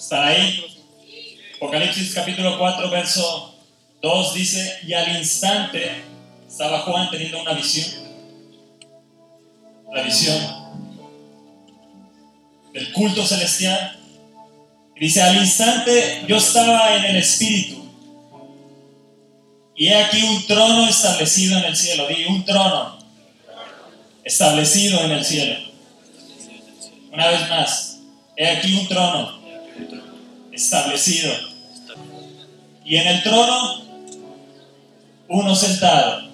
¿Están 0.00 0.26
ahí? 0.26 0.64
Apocalipsis 1.56 2.14
capítulo 2.14 2.58
4, 2.58 2.88
verso 2.88 3.54
2 4.00 4.34
dice, 4.34 4.78
y 4.86 4.94
al 4.94 5.14
instante 5.14 5.92
estaba 6.48 6.80
Juan 6.80 7.10
teniendo 7.10 7.42
una 7.42 7.52
visión. 7.52 7.86
La 9.92 10.02
visión 10.02 10.40
del 12.72 12.90
culto 12.92 13.26
celestial. 13.26 14.00
Y 14.96 15.00
dice, 15.00 15.20
al 15.20 15.36
instante 15.36 16.24
yo 16.26 16.38
estaba 16.38 16.96
en 16.96 17.04
el 17.04 17.16
Espíritu. 17.16 17.84
Y 19.76 19.88
he 19.88 20.02
aquí 20.02 20.22
un 20.22 20.46
trono 20.46 20.88
establecido 20.88 21.58
en 21.58 21.64
el 21.64 21.76
cielo. 21.76 22.08
Di, 22.08 22.24
un 22.24 22.42
trono 22.46 22.98
establecido 24.24 24.98
en 25.02 25.10
el 25.10 25.24
cielo. 25.26 25.60
Una 27.12 27.28
vez 27.28 27.50
más, 27.50 27.98
he 28.34 28.48
aquí 28.48 28.72
un 28.72 28.88
trono 28.88 29.39
establecido. 30.52 31.32
Y 32.84 32.96
en 32.96 33.06
el 33.06 33.22
trono, 33.22 33.82
uno 35.28 35.54
sentado. 35.54 36.28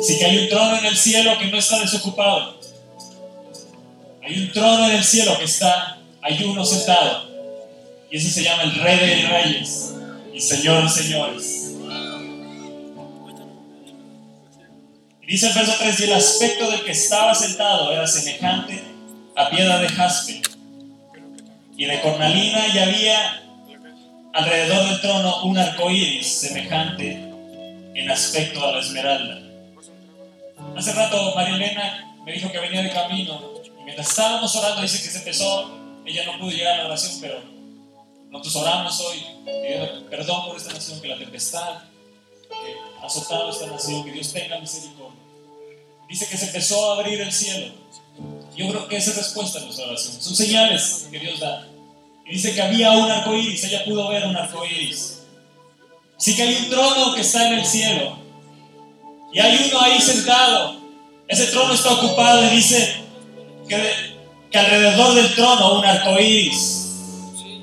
Así 0.00 0.18
que 0.18 0.24
hay 0.24 0.38
un 0.38 0.48
trono 0.48 0.78
en 0.78 0.86
el 0.86 0.96
cielo 0.96 1.38
que 1.38 1.46
no 1.46 1.58
está 1.58 1.78
desocupado. 1.80 2.60
Hay 4.22 4.40
un 4.40 4.52
trono 4.52 4.88
en 4.88 4.96
el 4.96 5.04
cielo 5.04 5.36
que 5.38 5.44
está, 5.44 5.98
hay 6.22 6.42
uno 6.44 6.64
sentado. 6.64 7.28
Y 8.10 8.16
ese 8.16 8.30
se 8.30 8.42
llama 8.42 8.62
el 8.62 8.74
Rey 8.76 8.98
de 8.98 9.28
Reyes 9.28 9.92
y 10.32 10.40
Señor 10.40 10.82
de 10.84 10.88
Señores. 10.88 11.74
Y 15.22 15.26
dice 15.26 15.48
el 15.48 15.54
verso 15.54 15.72
3, 15.78 16.00
y 16.00 16.04
el 16.04 16.12
aspecto 16.12 16.70
del 16.70 16.82
que 16.82 16.92
estaba 16.92 17.34
sentado 17.34 17.90
era 17.92 18.06
semejante 18.06 18.82
a 19.36 19.48
piedra 19.50 19.78
de 19.78 19.88
jaspe 19.88 20.42
y 21.76 21.84
de 21.84 22.00
cornalina 22.00 22.68
y 22.68 22.78
había 22.78 23.42
alrededor 24.32 24.88
del 24.88 25.00
trono 25.00 25.42
un 25.44 25.58
arco 25.58 25.90
iris 25.90 26.26
semejante 26.26 27.12
en 27.94 28.10
aspecto 28.10 28.64
a 28.64 28.72
la 28.72 28.80
esmeralda. 28.80 29.40
Hace 30.76 30.92
rato 30.92 31.34
María 31.34 31.56
Elena 31.56 32.16
me 32.24 32.32
dijo 32.32 32.50
que 32.50 32.58
venía 32.58 32.82
de 32.82 32.90
camino 32.90 33.40
y 33.80 33.84
mientras 33.84 34.08
estábamos 34.08 34.54
orando 34.56 34.82
dice 34.82 35.02
que 35.02 35.10
se 35.10 35.18
empezó, 35.18 35.78
ella 36.04 36.24
no 36.26 36.38
pudo 36.38 36.50
llegar 36.50 36.74
a 36.74 36.78
la 36.78 36.86
oración, 36.86 37.18
pero 37.20 37.42
nosotros 38.30 38.56
oramos 38.56 39.00
hoy 39.00 39.24
pidiendo 39.44 40.10
perdón 40.10 40.46
por 40.46 40.56
esta 40.56 40.72
nación, 40.72 41.00
que 41.00 41.08
la 41.08 41.18
tempestad 41.18 41.78
que 42.48 42.74
ha 43.00 43.06
azotado 43.06 43.50
esta 43.50 43.66
nación, 43.66 44.04
que 44.04 44.12
Dios 44.12 44.32
tenga 44.32 44.58
misericordia. 44.58 45.20
Dice 46.08 46.28
que 46.28 46.36
se 46.36 46.46
empezó 46.46 46.92
a 46.92 46.98
abrir 46.98 47.20
el 47.20 47.32
cielo. 47.32 47.72
Yo 48.56 48.68
creo 48.68 48.88
que 48.88 48.96
esa 48.96 49.10
es 49.10 49.16
respuesta 49.16 49.58
a 49.58 49.62
nuestra 49.62 49.86
oración. 49.86 50.20
Son 50.20 50.34
señales 50.34 51.08
que 51.10 51.18
Dios 51.18 51.40
da. 51.40 51.66
Y 52.26 52.34
dice 52.34 52.54
que 52.54 52.62
había 52.62 52.92
un 52.92 53.10
arco 53.10 53.34
iris, 53.34 53.64
ella 53.64 53.84
pudo 53.84 54.08
ver 54.08 54.24
un 54.24 54.36
arco 54.36 54.64
iris. 54.64 55.22
Así 56.16 56.34
que 56.34 56.42
hay 56.42 56.54
un 56.54 56.70
trono 56.70 57.14
que 57.14 57.20
está 57.20 57.48
en 57.48 57.54
el 57.54 57.66
cielo. 57.66 58.18
Y 59.32 59.40
hay 59.40 59.68
uno 59.68 59.80
ahí 59.80 60.00
sentado. 60.00 60.80
Ese 61.26 61.46
trono 61.46 61.74
está 61.74 61.92
ocupado 61.92 62.44
y 62.44 62.56
dice 62.56 62.96
que, 63.68 63.92
que 64.50 64.58
alrededor 64.58 65.14
del 65.14 65.34
trono 65.34 65.78
un 65.78 65.84
arco 65.84 66.18
iris. 66.20 66.84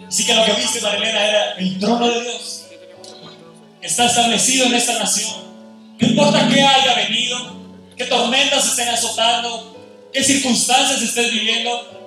Así 0.08 0.26
que 0.26 0.36
lo 0.36 0.44
que 0.44 0.54
viste, 0.54 0.82
Marilena, 0.82 1.26
era 1.26 1.52
el 1.54 1.80
trono 1.80 2.10
de 2.10 2.22
Dios. 2.22 2.66
Que 3.80 3.88
está 3.88 4.08
establecido 4.08 4.66
en 4.66 4.74
esta 4.74 5.00
nación. 5.00 5.42
No 6.00 6.08
importa 6.08 6.50
qué 6.50 6.62
haya 6.62 6.96
venido, 6.96 7.56
qué 7.96 8.06
tormentas 8.06 8.68
estén 8.68 8.90
azotando, 8.90 9.71
qué 10.12 10.24
circunstancias 10.24 11.02
estés 11.02 11.32
viviendo, 11.32 12.02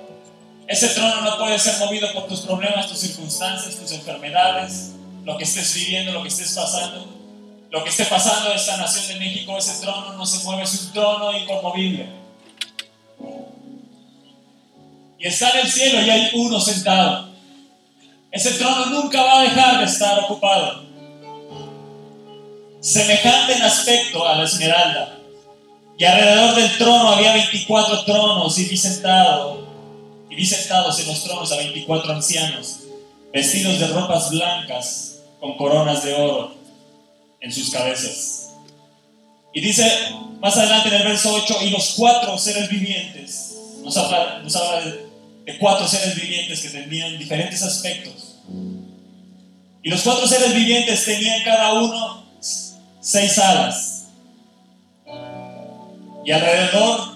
ese 0.67 0.89
trono 0.89 1.21
no 1.21 1.39
puede 1.39 1.59
ser 1.59 1.79
movido 1.79 2.13
por 2.13 2.27
tus 2.27 2.41
problemas, 2.41 2.89
tus 2.89 2.99
circunstancias, 2.99 3.77
tus 3.77 3.93
enfermedades, 3.93 4.93
lo 5.25 5.37
que 5.37 5.45
estés 5.45 5.75
viviendo, 5.75 6.13
lo 6.13 6.23
que 6.23 6.29
estés 6.29 6.53
pasando. 6.53 7.15
Lo 7.71 7.83
que 7.83 7.91
esté 7.91 8.05
pasando 8.05 8.51
en 8.51 8.57
esta 8.57 8.77
nación 8.77 9.09
de 9.09 9.25
México, 9.25 9.59
ese 9.59 9.81
trono 9.83 10.13
no 10.13 10.25
se 10.25 10.45
mueve, 10.45 10.63
es 10.63 10.81
un 10.81 10.93
trono 10.93 11.37
inconmovible. 11.37 12.09
Y 15.19 15.27
está 15.27 15.51
en 15.51 15.67
el 15.67 15.73
cielo 15.73 16.03
y 16.03 16.09
hay 16.09 16.31
uno 16.35 16.61
sentado. 16.61 17.31
Ese 18.31 18.53
trono 18.53 18.87
nunca 18.87 19.23
va 19.23 19.41
a 19.41 19.43
dejar 19.43 19.79
de 19.79 19.87
estar 19.87 20.21
ocupado. 20.21 20.85
Semejante 22.81 23.55
en 23.55 23.63
aspecto 23.63 24.25
a 24.25 24.37
la 24.37 24.45
esmeralda. 24.45 25.19
Y 25.97 26.05
alrededor 26.05 26.55
del 26.57 26.77
trono 26.79 27.11
había 27.11 27.35
24 27.35 28.05
tronos 28.05 28.59
y 28.59 28.65
vi 28.65 28.77
sentado 28.77 29.65
y 30.29 30.35
vi 30.35 30.45
sentados 30.45 30.99
en 30.99 31.07
los 31.07 31.23
tronos 31.23 31.53
a 31.53 31.57
24 31.57 32.13
ancianos, 32.13 32.81
vestidos 33.33 33.79
de 33.79 33.87
ropas 33.89 34.31
blancas, 34.31 35.19
con 35.39 35.57
coronas 35.57 36.03
de 36.03 36.15
oro 36.15 36.55
en 37.41 37.53
sus 37.53 37.71
cabezas. 37.71 38.51
Y 39.53 39.61
dice 39.61 39.85
más 40.41 40.57
adelante 40.57 40.89
en 40.89 40.95
el 40.97 41.05
verso 41.05 41.33
8, 41.33 41.59
y 41.63 41.71
los 41.71 41.95
cuatro 41.97 42.37
seres 42.39 42.69
vivientes, 42.69 43.57
nos 43.83 43.97
habla, 43.97 44.41
nos 44.43 44.57
habla 44.57 44.81
de, 44.81 45.07
de 45.45 45.59
cuatro 45.59 45.87
seres 45.87 46.17
vivientes 46.17 46.61
que 46.61 46.71
tenían 46.71 47.17
diferentes 47.19 47.63
aspectos. 47.63 48.41
Y 49.83 49.91
los 49.91 50.03
cuatro 50.03 50.27
seres 50.27 50.55
vivientes 50.55 51.05
tenían 51.05 51.43
cada 51.45 51.75
uno 51.75 52.25
seis 53.01 53.39
alas. 53.39 53.94
Y 56.25 56.31
alrededor 56.31 57.15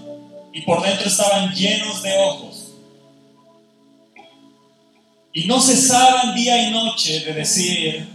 y 0.53 0.63
por 0.63 0.83
dentro 0.83 1.09
estaban 1.09 1.55
llenos 1.55 2.03
de 2.03 2.19
ojos 2.19 2.69
y 5.39 5.45
no 5.45 5.61
cesaban 5.61 6.35
día 6.35 6.69
y 6.69 6.73
noche 6.73 7.21
de 7.21 7.33
decir, 7.33 8.09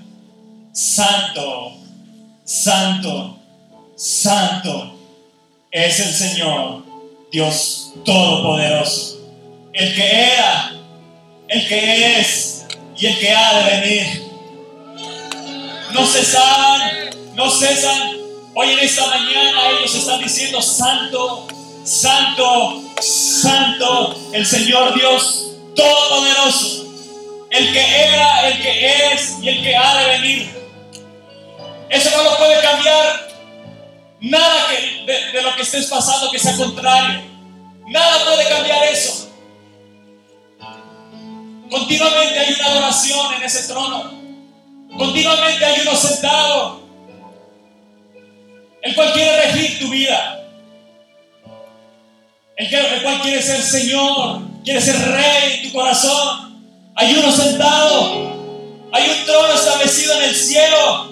Santo, 0.73 1.77
Santo, 2.43 3.39
Santo 3.95 4.99
es 5.71 5.99
el 6.01 6.13
Señor, 6.13 6.83
Dios 7.31 7.93
Todopoderoso, 8.03 9.21
el 9.71 9.95
que 9.95 10.33
era, 10.33 10.73
el 11.47 11.67
que 11.67 12.19
es 12.19 12.65
y 12.97 13.05
el 13.05 13.19
que 13.19 13.31
ha 13.31 13.59
de 13.59 13.79
venir. 13.79 14.23
No 15.93 16.05
cesaban, 16.05 16.81
no 17.35 17.49
cesan. 17.49 18.12
Hoy 18.55 18.71
en 18.71 18.79
esta 18.79 19.07
mañana 19.07 19.71
ellos 19.71 19.95
están 19.95 20.21
diciendo, 20.21 20.61
Santo, 20.61 21.47
Santo, 21.83 22.83
Santo, 23.01 24.15
el 24.31 24.45
Señor 24.45 24.93
Dios 24.93 25.39
Todopoderoso 25.75 26.83
el 27.53 27.71
que 27.71 27.79
era, 27.79 28.47
el 28.49 28.61
que 28.63 29.13
es 29.13 29.37
y 29.39 29.47
el 29.47 29.61
que 29.61 29.75
ha 29.77 29.97
de 29.99 30.09
venir. 30.19 30.51
Eso 31.87 32.09
no 32.17 32.23
lo 32.23 32.37
puede 32.37 32.59
cambiar 32.63 33.29
nada 34.21 34.69
que, 34.69 35.11
de, 35.31 35.41
lo 35.43 35.55
que 35.55 35.61
estés 35.61 35.85
pasando 35.85 36.31
que 36.31 36.39
sea 36.39 36.57
contrario. 36.57 37.21
Nada 37.85 38.25
puede 38.25 38.49
cambiar 38.49 38.83
eso. 38.85 39.29
Continuamente 41.69 42.39
hay 42.39 42.53
una 42.53 42.65
adoración 42.65 43.33
en 43.35 43.43
ese 43.43 43.67
trono. 43.67 44.11
Continuamente 44.97 45.63
hay 45.63 45.81
uno 45.81 45.95
sentado, 45.95 46.82
el 48.83 48.93
cual 48.95 49.13
quiere 49.13 49.41
regir 49.45 49.79
tu 49.79 49.89
vida. 49.89 50.45
El, 52.55 52.73
el 52.73 53.01
cual 53.01 53.21
quiere 53.21 53.41
ser 53.41 53.61
Señor, 53.61 54.41
quiere 54.63 54.81
ser 54.81 54.95
Rey 54.99 55.53
en 55.53 55.63
tu 55.63 55.77
corazón. 55.77 56.61
Hay 56.95 57.15
uno 57.15 57.31
sentado. 57.31 58.33
Hay 58.91 59.09
un 59.09 59.25
trono 59.25 59.53
establecido 59.53 60.13
en 60.15 60.23
el 60.23 60.35
cielo. 60.35 61.09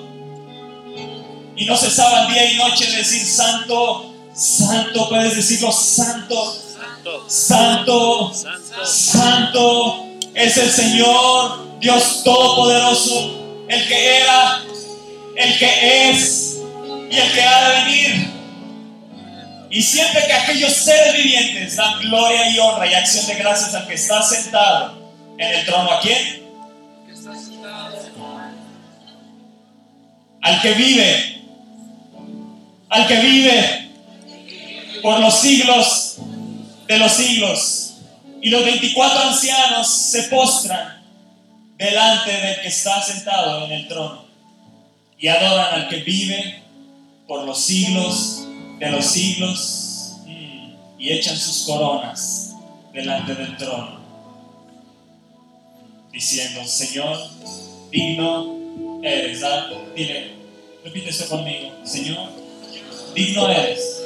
Y 1.55 1.65
no 1.65 1.77
cesaban 1.77 2.31
día 2.31 2.51
y 2.51 2.57
noche 2.57 2.85
de 2.91 2.97
decir 2.97 3.25
santo, 3.25 4.13
santo, 4.33 5.09
puedes 5.09 5.35
decirlo 5.35 5.71
santo, 5.71 6.55
santo, 7.27 8.33
santo, 8.83 10.05
es 10.33 10.57
el 10.57 10.69
Señor, 10.71 11.79
Dios 11.79 12.23
Todopoderoso, 12.23 13.65
el 13.67 13.87
que 13.87 14.17
era, 14.17 14.63
el 15.35 15.59
que 15.59 16.09
es 16.09 16.60
y 17.11 17.17
el 17.17 17.31
que 17.33 17.41
ha 17.41 17.69
de 17.69 17.83
venir. 17.83 18.31
Y 19.69 19.81
siempre 19.81 20.25
que 20.25 20.33
aquellos 20.33 20.73
seres 20.73 21.13
vivientes 21.13 21.75
dan 21.75 21.99
gloria 21.99 22.49
y 22.49 22.59
honra 22.59 22.87
y 22.87 22.93
acción 22.93 23.27
de 23.27 23.35
gracias 23.35 23.75
al 23.75 23.85
que 23.85 23.95
está 23.95 24.21
sentado 24.21 25.13
en 25.37 25.53
el 25.53 25.65
trono 25.65 25.91
a 25.91 25.99
quién? 25.99 26.41
Al 30.41 30.61
que 30.61 30.73
vive, 30.73 31.41
al 32.89 33.07
que 33.07 33.19
vive 33.19 33.91
por 35.01 35.19
los 35.19 35.33
siglos 35.39 36.17
de 36.87 36.97
los 36.97 37.11
siglos. 37.11 37.93
Y 38.41 38.49
los 38.49 38.63
24 38.63 39.29
ancianos 39.29 39.87
se 39.87 40.23
postran 40.23 41.03
delante 41.77 42.31
del 42.31 42.61
que 42.61 42.67
está 42.69 43.01
sentado 43.01 43.65
en 43.65 43.71
el 43.73 43.87
trono 43.87 44.25
y 45.17 45.27
adoran 45.27 45.73
al 45.73 45.89
que 45.89 45.97
vive 45.97 46.60
por 47.27 47.45
los 47.45 47.59
siglos 47.59 48.47
de 48.79 48.89
los 48.89 49.05
siglos 49.05 50.17
y 50.97 51.11
echan 51.11 51.37
sus 51.37 51.65
coronas 51.65 52.55
delante 52.93 53.35
del 53.35 53.57
trono. 53.57 53.99
diciendo, 56.11 56.65
Señor, 56.65 57.17
digno 57.89 58.57
eres. 59.01 59.43
¿ah? 59.43 59.69
Dile, 59.95 60.33
repite 60.83 61.09
esto 61.09 61.27
conmigo, 61.29 61.71
Señor, 61.83 62.29
digno 63.15 63.49
eres. 63.49 64.03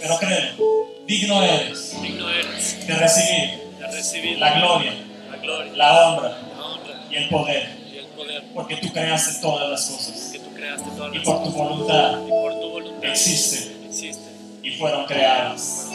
Pero 0.00 0.18
créelo, 0.18 0.64
digno 1.06 1.42
eres 1.42 2.00
Digno 2.00 2.30
eres 2.30 2.86
de 2.86 2.94
recibir 2.94 3.66
de 3.78 3.86
recibir 3.88 4.38
la 4.38 4.58
gloria, 4.58 4.92
la 5.30 5.36
gloria, 5.38 5.72
la 5.74 6.08
honra 6.08 6.38
la 6.56 6.64
honra 6.64 7.06
y 7.10 7.16
el 7.16 7.28
poder, 7.28 7.76
y 7.92 7.98
el 7.98 8.06
poder 8.06 8.44
porque 8.54 8.76
tú 8.76 8.92
creaste 8.92 9.40
todas 9.40 9.68
las 9.68 9.84
cosas 9.86 10.32
creaste 10.56 10.90
todas 10.96 11.14
y 11.14 11.18
por 11.20 11.44
tu 11.44 11.50
voluntad 11.50 12.26
y 12.26 12.30
por 12.30 12.52
tu 12.60 12.70
voluntad 12.70 13.10
existen 13.10 13.76
existen, 13.88 14.60
y 14.62 14.70
fueron 14.72 15.06
creadas. 15.06 15.88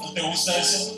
¿No 0.00 0.12
te 0.12 0.20
gusta 0.22 0.56
eso? 0.56 0.96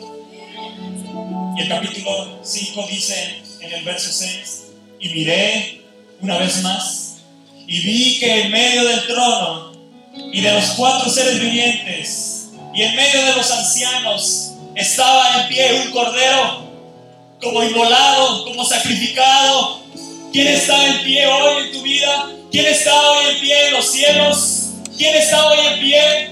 Y 1.57 1.61
el 1.61 1.69
capítulo 1.69 2.39
5 2.43 2.87
dice 2.89 3.43
en 3.61 3.73
el 3.73 3.83
verso 3.83 4.11
6, 4.11 4.63
y 4.99 5.09
miré 5.09 5.81
una 6.21 6.37
vez 6.37 6.61
más 6.63 7.17
y 7.67 7.79
vi 7.81 8.19
que 8.19 8.41
en 8.43 8.51
medio 8.51 8.83
del 8.85 9.07
trono 9.07 9.71
y 10.31 10.41
de 10.41 10.51
los 10.53 10.65
cuatro 10.71 11.09
seres 11.09 11.39
vivientes 11.39 12.49
y 12.73 12.83
en 12.83 12.95
medio 12.95 13.25
de 13.25 13.35
los 13.35 13.51
ancianos 13.51 14.53
estaba 14.75 15.41
en 15.41 15.47
pie 15.47 15.81
un 15.85 15.91
cordero 15.91 16.64
como 17.45 17.63
inmolado, 17.63 18.43
como 18.43 18.65
sacrificado. 18.65 19.79
¿Quién 20.33 20.47
está 20.47 20.83
en 20.87 21.03
pie 21.03 21.27
hoy 21.27 21.65
en 21.65 21.71
tu 21.71 21.81
vida? 21.83 22.25
¿Quién 22.51 22.65
está 22.65 23.11
hoy 23.11 23.25
en 23.29 23.39
pie 23.39 23.67
en 23.67 23.73
los 23.73 23.91
cielos? 23.91 24.69
¿Quién 24.97 25.15
está 25.15 25.45
hoy 25.45 25.59
en 25.67 25.79
pie? 25.79 26.29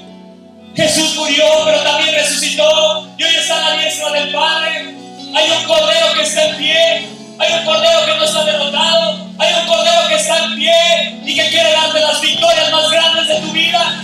Jesús 0.76 1.16
murió, 1.16 1.46
pero 1.66 1.84
también 1.84 2.16
resucitó 2.16 3.08
y 3.16 3.24
hoy 3.24 3.36
está 3.36 3.62
la 3.62 3.78
diestra 3.78 4.12
del 4.12 4.32
Padre. 4.32 4.96
Hay 5.36 5.52
un 5.52 5.64
cordero 5.66 6.14
que 6.16 6.24
está 6.24 6.50
en 6.50 6.58
pie, 6.58 7.08
hay 7.38 7.54
un 7.60 7.66
cordero 7.66 8.06
que 8.06 8.16
no 8.16 8.24
está 8.24 8.44
derrotado, 8.46 9.28
hay 9.38 9.54
un 9.54 9.68
cordero 9.68 10.08
que 10.10 10.16
está 10.16 10.46
en 10.46 10.56
pie 10.56 11.22
y 11.26 11.36
que 11.36 11.50
quiere 11.50 11.72
darte 11.74 12.00
las 12.00 12.22
victorias 12.22 12.72
más 12.72 12.90
grandes 12.90 13.28
de 13.28 13.36
tu 13.36 13.52
vida. 13.52 14.04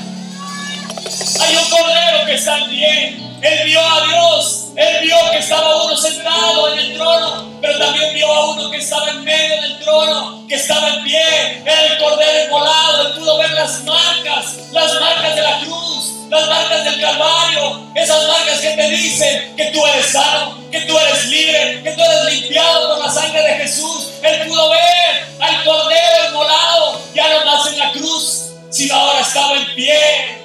Hay 1.42 1.56
un 1.56 1.70
cordero 1.72 2.26
que 2.28 2.36
está 2.36 2.60
en 2.60 2.70
pie. 2.70 3.20
Él 3.42 3.66
vio 3.66 3.80
a 3.82 4.06
Dios, 4.06 4.59
él 4.80 5.00
vio 5.02 5.18
que 5.32 5.40
estaba 5.40 5.84
uno 5.84 5.98
sentado 5.98 6.70
en 6.70 6.80
el 6.80 6.94
trono, 6.94 7.52
pero 7.60 7.78
también 7.78 8.14
vio 8.14 8.32
a 8.32 8.52
uno 8.52 8.72
que 8.72 8.78
estaba 8.78 9.10
en 9.10 9.26
medio 9.26 9.62
del 9.62 9.78
trono, 9.80 10.46
que 10.48 10.56
estaba 10.56 10.88
en 10.88 11.04
pie. 11.04 11.64
El 11.66 11.98
cordero 11.98 12.46
inmolado, 12.46 13.08
él 13.08 13.14
pudo 13.16 13.38
ver 13.40 13.52
las 13.52 13.84
marcas, 13.84 14.72
las 14.72 14.94
marcas 15.02 15.36
de 15.36 15.42
la 15.42 15.60
cruz, 15.60 16.14
las 16.30 16.48
marcas 16.48 16.86
del 16.86 17.02
Calvario, 17.02 17.92
esas 17.94 18.26
marcas 18.26 18.62
que 18.62 18.70
te 18.70 18.90
dicen 18.90 19.54
que 19.58 19.66
tú 19.66 19.86
eres 19.86 20.06
sano, 20.14 20.58
que 20.72 20.80
tú 20.82 20.98
eres 20.98 21.26
libre, 21.26 21.84
que 21.84 21.92
tú 21.92 22.02
eres 22.02 22.34
limpiado 22.36 22.96
por 22.96 23.06
la 23.06 23.12
sangre 23.12 23.42
de 23.42 23.56
Jesús. 23.56 24.12
Él 24.24 24.48
pudo 24.48 24.70
ver 24.70 25.28
al 25.42 25.64
cordero 25.66 26.30
inmolado, 26.30 27.02
ya 27.14 27.28
no 27.28 27.46
más 27.46 27.68
en 27.68 27.80
la 27.80 27.92
cruz, 27.92 28.54
sino 28.70 28.96
ahora 28.96 29.20
estaba 29.20 29.58
en 29.58 29.76
pie 29.76 30.40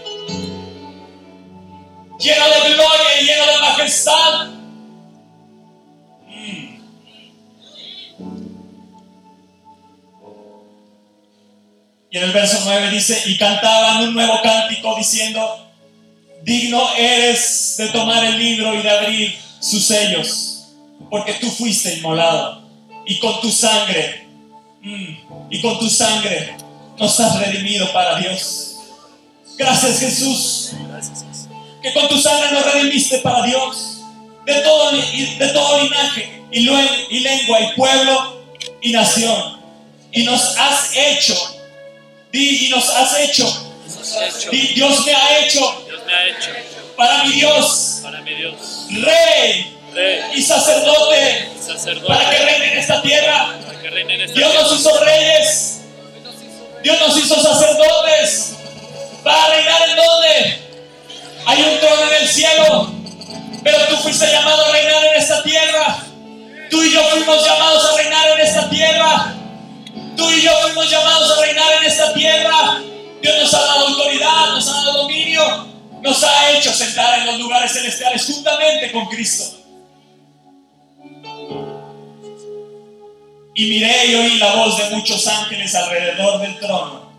lleno 2.25 2.45
de 2.49 2.75
gloria 2.75 3.04
majestad. 3.77 4.47
Mm. 6.29 6.75
Y 12.11 12.19
en 12.19 12.25
el 12.25 12.33
verso 12.33 12.59
9 12.65 12.91
dice, 12.91 13.23
y 13.27 13.37
cantaban 13.37 14.05
un 14.05 14.15
nuevo 14.15 14.41
cántico 14.43 14.95
diciendo, 14.97 15.69
digno 16.43 16.81
eres 16.97 17.75
de 17.79 17.89
tomar 17.89 18.25
el 18.25 18.39
libro 18.39 18.75
y 18.75 18.83
de 18.83 18.91
abrir 18.91 19.39
sus 19.59 19.85
sellos, 19.85 20.75
porque 21.11 21.35
tú 21.35 21.51
fuiste 21.51 21.95
inmolado 21.95 22.63
y 23.05 23.19
con 23.19 23.41
tu 23.41 23.51
sangre, 23.51 24.29
mm, 24.83 25.51
y 25.51 25.61
con 25.61 25.79
tu 25.81 25.91
sangre 25.91 26.57
nos 26.99 27.19
has 27.19 27.41
redimido 27.41 27.93
para 27.93 28.21
Dios. 28.21 28.77
Gracias 29.59 29.99
Jesús 29.99 30.73
Gracias. 30.89 31.34
Que 31.85 31.93
con 31.93 32.09
tu 32.09 32.19
sangre 32.19 32.51
nos 32.51 32.65
redimiste 32.73 33.19
para 33.19 33.43
Dios, 33.43 33.99
de 34.47 34.55
todo, 34.63 34.93
li- 34.93 35.37
de 35.37 35.49
todo 35.49 35.83
linaje 35.83 36.43
y, 36.51 36.61
lengua 37.21 37.61
y 37.61 37.77
pueblo 37.77 38.43
y 38.81 38.91
nación. 38.93 39.61
Y 40.11 40.23
nos 40.23 40.57
has 40.57 40.97
hecho, 40.97 41.35
di, 42.33 42.67
y 42.67 42.69
nos 42.71 42.89
has 42.89 43.19
hecho, 43.21 43.45
Dios 44.75 45.05
me 45.05 45.13
ha 45.15 45.39
hecho 45.41 45.85
Dios 45.87 46.01
me 46.07 46.15
ha 46.15 46.27
hecho. 46.29 46.51
para 46.97 47.25
mi 47.25 47.33
Dios, 47.33 47.99
para 48.03 48.23
mi 48.23 48.35
Dios, 48.35 48.87
rey 49.03 49.77
rey, 49.93 50.21
y 50.37 50.43
sacerdote, 50.43 51.51
sacerdote, 51.61 52.07
para 52.09 52.31
que 52.31 52.39
reine 52.39 52.73
en 52.73 52.79
esta 52.79 53.03
tierra. 53.03 53.59
en 53.83 54.21
esta 54.23 54.39
Dios 54.39 54.55
nos 54.55 54.81
hizo 54.81 55.01
reyes, 55.05 55.81
Dios 56.83 56.99
nos 57.01 57.19
hizo 57.19 57.43
sacerdotes, 57.43 58.55
para 59.23 59.49
reinar 59.49 59.89
en 59.91 59.97
donde 59.97 60.65
hay 61.47 61.63
un 61.63 61.81
trono 61.81 62.03
en 62.11 62.23
el 62.23 62.29
cielo, 62.29 62.93
pero 63.63 63.79
tú 63.89 63.97
fuiste 63.97 64.31
llamado 64.31 64.67
a 64.67 64.73
reinar 64.73 65.05
en 65.05 65.21
esta 65.21 65.43
tierra. 65.43 66.05
Tú 66.71 66.83
y 66.83 66.93
yo 66.93 67.03
fuimos 67.11 67.45
llamados 67.45 67.85
a 67.85 67.97
reinar 67.97 68.31
en 68.31 68.41
esta 68.41 68.71
tierra. 68.71 69.35
Tú 70.17 70.31
y 70.31 70.43
yo 70.43 70.51
fuimos 70.63 70.91
llamados 70.91 71.31
a 71.31 71.41
reinar 71.41 71.73
en 71.81 71.85
esta 71.85 72.15
tierra. 72.15 72.83
Dios 73.23 73.37
nos 73.41 73.55
ha 73.55 73.61
dado 73.61 73.87
autoridad, 73.89 74.53
nos 74.53 74.69
ha 74.69 74.73
dado 74.73 75.03
dominio, 75.03 75.67
nos 76.03 76.23
ha 76.25 76.51
hecho 76.51 76.73
sentar 76.73 77.21
en 77.21 77.27
los 77.27 77.39
lugares 77.39 77.73
celestiales 77.73 78.27
juntamente 78.27 78.93
con 78.93 79.07
Cristo. 79.07 79.57
Y 83.55 83.67
miré 83.69 84.07
y 84.07 84.15
oí 84.17 84.39
la 84.39 84.57
voz 84.57 84.77
de 84.77 84.97
muchos 84.97 85.27
ángeles 85.29 85.75
alrededor 85.75 86.41
del 86.41 86.59
trono, 86.59 87.13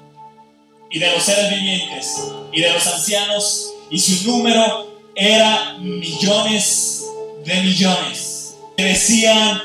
y 0.91 0.99
de 0.99 1.11
los 1.11 1.23
seres 1.23 1.49
vivientes, 1.49 2.21
y 2.51 2.61
de 2.61 2.73
los 2.73 2.85
ancianos, 2.85 3.74
y 3.89 3.99
su 3.99 4.31
número 4.31 4.87
era 5.15 5.77
millones 5.79 7.05
de 7.45 7.61
millones. 7.61 8.57
Decían 8.77 9.61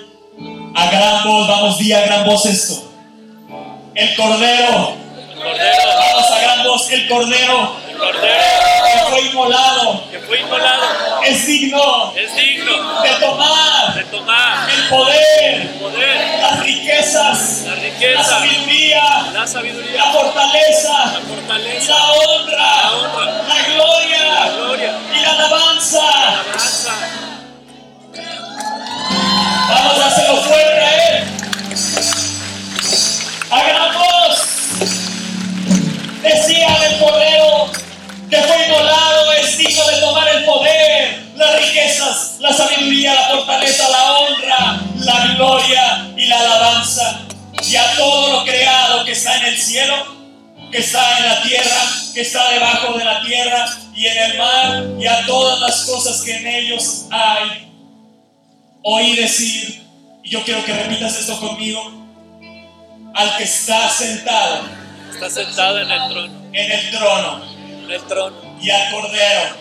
a 0.74 0.90
gran 0.90 1.24
voz, 1.24 1.48
vamos, 1.48 1.78
di 1.78 1.92
a 1.92 2.02
gran 2.02 2.24
voz 2.24 2.46
esto. 2.46 2.90
El 3.94 4.14
cordero, 4.14 4.94
El 4.94 5.36
cordero, 5.36 5.88
vamos 5.98 6.30
a 6.30 6.40
gran 6.40 6.64
voz, 6.64 6.90
el 6.90 7.08
cordero 7.08 7.76
el 7.90 7.98
cordero 7.98 8.59
fue 9.10 9.20
inmolado. 9.22 10.10
Que 10.10 10.18
fue 10.20 10.40
inmolado. 10.40 11.22
Es 11.26 11.46
digno. 11.46 12.14
Es 12.16 12.34
digno. 12.34 13.02
De 13.02 13.10
tomar. 13.20 13.94
De 13.94 14.04
tomar. 14.04 14.70
El 14.70 14.88
poder, 14.88 15.60
el 15.60 15.68
poder, 15.80 16.40
las 16.40 16.60
riquezas, 16.60 17.62
la 17.64 17.74
la 17.74 17.82
riqueza, 17.82 18.24
sabiduría, 18.24 19.30
la 19.32 19.46
sabiduría, 19.46 20.04
la 20.04 20.12
fortaleza, 20.12 21.12
la 21.12 21.20
fortaleza, 21.20 21.94
la 21.94 22.12
honra, 22.12 22.56
la 22.56 22.92
honra, 22.92 23.42
la 23.48 23.62
gloria. 23.64 24.34
La 24.34 24.48
gloria, 24.50 24.98
y 25.14 25.20
la 25.20 25.32
alabanza. 25.32 26.02
la 26.02 26.28
alabanza. 26.28 26.92
Vamos 29.68 29.98
a 30.00 30.06
hacerlo 30.06 30.36
fuerte 30.42 30.80
a 30.80 31.18
Él. 31.18 31.24
Hagamos. 33.50 34.00
Decía 36.22 36.68
el 36.86 36.98
Cordero 36.98 37.49
que 38.30 38.36
fue 38.36 38.66
inmolado, 38.66 39.32
es 39.32 39.58
digno 39.58 39.84
de 39.86 40.00
tomar 40.00 40.28
el 40.28 40.44
poder, 40.44 41.32
las 41.34 41.60
riquezas, 41.60 42.36
la 42.38 42.52
sabiduría, 42.52 43.14
la 43.14 43.28
fortaleza, 43.28 43.88
la 43.88 44.12
honra, 44.12 44.80
la 44.96 45.26
gloria 45.34 46.12
y 46.16 46.26
la 46.26 46.38
alabanza. 46.38 47.22
Y 47.68 47.76
a 47.76 47.96
todo 47.96 48.32
lo 48.32 48.44
creado 48.44 49.04
que 49.04 49.12
está 49.12 49.36
en 49.38 49.46
el 49.46 49.58
cielo, 49.58 49.94
que 50.70 50.78
está 50.78 51.18
en 51.18 51.26
la 51.26 51.42
tierra, 51.42 51.82
que 52.14 52.20
está 52.20 52.50
debajo 52.52 52.96
de 52.96 53.04
la 53.04 53.22
tierra 53.22 53.66
y 53.94 54.06
en 54.06 54.18
el 54.18 54.38
mar, 54.38 54.84
y 54.98 55.06
a 55.06 55.26
todas 55.26 55.60
las 55.60 55.84
cosas 55.84 56.22
que 56.22 56.36
en 56.36 56.46
ellos 56.46 57.06
hay. 57.10 57.68
Oí 58.82 59.16
decir, 59.16 59.84
y 60.22 60.30
yo 60.30 60.42
quiero 60.44 60.64
que 60.64 60.72
repitas 60.72 61.18
esto 61.18 61.38
conmigo, 61.40 61.92
al 63.14 63.36
que 63.36 63.42
está 63.44 63.90
sentado 63.90 64.80
Está 65.12 65.28
sentado 65.28 65.80
en 65.80 65.90
el 65.90 66.08
trono, 66.08 66.50
en 66.52 66.72
el 66.72 66.90
trono 66.92 67.59
el 67.92 68.02
trono, 68.04 68.36
y 68.60 68.70
al 68.70 68.90
cordero, 68.92 69.56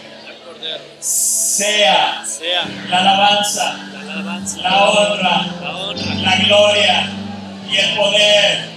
sea 1.00 2.24
sea 2.25 2.67
la 2.89 3.00
alabanza, 3.00 3.77
la 3.93 4.13
alabanza, 4.13 4.57
la 4.62 4.89
honra, 4.89 5.57
la 5.62 5.77
honra, 5.77 6.15
la 6.15 6.36
gloria 6.45 7.09
y 7.69 7.77
el 7.77 7.95
poder 7.95 8.69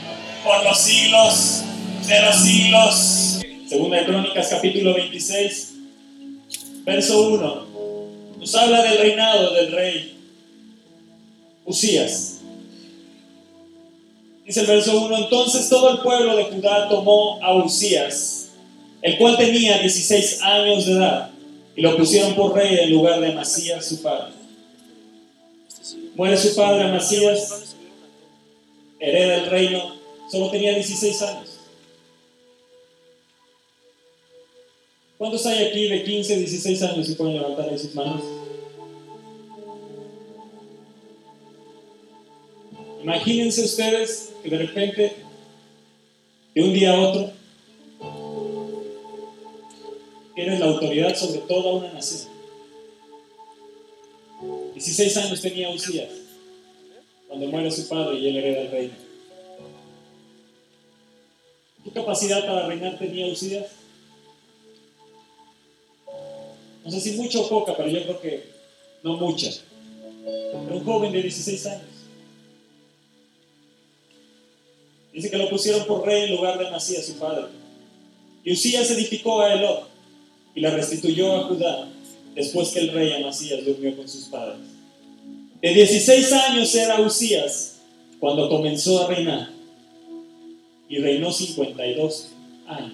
por 0.45 0.65
los 0.65 0.79
siglos 0.79 1.63
de 2.07 2.23
los 2.23 2.37
siglos. 2.37 3.41
Segunda 3.69 3.99
de 3.99 4.07
Crónicas 4.07 4.49
capítulo 4.49 4.95
26, 4.95 5.75
verso 6.85 7.29
1, 7.29 7.67
nos 8.39 8.55
habla 8.55 8.83
del 8.83 8.99
reinado 8.99 9.55
del 9.55 9.73
rey 9.73 10.19
Usías. 11.65 12.41
Dice 14.45 14.61
el 14.61 14.67
verso 14.67 15.01
1, 15.07 15.17
entonces 15.19 15.69
todo 15.69 15.91
el 15.91 15.99
pueblo 16.01 16.37
de 16.37 16.45
Judá 16.45 16.89
tomó 16.89 17.39
a 17.43 17.55
Usías, 17.55 18.42
el 19.03 19.19
cual 19.19 19.37
tenía 19.37 19.79
16 19.79 20.43
años 20.43 20.87
de 20.87 20.93
edad, 20.93 21.31
y 21.75 21.83
lo 21.83 21.97
pusieron 21.97 22.35
por 22.35 22.55
rey 22.55 22.79
en 22.79 22.91
lugar 22.91 23.21
de 23.21 23.33
Amasías, 23.33 23.85
su 23.85 24.01
padre. 24.01 24.33
Muere 26.15 26.37
su 26.37 26.55
padre 26.55 26.85
Amasías, 26.85 27.75
hereda 29.01 29.37
el 29.37 29.47
reino, 29.47 29.97
solo 30.31 30.51
tenía 30.51 30.75
16 30.75 31.23
años. 31.23 31.59
¿Cuántos 35.19 35.45
hay 35.47 35.67
aquí 35.67 35.89
de 35.89 36.05
15, 36.05 36.37
16 36.37 36.83
años 36.83 37.09
y 37.09 37.15
pueden 37.15 37.35
levantar 37.35 37.79
sus 37.79 37.95
manos? 37.95 38.23
Imagínense 43.03 43.65
ustedes 43.65 44.33
que 44.43 44.51
de 44.51 44.59
repente, 44.59 45.17
de 46.55 46.63
un 46.63 46.73
día 46.73 46.95
a 46.95 47.01
otro, 47.01 47.33
tienes 50.35 50.61
la 50.61 50.67
autoridad 50.67 51.15
sobre 51.15 51.41
toda 51.41 51.73
una 51.75 51.93
nación. 51.93 52.33
16 54.75 55.17
años 55.19 55.41
tenía 55.41 55.71
Usías 55.71 56.09
cuando 57.29 57.47
muere 57.47 57.71
su 57.71 57.89
padre 57.89 58.19
y 58.19 58.29
él 58.29 58.37
hereda 58.37 58.63
el 58.63 58.71
reino. 58.71 58.95
¿Qué 61.85 61.91
capacidad 61.91 62.45
para 62.47 62.67
reinar 62.67 62.99
tenía 62.99 63.27
Usías? 63.27 63.67
No 66.85 66.91
sé 66.91 67.01
si 67.01 67.13
mucha 67.13 67.39
o 67.39 67.49
poca, 67.49 67.77
pero 67.77 67.89
yo 67.89 68.03
creo 68.03 68.21
que 68.21 68.45
no 69.03 69.17
mucha. 69.17 69.51
Era 70.25 70.75
un 70.75 70.85
joven 70.85 71.13
de 71.13 71.23
16 71.23 71.67
años. 71.67 71.87
Dice 75.13 75.31
que 75.31 75.37
lo 75.37 75.49
pusieron 75.49 75.87
por 75.87 76.05
rey 76.07 76.25
en 76.25 76.37
lugar 76.37 76.59
de 76.59 76.67
Amasías, 76.67 77.07
su 77.07 77.19
padre. 77.19 77.47
Y 78.45 78.53
Usías 78.53 78.91
edificó 78.91 79.41
a 79.41 79.55
Elot 79.55 79.92
y 80.55 80.61
la 80.61 80.71
restituyó 80.71 81.37
a 81.37 81.45
Judá 81.45 81.89
después 82.35 82.71
que 82.71 82.81
el 82.81 82.93
rey 82.93 83.13
Amasías 83.13 83.65
durmió 83.65 83.97
con 83.97 84.09
sus 84.09 84.25
padres. 84.27 84.59
De 85.61 85.73
16 85.73 86.33
años 86.33 86.75
era 86.75 87.01
Usías 87.01 87.81
cuando 88.19 88.49
comenzó 88.49 89.03
a 89.03 89.09
reinar 89.09 89.51
y 90.89 90.99
reinó 90.99 91.33
52 91.33 92.33
años. 92.67 92.93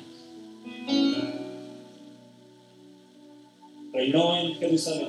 Reinó 3.92 4.38
en 4.38 4.54
Jerusalén. 4.56 5.08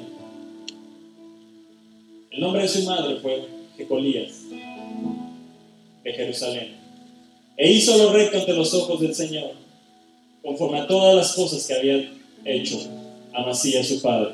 El 2.31 2.39
nombre 2.41 2.61
de 2.63 2.67
su 2.67 2.83
madre 2.83 3.17
fue 3.17 3.45
Jecolías 3.77 4.43
de 6.03 6.13
Jerusalén. 6.13 6.77
E 7.57 7.71
hizo 7.71 7.97
lo 7.97 8.13
recto 8.13 8.39
ante 8.39 8.53
los 8.53 8.73
ojos 8.73 9.01
del 9.01 9.13
Señor, 9.13 9.51
conforme 10.41 10.79
a 10.79 10.87
todas 10.87 11.15
las 11.15 11.33
cosas 11.33 11.67
que 11.67 11.73
había 11.73 12.18
hecho 12.45 12.79
Amasías 13.33 13.87
su 13.87 14.01
padre. 14.01 14.33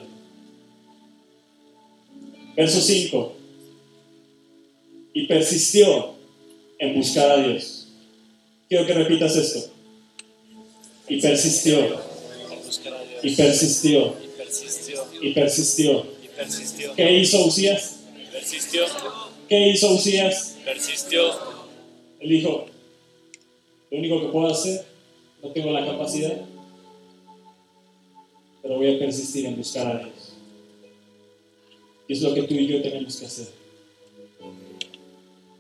Verso 2.56 2.80
5. 2.80 3.36
Y 5.14 5.28
persistió 5.28 6.16
en 6.80 6.96
buscar 6.96 7.32
a 7.32 7.38
Dios. 7.38 7.88
Quiero 8.70 8.86
que 8.86 8.94
repitas 8.94 9.36
esto. 9.36 9.72
Y 11.08 11.22
persistió. 11.22 12.00
Y 13.22 13.36
persistió. 13.36 14.16
Y 15.22 15.34
persistió. 15.34 16.06
¿Qué 16.96 17.20
hizo 17.20 17.46
Usías? 17.46 18.00
Persistió. 18.32 18.86
¿Qué 19.48 19.70
hizo 19.70 19.94
Usías? 19.94 20.58
Persistió. 20.64 21.32
Él 22.20 22.30
dijo, 22.30 22.66
lo 23.92 23.98
único 23.98 24.22
que 24.22 24.28
puedo 24.28 24.48
hacer, 24.48 24.86
no 25.44 25.50
tengo 25.50 25.72
la 25.72 25.86
capacidad, 25.86 26.42
pero 28.66 28.78
voy 28.78 28.96
a 28.96 28.98
persistir 28.98 29.46
en 29.46 29.58
buscar 29.58 29.86
a 29.86 30.00
Dios. 30.00 30.34
Y 32.08 32.14
es 32.14 32.22
lo 32.24 32.34
que 32.34 32.42
tú 32.42 32.56
y 32.56 32.66
yo 32.66 32.82
tenemos 32.82 33.16
que 33.18 33.28
hacer. 33.28 33.48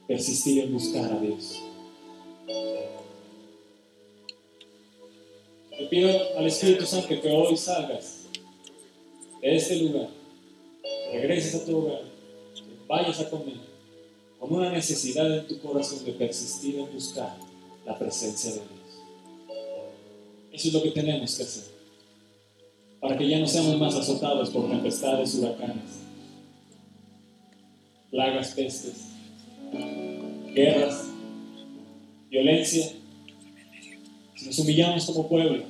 Persistir 0.07 0.63
en 0.63 0.73
buscar 0.73 1.13
a 1.13 1.19
Dios. 1.19 1.61
Le 5.79 5.85
pido 5.87 6.09
al 6.35 6.47
Espíritu 6.47 6.87
Santo 6.87 7.07
que 7.21 7.29
hoy 7.29 7.55
salgas 7.55 8.23
de 9.39 9.55
este 9.55 9.75
lugar, 9.83 10.09
regreses 11.11 11.61
a 11.61 11.65
tu 11.65 11.77
hogar, 11.77 12.01
vayas 12.87 13.19
a 13.19 13.29
comer, 13.29 13.57
con 14.39 14.51
una 14.51 14.71
necesidad 14.71 15.31
en 15.37 15.47
tu 15.47 15.59
corazón 15.59 16.03
de 16.03 16.11
persistir 16.13 16.79
en 16.79 16.91
buscar 16.91 17.37
la 17.85 17.99
presencia 17.99 18.49
de 18.49 18.57
Dios. 18.57 19.51
Eso 20.53 20.67
es 20.69 20.73
lo 20.73 20.81
que 20.81 20.89
tenemos 20.89 21.37
que 21.37 21.43
hacer. 21.43 21.74
Para 23.05 23.19
que 23.19 23.29
ya 23.29 23.37
no 23.37 23.45
seamos 23.45 23.77
más 23.77 23.93
azotados 23.93 24.49
por 24.49 24.67
tempestades, 24.67 25.35
huracanes, 25.35 25.99
plagas, 28.09 28.47
pestes, 28.55 28.95
guerras, 30.55 31.03
violencia. 32.31 32.93
Si 34.33 34.47
nos 34.47 34.57
humillamos 34.57 35.05
como 35.05 35.29
pueblo 35.29 35.63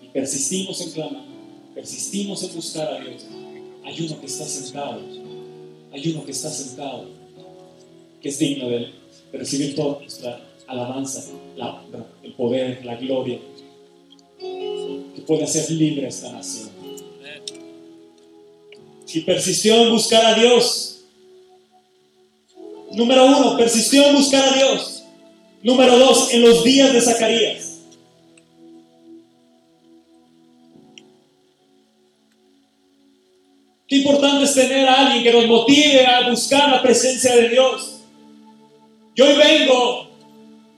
y 0.00 0.06
persistimos 0.10 0.80
en 0.80 0.92
clamar, 0.92 1.24
persistimos 1.74 2.40
en 2.44 2.54
buscar 2.54 2.94
a 2.94 3.00
Dios, 3.00 3.26
hay 3.84 4.06
uno 4.06 4.20
que 4.20 4.26
está 4.26 4.44
sentado, 4.44 5.00
hay 5.92 6.12
uno 6.12 6.24
que 6.24 6.30
está 6.30 6.50
sentado, 6.50 7.08
que 8.22 8.28
es 8.28 8.38
digno 8.38 8.68
de, 8.68 8.92
recibir 9.32 9.74
toda 9.74 9.98
nuestra 9.98 10.40
alabanza, 10.68 11.32
la 11.56 11.80
honra, 11.80 12.06
el 12.22 12.32
poder, 12.34 12.84
la 12.84 12.94
gloria, 12.94 13.40
puede 15.20 15.44
hacer 15.44 15.70
libre 15.70 16.08
esta 16.08 16.32
nación. 16.32 16.70
Y 19.12 19.20
persistió 19.22 19.74
en 19.74 19.90
buscar 19.90 20.24
a 20.24 20.34
Dios. 20.34 21.04
Número 22.92 23.26
uno, 23.26 23.56
persistió 23.56 24.06
en 24.06 24.14
buscar 24.14 24.48
a 24.48 24.52
Dios. 24.54 25.02
Número 25.62 25.98
dos, 25.98 26.32
en 26.32 26.42
los 26.42 26.64
días 26.64 26.92
de 26.92 27.00
Zacarías. 27.00 27.70
Qué 33.86 33.96
importante 33.96 34.44
es 34.44 34.54
tener 34.54 34.88
a 34.88 35.06
alguien 35.06 35.24
que 35.24 35.32
nos 35.32 35.46
motive 35.48 36.06
a 36.06 36.30
buscar 36.30 36.70
la 36.70 36.80
presencia 36.80 37.34
de 37.34 37.48
Dios. 37.48 37.98
Yo 39.16 39.26
hoy 39.26 39.34
vengo 39.34 40.08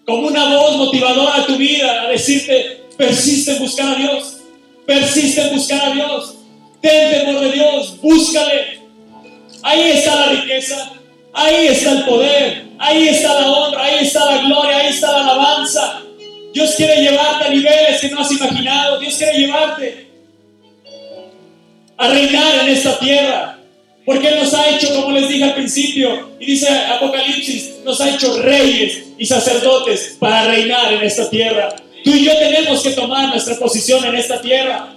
como 0.07 0.29
una 0.29 0.57
voz 0.57 0.79
motivadora 0.79 1.43
a 1.43 1.47
tu 1.47 1.57
vida 1.57 2.03
a 2.03 2.09
decirte, 2.09 2.82
persiste 3.03 3.51
en 3.51 3.59
buscar 3.59 3.95
a 3.95 3.97
Dios, 3.97 4.37
persiste 4.87 5.41
en 5.43 5.57
buscar 5.57 5.91
a 5.91 5.93
Dios, 5.93 6.37
ten 6.81 7.11
temor 7.11 7.41
de 7.41 7.53
Dios, 7.53 8.01
búscale. 8.01 8.81
Ahí 9.63 9.91
está 9.91 10.15
la 10.15 10.27
riqueza, 10.27 10.93
ahí 11.33 11.67
está 11.67 11.93
el 11.93 12.05
poder, 12.05 12.65
ahí 12.79 13.09
está 13.09 13.41
la 13.41 13.51
honra, 13.51 13.85
ahí 13.85 14.05
está 14.05 14.25
la 14.25 14.39
gloria, 14.43 14.77
ahí 14.77 14.89
está 14.89 15.11
la 15.11 15.25
alabanza. 15.25 16.03
Dios 16.55 16.75
quiere 16.77 17.03
llevarte 17.03 17.45
a 17.45 17.49
niveles 17.49 18.01
que 18.01 18.09
no 18.11 18.21
has 18.21 18.31
imaginado, 18.31 19.01
Dios 19.01 19.17
quiere 19.17 19.39
llevarte 19.39 20.07
a 21.97 22.09
reinar 22.09 22.61
en 22.61 22.69
esta 22.69 22.99
tierra. 23.01 23.59
Porque 24.05 24.31
nos 24.33 24.53
ha 24.55 24.69
hecho, 24.69 24.95
como 24.95 25.13
les 25.13 25.29
dije 25.29 25.45
al 25.45 25.55
principio, 25.55 26.33
y 26.39 26.47
dice 26.47 26.69
Apocalipsis, 26.69 27.77
nos 27.85 28.01
ha 28.01 28.11
hecho 28.11 28.43
reyes 28.43 29.05
y 29.17 29.27
sacerdotes 29.27 30.17
para 30.19 30.45
reinar 30.49 30.93
en 30.93 31.03
esta 31.03 31.31
tierra. 31.31 31.75
Tú 32.05 32.11
y 32.11 32.25
yo 32.25 32.37
tenemos 32.39 32.83
que 32.83 32.91
tomar 32.91 33.29
nuestra 33.29 33.59
posición 33.59 34.05
en 34.05 34.15
esta 34.15 34.41
tierra. 34.41 34.95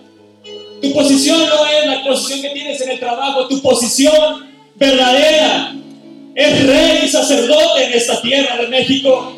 Tu 0.82 0.94
posición 0.94 1.40
no 1.48 1.66
es 1.66 1.86
la 1.88 2.04
posición 2.04 2.42
que 2.42 2.50
tienes 2.50 2.82
en 2.82 2.92
el 2.92 3.00
trabajo, 3.00 3.48
tu 3.48 3.62
posición 3.62 4.48
verdadera 4.76 5.74
es 6.36 6.68
rey 6.68 7.00
y 7.06 7.08
sacerdote 7.08 7.86
en 7.86 7.94
esta 7.94 8.22
tierra 8.22 8.58
de 8.58 8.68
México. 8.68 9.38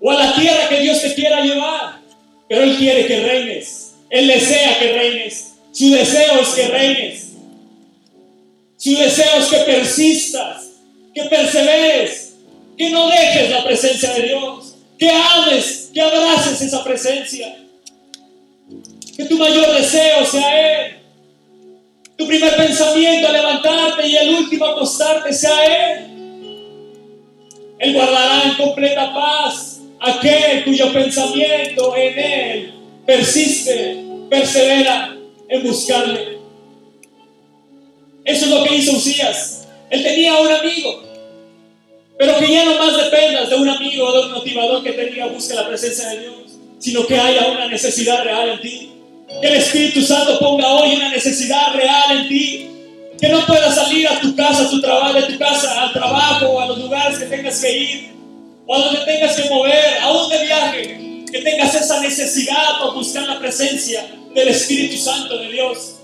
O 0.00 0.10
a 0.10 0.14
la 0.14 0.34
tierra 0.36 0.68
que 0.68 0.80
Dios 0.80 1.02
te 1.02 1.14
quiera 1.14 1.40
llevar. 1.40 2.00
Pero 2.48 2.62
Él 2.62 2.76
quiere 2.76 3.06
que 3.06 3.20
reines. 3.20 3.94
Él 4.08 4.28
desea 4.28 4.78
que 4.78 4.92
reines. 4.92 5.54
Su 5.72 5.90
deseo 5.90 6.40
es 6.40 6.48
que 6.50 6.68
reines. 6.68 7.32
Su 8.76 8.96
deseo 8.96 9.38
es 9.38 9.46
que 9.46 9.58
persistas, 9.58 10.68
que 11.12 11.24
perseveres, 11.24 12.34
que 12.78 12.90
no 12.90 13.08
dejes 13.08 13.50
la 13.50 13.64
presencia 13.64 14.12
de 14.14 14.22
Dios, 14.22 14.65
que 14.98 15.10
ames, 15.10 15.90
que 15.92 16.00
abraces 16.00 16.60
esa 16.62 16.82
presencia. 16.84 17.56
Que 19.16 19.24
tu 19.24 19.38
mayor 19.38 19.74
deseo 19.74 20.24
sea 20.24 20.86
Él. 20.86 20.96
Tu 22.16 22.26
primer 22.26 22.56
pensamiento 22.56 23.28
a 23.28 23.32
levantarte 23.32 24.06
y 24.06 24.16
el 24.16 24.34
último 24.34 24.66
acostarte 24.66 25.32
sea 25.32 25.94
Él. 25.94 26.06
Él 27.78 27.92
guardará 27.92 28.44
en 28.44 28.54
completa 28.54 29.12
paz 29.12 29.80
aquel 30.00 30.64
cuyo 30.64 30.92
pensamiento 30.92 31.94
en 31.96 32.18
Él 32.18 32.76
persiste, 33.06 34.04
persevera 34.28 35.16
en 35.48 35.62
buscarle. 35.62 36.38
Eso 38.24 38.44
es 38.46 38.50
lo 38.50 38.64
que 38.64 38.74
hizo 38.74 38.96
Usías. 38.96 39.68
Él 39.88 40.02
tenía 40.02 40.34
un 40.34 40.48
amigo, 40.48 41.04
pero 42.18 42.38
que 42.38 42.50
ya 42.50 42.64
no 42.64 42.78
más 42.78 42.96
dependas 42.96 43.50
de 43.50 43.56
un 43.56 43.68
amigo 43.68 44.06
o 44.06 44.12
de 44.12 44.26
un 44.26 44.32
motivador 44.32 44.82
que 44.82 44.92
te 44.92 45.06
diga 45.06 45.26
busca 45.26 45.54
la 45.54 45.68
presencia 45.68 46.08
de 46.08 46.20
Dios, 46.20 46.34
sino 46.78 47.06
que 47.06 47.18
haya 47.18 47.48
una 47.48 47.68
necesidad 47.68 48.24
real 48.24 48.50
en 48.50 48.60
ti. 48.60 48.92
Que 49.40 49.48
el 49.48 49.54
Espíritu 49.54 50.00
Santo 50.02 50.38
ponga 50.38 50.68
hoy 50.68 50.94
una 50.94 51.10
necesidad 51.10 51.74
real 51.74 52.18
en 52.18 52.28
ti. 52.28 52.70
Que 53.20 53.28
no 53.28 53.44
puedas 53.46 53.74
salir 53.74 54.06
a 54.08 54.20
tu 54.20 54.34
casa, 54.36 54.64
a 54.64 54.70
tu 54.70 54.80
trabajo, 54.80 55.14
de 55.14 55.22
tu 55.22 55.38
casa 55.38 55.82
al 55.82 55.92
trabajo, 55.92 56.60
a 56.60 56.66
los 56.66 56.78
lugares 56.78 57.18
que 57.18 57.26
tengas 57.26 57.60
que 57.60 57.78
ir, 57.78 58.10
o 58.66 58.74
a 58.74 58.78
donde 58.78 59.00
tengas 59.00 59.34
que 59.34 59.48
mover, 59.48 59.98
aún 60.02 60.30
de 60.30 60.44
viaje. 60.44 61.24
Que 61.30 61.42
tengas 61.42 61.74
esa 61.74 62.00
necesidad 62.00 62.78
por 62.78 62.94
buscar 62.94 63.26
la 63.26 63.38
presencia 63.38 64.06
del 64.34 64.48
Espíritu 64.48 64.96
Santo 64.96 65.38
de 65.38 65.48
Dios. 65.48 65.96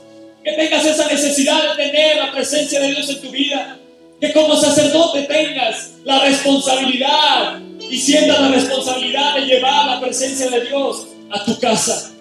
Que 0.42 0.52
tengas 0.52 0.84
esa 0.84 1.06
necesidad 1.06 1.62
de 1.70 1.84
tener 1.84 2.16
la 2.16 2.32
presencia 2.32 2.80
de 2.80 2.88
Dios 2.88 3.08
en 3.08 3.20
tu 3.20 3.30
vida. 3.30 3.78
Que 4.22 4.32
como 4.32 4.54
sacerdote 4.54 5.22
tengas 5.24 5.94
la 6.04 6.20
responsabilidad 6.20 7.60
y 7.90 7.98
sientas 7.98 8.40
la 8.40 8.52
responsabilidad 8.52 9.34
de 9.34 9.46
llevar 9.46 9.84
la 9.84 10.00
presencia 10.00 10.48
de 10.48 10.64
Dios 10.64 11.08
a 11.28 11.44
tu 11.44 11.58
casa. 11.58 12.12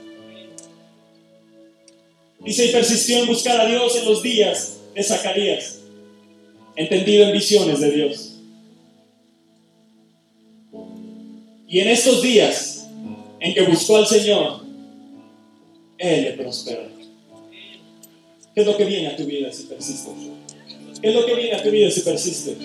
Dice, 2.40 2.66
y 2.66 2.72
persistió 2.72 3.20
en 3.20 3.28
buscar 3.28 3.62
a 3.62 3.68
Dios 3.68 3.96
en 3.98 4.06
los 4.06 4.24
días 4.24 4.80
de 4.96 5.04
Zacarías, 5.04 5.78
entendido 6.76 7.26
en 7.26 7.34
visiones 7.34 7.80
de 7.80 7.92
Dios. 7.92 8.40
Y 11.68 11.82
en 11.82 11.88
estos 11.88 12.24
días 12.24 12.88
en 13.40 13.54
que 13.54 13.62
buscó 13.62 13.98
al 13.98 14.08
Señor, 14.08 14.66
Él 16.00 16.24
le 16.24 16.32
prosperó. 16.32 16.82
¿Qué 18.56 18.62
es 18.62 18.66
lo 18.66 18.76
que 18.76 18.86
viene 18.86 19.10
a 19.10 19.16
tu 19.16 19.24
vida 19.26 19.54
si 19.54 19.66
persiste? 19.66 20.10
¿Qué 21.02 21.10
es 21.10 21.16
lo 21.16 21.26
que 21.26 21.36
viene 21.36 21.56
a 21.56 21.64
tu 21.64 21.72
vida 21.72 21.90
si 21.90 22.02
persiste? 22.02 22.58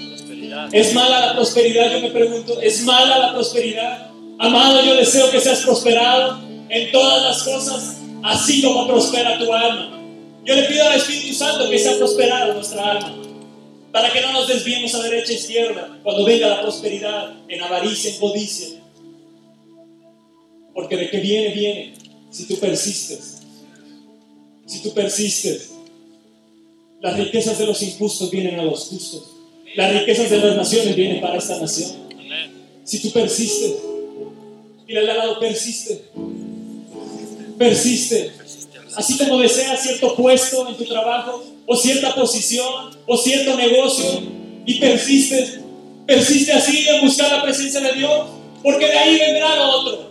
¿Es 0.73 0.95
mala 0.95 1.27
la 1.27 1.35
prosperidad? 1.35 1.91
Yo 1.93 2.01
me 2.01 2.11
pregunto, 2.11 2.61
¿es 2.61 2.83
mala 2.83 3.19
la 3.19 3.33
prosperidad? 3.33 4.11
Amado, 4.39 4.85
yo 4.85 4.95
deseo 4.95 5.31
que 5.31 5.41
seas 5.41 5.61
prosperado 5.61 6.39
en 6.69 6.93
todas 6.93 7.23
las 7.23 7.43
cosas, 7.43 7.97
así 8.23 8.63
como 8.63 8.87
prospera 8.87 9.39
tu 9.39 9.53
alma. 9.53 10.03
Yo 10.45 10.55
le 10.55 10.65
pido 10.65 10.87
al 10.87 10.97
Espíritu 10.97 11.35
Santo 11.35 11.69
que 11.71 11.79
sea 11.79 11.97
prosperado 11.97 12.55
nuestra 12.55 12.91
alma, 12.93 13.17
para 13.91 14.13
que 14.13 14.21
no 14.21 14.33
nos 14.33 14.49
desviemos 14.49 14.95
a 14.95 15.03
derecha 15.03 15.33
e 15.33 15.37
izquierda 15.37 15.99
cuando 16.03 16.25
venga 16.25 16.49
la 16.49 16.61
prosperidad 16.61 17.33
en 17.49 17.63
avaricia, 17.63 18.11
en 18.11 18.19
codicia. 18.19 18.69
Porque 20.75 20.97
de 20.97 21.09
que 21.09 21.19
viene, 21.19 21.55
viene, 21.55 21.95
si 22.31 22.47
tú 22.47 22.59
persistes. 22.59 23.39
Si 24.67 24.83
tú 24.83 24.93
persistes. 24.93 25.76
Las 27.01 27.17
riquezas 27.19 27.59
de 27.59 27.67
los 27.67 27.83
injustos 27.83 28.31
vienen 28.31 28.59
a 28.59 28.65
los 28.65 28.85
justos. 28.85 29.25
Las 29.75 29.93
riquezas 29.93 30.31
de 30.31 30.39
las 30.39 30.57
naciones 30.57 30.97
vienen 30.97 31.21
para 31.21 31.37
esta 31.37 31.59
nación. 31.59 31.91
Si 32.85 33.01
tú 33.01 33.11
persistes, 33.11 33.75
mira 34.87 35.01
al 35.01 35.07
lado, 35.07 35.39
persiste. 35.39 36.05
Persiste. 37.59 38.33
Así 38.97 39.19
como 39.19 39.39
deseas 39.39 39.83
cierto 39.83 40.15
puesto 40.17 40.69
en 40.69 40.77
tu 40.77 40.85
trabajo, 40.85 41.45
o 41.67 41.77
cierta 41.77 42.15
posición, 42.15 42.97
o 43.07 43.17
cierto 43.17 43.57
negocio, 43.57 44.23
y 44.65 44.79
persistes, 44.79 45.61
persiste 46.07 46.53
así 46.53 46.89
en 46.89 47.03
buscar 47.03 47.31
la 47.31 47.43
presencia 47.43 47.81
de 47.81 47.93
Dios, 47.93 48.27
porque 48.63 48.87
de 48.87 48.97
ahí 48.97 49.19
vendrá 49.19 49.57
lo 49.57 49.71
otro. 49.81 50.11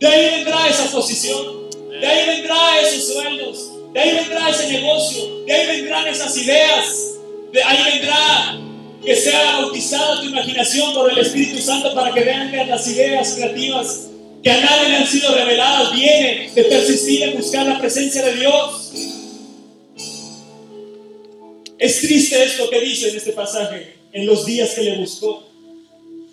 De 0.00 0.06
ahí 0.06 0.36
vendrá 0.36 0.68
esa 0.68 0.90
posición, 0.90 1.68
de 1.90 2.06
ahí 2.06 2.26
vendrá 2.28 2.80
esos 2.80 3.12
sueldos, 3.12 3.72
de 3.96 4.02
ahí 4.02 4.14
vendrá 4.14 4.50
ese 4.50 4.68
negocio, 4.68 5.44
de 5.46 5.52
ahí 5.54 5.66
vendrán 5.78 6.06
esas 6.06 6.36
ideas, 6.36 7.14
de 7.50 7.62
ahí 7.62 7.92
vendrá 7.92 8.60
que 9.02 9.16
sea 9.16 9.60
bautizada 9.62 10.20
tu 10.20 10.26
imaginación 10.26 10.92
por 10.92 11.10
el 11.10 11.16
Espíritu 11.16 11.62
Santo 11.62 11.94
para 11.94 12.12
que 12.12 12.20
vean 12.20 12.50
que 12.50 12.62
las 12.66 12.86
ideas 12.88 13.32
creativas 13.32 14.08
que 14.42 14.50
a 14.50 14.60
nadie 14.60 14.90
le 14.90 14.96
han 14.96 15.06
sido 15.06 15.34
reveladas 15.34 15.94
vienen 15.94 16.54
de 16.54 16.64
persistir 16.64 17.22
en 17.22 17.38
buscar 17.38 17.64
la 17.64 17.78
presencia 17.78 18.22
de 18.22 18.34
Dios. 18.34 18.92
Es 21.78 22.00
triste 22.02 22.44
esto 22.44 22.68
que 22.68 22.80
dice 22.82 23.08
en 23.08 23.16
este 23.16 23.32
pasaje, 23.32 23.96
en 24.12 24.26
los 24.26 24.44
días 24.44 24.74
que 24.74 24.82
le 24.82 24.98
buscó. 24.98 25.42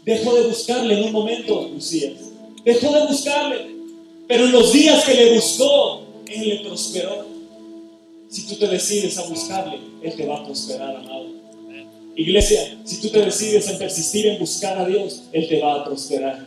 Dejó 0.04 0.36
de 0.36 0.50
buscarle 0.50 0.96
en 0.96 1.04
un 1.06 1.14
momento, 1.14 1.70
Lucías. 1.74 2.12
Dejó 2.66 2.94
de 2.94 3.06
buscarle, 3.06 3.68
pero 4.28 4.48
en 4.48 4.52
los 4.52 4.74
días 4.74 5.06
que 5.06 5.14
le 5.14 5.36
buscó, 5.36 6.06
Él 6.28 6.50
le 6.50 6.56
prosperó. 6.58 7.33
Si 8.34 8.48
tú 8.48 8.56
te 8.56 8.68
decides 8.68 9.16
a 9.20 9.28
buscarle, 9.28 9.78
Él 10.02 10.16
te 10.16 10.26
va 10.26 10.40
a 10.40 10.44
prosperar, 10.44 10.96
amado. 10.96 11.28
Iglesia, 12.16 12.80
si 12.84 13.00
tú 13.00 13.10
te 13.10 13.20
decides 13.24 13.70
a 13.70 13.78
persistir 13.78 14.26
en 14.26 14.40
buscar 14.40 14.76
a 14.76 14.88
Dios, 14.88 15.26
Él 15.32 15.48
te 15.48 15.62
va 15.62 15.76
a 15.76 15.86
prosperar. 15.86 16.44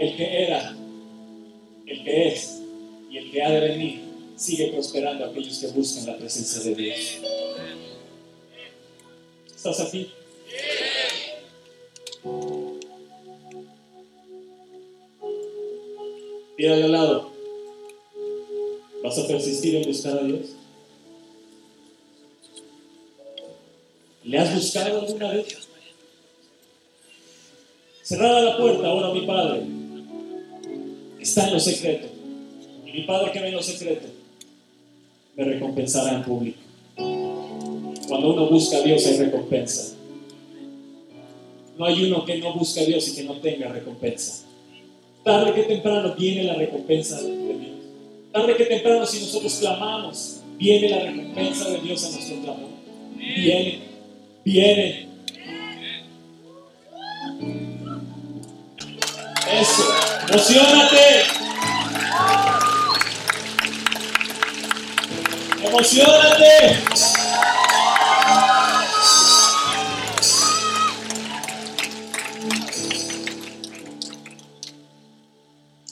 El 0.00 0.16
que 0.16 0.42
era, 0.42 0.76
el 1.86 2.04
que 2.04 2.28
es 2.28 2.60
y 3.08 3.18
el 3.18 3.30
que 3.30 3.40
ha 3.40 3.50
de 3.50 3.60
venir 3.68 4.00
sigue 4.34 4.72
prosperando 4.72 5.24
a 5.24 5.28
aquellos 5.28 5.58
que 5.58 5.68
buscan 5.68 6.06
la 6.06 6.18
presencia 6.18 6.60
de 6.62 6.74
Dios. 6.74 7.18
¿Estás 9.54 9.78
aquí? 9.78 10.10
De 16.58 16.68
al 16.68 16.90
lado. 16.90 17.30
¿Vas 19.04 19.16
a 19.16 19.28
persistir 19.28 19.76
en 19.76 19.84
buscar 19.84 20.18
a 20.18 20.24
Dios? 20.24 20.40
¿Le 24.24 24.38
has 24.38 24.52
buscado 24.52 25.00
alguna 25.00 25.30
vez? 25.34 25.46
Cerrada 28.02 28.40
la 28.40 28.56
puerta, 28.56 28.88
ahora 28.88 29.14
mi 29.14 29.24
Padre 29.24 29.62
está 31.20 31.46
en 31.46 31.54
lo 31.54 31.60
secreto. 31.60 32.08
Y 32.84 32.90
mi 32.90 33.02
Padre 33.02 33.30
que 33.30 33.40
ve 33.40 33.48
en 33.50 33.54
lo 33.54 33.62
secreto 33.62 34.08
me 35.36 35.44
recompensará 35.44 36.16
en 36.16 36.24
público. 36.24 36.58
Cuando 36.96 38.32
uno 38.32 38.50
busca 38.50 38.78
a 38.78 38.82
Dios 38.82 39.06
hay 39.06 39.16
recompensa. 39.18 39.94
No 41.78 41.84
hay 41.84 42.04
uno 42.04 42.24
que 42.24 42.38
no 42.38 42.52
busque 42.54 42.80
a 42.80 42.84
Dios 42.84 43.06
y 43.08 43.14
que 43.14 43.22
no 43.22 43.40
tenga 43.40 43.68
recompensa. 43.68 44.47
Tarde 45.24 45.54
que 45.54 45.62
temprano 45.64 46.14
viene 46.16 46.44
la 46.44 46.54
recompensa 46.54 47.20
de 47.20 47.36
Dios. 47.36 47.56
Tarde 48.32 48.56
que 48.56 48.64
temprano 48.64 49.06
si 49.06 49.20
nosotros 49.20 49.58
clamamos, 49.60 50.40
viene 50.56 50.88
la 50.88 51.00
recompensa 51.00 51.68
de 51.70 51.80
Dios 51.80 52.04
a 52.04 52.10
nuestro 52.10 52.36
clamor. 52.42 52.70
Viene, 53.16 53.80
viene. 54.44 55.08
Eso, 59.50 59.82
emocionate. 60.28 61.22
Emocionate. 65.64 67.17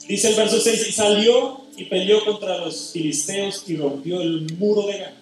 Dice 0.08 0.28
el 0.28 0.36
verso 0.36 0.60
6, 0.60 0.86
y 0.88 0.92
salió 0.92 1.62
y 1.76 1.84
peleó 1.84 2.24
contra 2.24 2.58
los 2.58 2.92
filisteos 2.92 3.64
y 3.66 3.76
rompió 3.76 4.20
el 4.20 4.52
muro 4.56 4.86
de 4.86 4.98
Gad, 4.98 5.12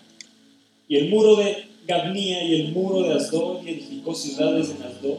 y 0.88 0.96
el 0.96 1.08
muro 1.08 1.36
de 1.36 1.64
Gabnía 1.86 2.44
y 2.44 2.60
el 2.60 2.72
muro 2.72 3.02
de 3.02 3.14
Asdod, 3.14 3.64
y 3.64 3.70
edificó 3.70 4.14
ciudades 4.14 4.70
en 4.70 4.82
Asdod 4.82 5.18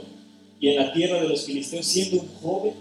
y 0.60 0.70
en 0.70 0.76
la 0.78 0.94
tierra 0.94 1.22
de 1.22 1.30
los 1.30 1.46
filisteos, 1.46 1.86
siendo 1.86 2.22
un 2.22 2.28
joven. 2.42 2.74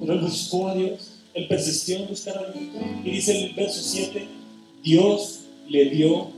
Pero 0.00 0.12
él 0.14 0.20
buscó 0.20 0.68
a 0.68 0.74
Dios, 0.74 1.18
él 1.34 1.48
persistió 1.48 1.96
en 1.98 2.08
buscar 2.08 2.38
a 2.38 2.52
Dios. 2.52 2.64
Y 3.04 3.10
dice 3.10 3.44
el 3.44 3.54
verso 3.54 3.80
7, 3.82 4.26
Dios 4.82 5.40
le 5.68 5.90
dio 5.90 6.30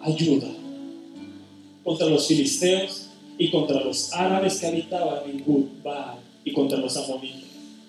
ayuda 0.00 0.48
contra 1.84 2.06
los 2.06 2.26
filisteos 2.26 3.01
y 3.38 3.50
contra 3.50 3.80
los 3.80 4.12
árabes 4.12 4.58
que 4.58 4.66
habitaban 4.66 5.28
en 5.28 5.42
Gudbar 5.44 6.18
y 6.44 6.52
contra 6.52 6.78
los 6.78 6.96
amonitas. 6.96 7.42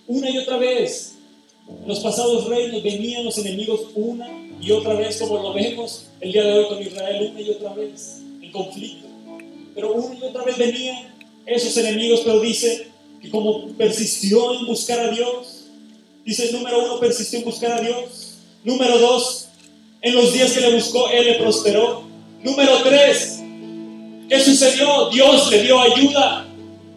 Una 0.07 0.29
y 0.29 0.37
otra 0.37 0.57
vez, 0.57 1.15
los 1.85 1.99
pasados 1.99 2.47
reinos 2.47 2.83
venían 2.83 3.23
los 3.23 3.37
enemigos 3.37 3.87
una 3.95 4.29
y 4.61 4.71
otra 4.71 4.95
vez, 4.95 5.17
como 5.17 5.41
lo 5.41 5.53
vemos 5.53 6.07
el 6.19 6.31
día 6.31 6.43
de 6.43 6.59
hoy 6.59 6.65
con 6.67 6.81
Israel, 6.81 7.29
una 7.31 7.41
y 7.41 7.49
otra 7.49 7.73
vez, 7.73 8.21
en 8.41 8.51
conflicto. 8.51 9.07
Pero 9.75 9.93
una 9.93 10.15
y 10.15 10.23
otra 10.23 10.43
vez 10.43 10.57
venían 10.57 11.13
esos 11.45 11.75
enemigos, 11.77 12.21
pero 12.23 12.39
dice 12.39 12.87
que 13.21 13.29
como 13.29 13.67
persistió 13.73 14.59
en 14.59 14.65
buscar 14.65 14.99
a 14.99 15.11
Dios, 15.11 15.65
dice 16.25 16.51
número 16.51 16.83
uno, 16.83 16.99
persistió 16.99 17.39
en 17.39 17.45
buscar 17.45 17.71
a 17.73 17.81
Dios. 17.81 18.37
Número 18.63 18.97
dos, 18.99 19.49
en 20.01 20.15
los 20.15 20.33
días 20.33 20.51
que 20.53 20.61
le 20.61 20.75
buscó, 20.75 21.09
Él 21.09 21.25
le 21.25 21.33
prosperó. 21.35 22.03
Número 22.43 22.83
tres, 22.83 23.42
¿Qué 24.33 24.39
sucedió? 24.39 25.09
Dios 25.11 25.51
le 25.51 25.61
dio 25.61 25.79
ayuda. 25.79 26.47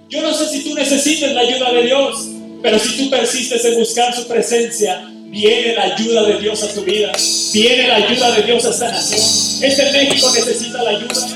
Yo 0.08 0.22
no 0.22 0.32
sé 0.32 0.48
si 0.48 0.64
tú 0.64 0.74
necesites 0.74 1.32
la 1.32 1.42
ayuda 1.42 1.70
de 1.70 1.82
Dios, 1.82 2.28
pero 2.62 2.78
si 2.78 2.96
tú 2.96 3.10
persistes 3.10 3.62
en 3.62 3.74
buscar 3.74 4.16
su 4.16 4.26
presencia, 4.26 5.06
viene 5.26 5.74
la 5.74 5.82
ayuda 5.82 6.22
de 6.22 6.38
Dios 6.38 6.62
a 6.62 6.72
tu 6.72 6.80
vida. 6.80 7.12
Viene 7.52 7.88
la 7.88 7.96
ayuda 7.96 8.30
de 8.30 8.42
Dios 8.42 8.64
a 8.64 8.70
esta 8.70 8.90
nación. 8.90 9.20
Este 9.70 9.92
México 9.92 10.32
necesita 10.34 10.82
la 10.82 10.88
ayuda. 10.88 11.28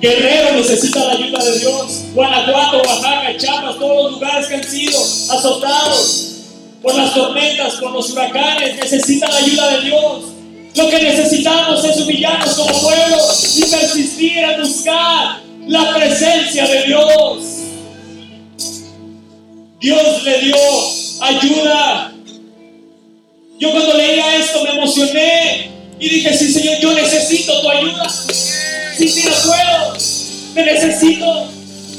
Guerrero 0.00 0.54
necesita 0.54 1.04
la 1.06 1.12
ayuda 1.14 1.44
de 1.44 1.58
Dios. 1.58 2.04
Guanajuato, 2.14 2.76
Oaxaca, 2.76 3.36
Chiapas, 3.36 3.76
todos 3.76 4.04
los 4.04 4.12
lugares 4.12 4.46
que 4.46 4.54
han 4.54 4.62
sido 4.62 5.00
azotados 5.00 6.28
por 6.80 6.94
las 6.94 7.12
tormentas, 7.12 7.74
por 7.74 7.90
los 7.90 8.08
huracanes, 8.10 8.76
necesitan 8.76 9.32
la 9.32 9.38
ayuda 9.38 9.78
de 9.78 9.84
Dios. 9.84 10.37
Lo 10.78 10.88
que 10.88 11.02
necesitamos 11.02 11.84
es 11.84 11.96
humillarnos 11.96 12.54
como 12.54 12.80
pueblo 12.80 13.16
y 13.56 13.62
persistir 13.62 14.38
en 14.38 14.62
buscar 14.62 15.40
la 15.66 15.92
presencia 15.92 16.68
de 16.68 16.84
Dios. 16.84 17.44
Dios 19.80 20.22
le 20.22 20.38
dio 20.38 20.56
ayuda. 21.20 22.12
Yo 23.58 23.72
cuando 23.72 23.94
leía 23.94 24.36
esto 24.36 24.62
me 24.62 24.70
emocioné 24.70 25.68
y 25.98 26.08
dije, 26.10 26.38
sí 26.38 26.52
Señor, 26.52 26.78
yo 26.78 26.94
necesito 26.94 27.60
tu 27.60 27.70
ayuda. 27.70 28.08
Sí, 28.08 29.08
sí, 29.08 29.24
no 29.24 29.34
puedo. 29.50 29.96
Te 30.54 30.62
necesito. 30.62 31.48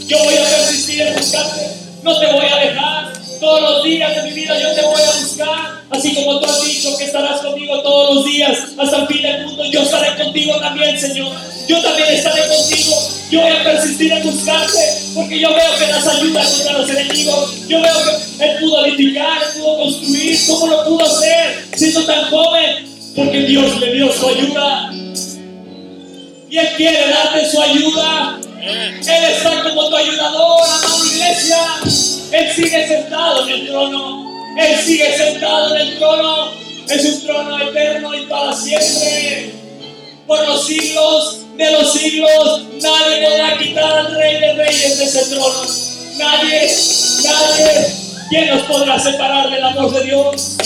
Yo 0.08 0.24
voy 0.24 0.36
a 0.36 0.44
persistir 0.46 1.02
en 1.02 1.16
buscarte. 1.16 1.68
No 2.02 2.18
te 2.18 2.28
voy 2.28 2.46
a 2.46 2.56
dejar. 2.56 3.19
Todos 3.40 3.62
los 3.62 3.84
días 3.84 4.16
de 4.16 4.24
mi 4.24 4.34
vida 4.34 4.60
yo 4.60 4.74
te 4.74 4.82
voy 4.82 5.02
a 5.02 5.20
buscar. 5.22 5.80
Así 5.90 6.14
como 6.14 6.40
tú 6.40 6.46
has 6.46 6.62
dicho 6.66 6.98
que 6.98 7.06
estarás 7.06 7.42
conmigo 7.42 7.82
todos 7.82 8.16
los 8.16 8.26
días 8.26 8.58
hasta 8.78 8.98
el 8.98 9.08
fin 9.08 9.22
del 9.22 9.46
mundo, 9.46 9.64
yo 9.66 9.82
estaré 9.82 10.22
contigo 10.22 10.60
también, 10.60 11.00
Señor. 11.00 11.34
Yo 11.68 11.82
también 11.82 12.10
estaré 12.10 12.42
contigo. 12.48 12.96
Yo 13.32 13.42
voy 13.42 13.52
a 13.52 13.64
persistir 13.64 14.12
en 14.12 14.24
buscarte 14.24 14.78
porque 15.16 15.40
yo 15.40 15.50
veo 15.50 15.78
que 15.78 15.86
das 15.88 16.08
ayuda 16.08 16.44
contra 16.44 16.74
los 16.74 16.90
enemigos. 16.90 17.68
Yo 17.68 17.82
veo 17.82 17.94
que 18.04 18.46
Él 18.46 18.58
pudo 18.60 18.86
edificar, 18.86 19.42
Él 19.42 19.62
pudo 19.62 19.78
construir. 19.78 20.38
¿Cómo 20.48 20.68
lo 20.68 20.86
pudo 20.86 21.06
hacer 21.06 21.66
siendo 21.76 22.06
tan 22.06 22.30
joven? 22.30 22.90
Porque 23.16 23.40
Dios 23.42 23.80
le 23.80 23.94
dio 23.94 24.12
su 24.12 24.28
ayuda. 24.28 24.92
Y 26.50 26.58
Él 26.58 26.68
quiere 26.76 27.08
darte 27.10 27.50
su 27.50 27.62
ayuda. 27.62 28.40
Él 28.62 29.02
está 29.02 29.64
como 29.64 29.90
tu 29.90 29.96
ayudador, 29.96 30.62
amado 30.64 31.06
iglesia. 31.06 31.58
Él 32.32 32.54
sigue 32.54 32.88
sentado 32.88 33.48
en 33.48 33.50
el 33.50 33.68
trono. 33.68 34.26
Él 34.58 34.80
sigue 34.86 35.18
sentado 35.18 35.76
en 35.76 35.82
el 35.82 35.98
trono. 35.98 36.52
Es 36.90 37.06
un 37.06 37.26
trono 37.26 37.60
eterno 37.60 38.14
y 38.16 38.26
para 38.26 38.54
siempre. 38.54 39.54
Por 40.28 40.46
los 40.46 40.66
siglos 40.66 41.38
de 41.56 41.72
los 41.72 41.94
siglos, 41.94 42.62
nadie 42.82 43.26
podrá 43.26 43.58
quitar 43.58 43.98
al 43.98 44.16
Rey 44.16 44.40
de 44.40 44.54
Reyes 44.54 44.98
de 44.98 45.06
ese 45.06 45.36
trono. 45.36 45.62
Nadie, 46.18 46.76
nadie. 47.24 47.94
¿Quién 48.30 48.50
nos 48.50 48.64
podrá 48.64 49.00
separar 49.00 49.50
del 49.50 49.64
amor 49.64 49.92
de 49.94 50.04
Dios? 50.04 50.58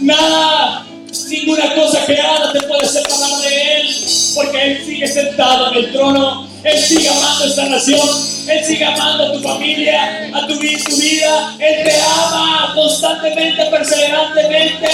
Nada, 0.00 0.86
ninguna 1.28 1.74
cosa 1.74 2.04
creada 2.04 2.52
te 2.52 2.60
puede 2.62 2.86
separar 2.86 3.40
de 3.40 3.80
Él, 3.80 3.96
porque 4.34 4.62
Él 4.62 4.84
sigue 4.84 5.08
sentado 5.08 5.72
en 5.72 5.84
el 5.84 5.92
trono 5.92 6.47
él 6.64 6.78
sigue 6.78 7.08
amando 7.08 7.44
esta 7.44 7.68
nación. 7.68 8.08
Él 8.48 8.64
sigue 8.64 8.84
amando 8.84 9.26
a 9.26 9.32
tu 9.32 9.40
familia, 9.40 10.30
a 10.32 10.46
tu, 10.46 10.58
tu 10.58 10.96
vida. 10.96 11.56
Él 11.58 11.84
te 11.84 11.94
ama 12.00 12.72
constantemente, 12.74 13.64
perseverantemente. 13.70 14.88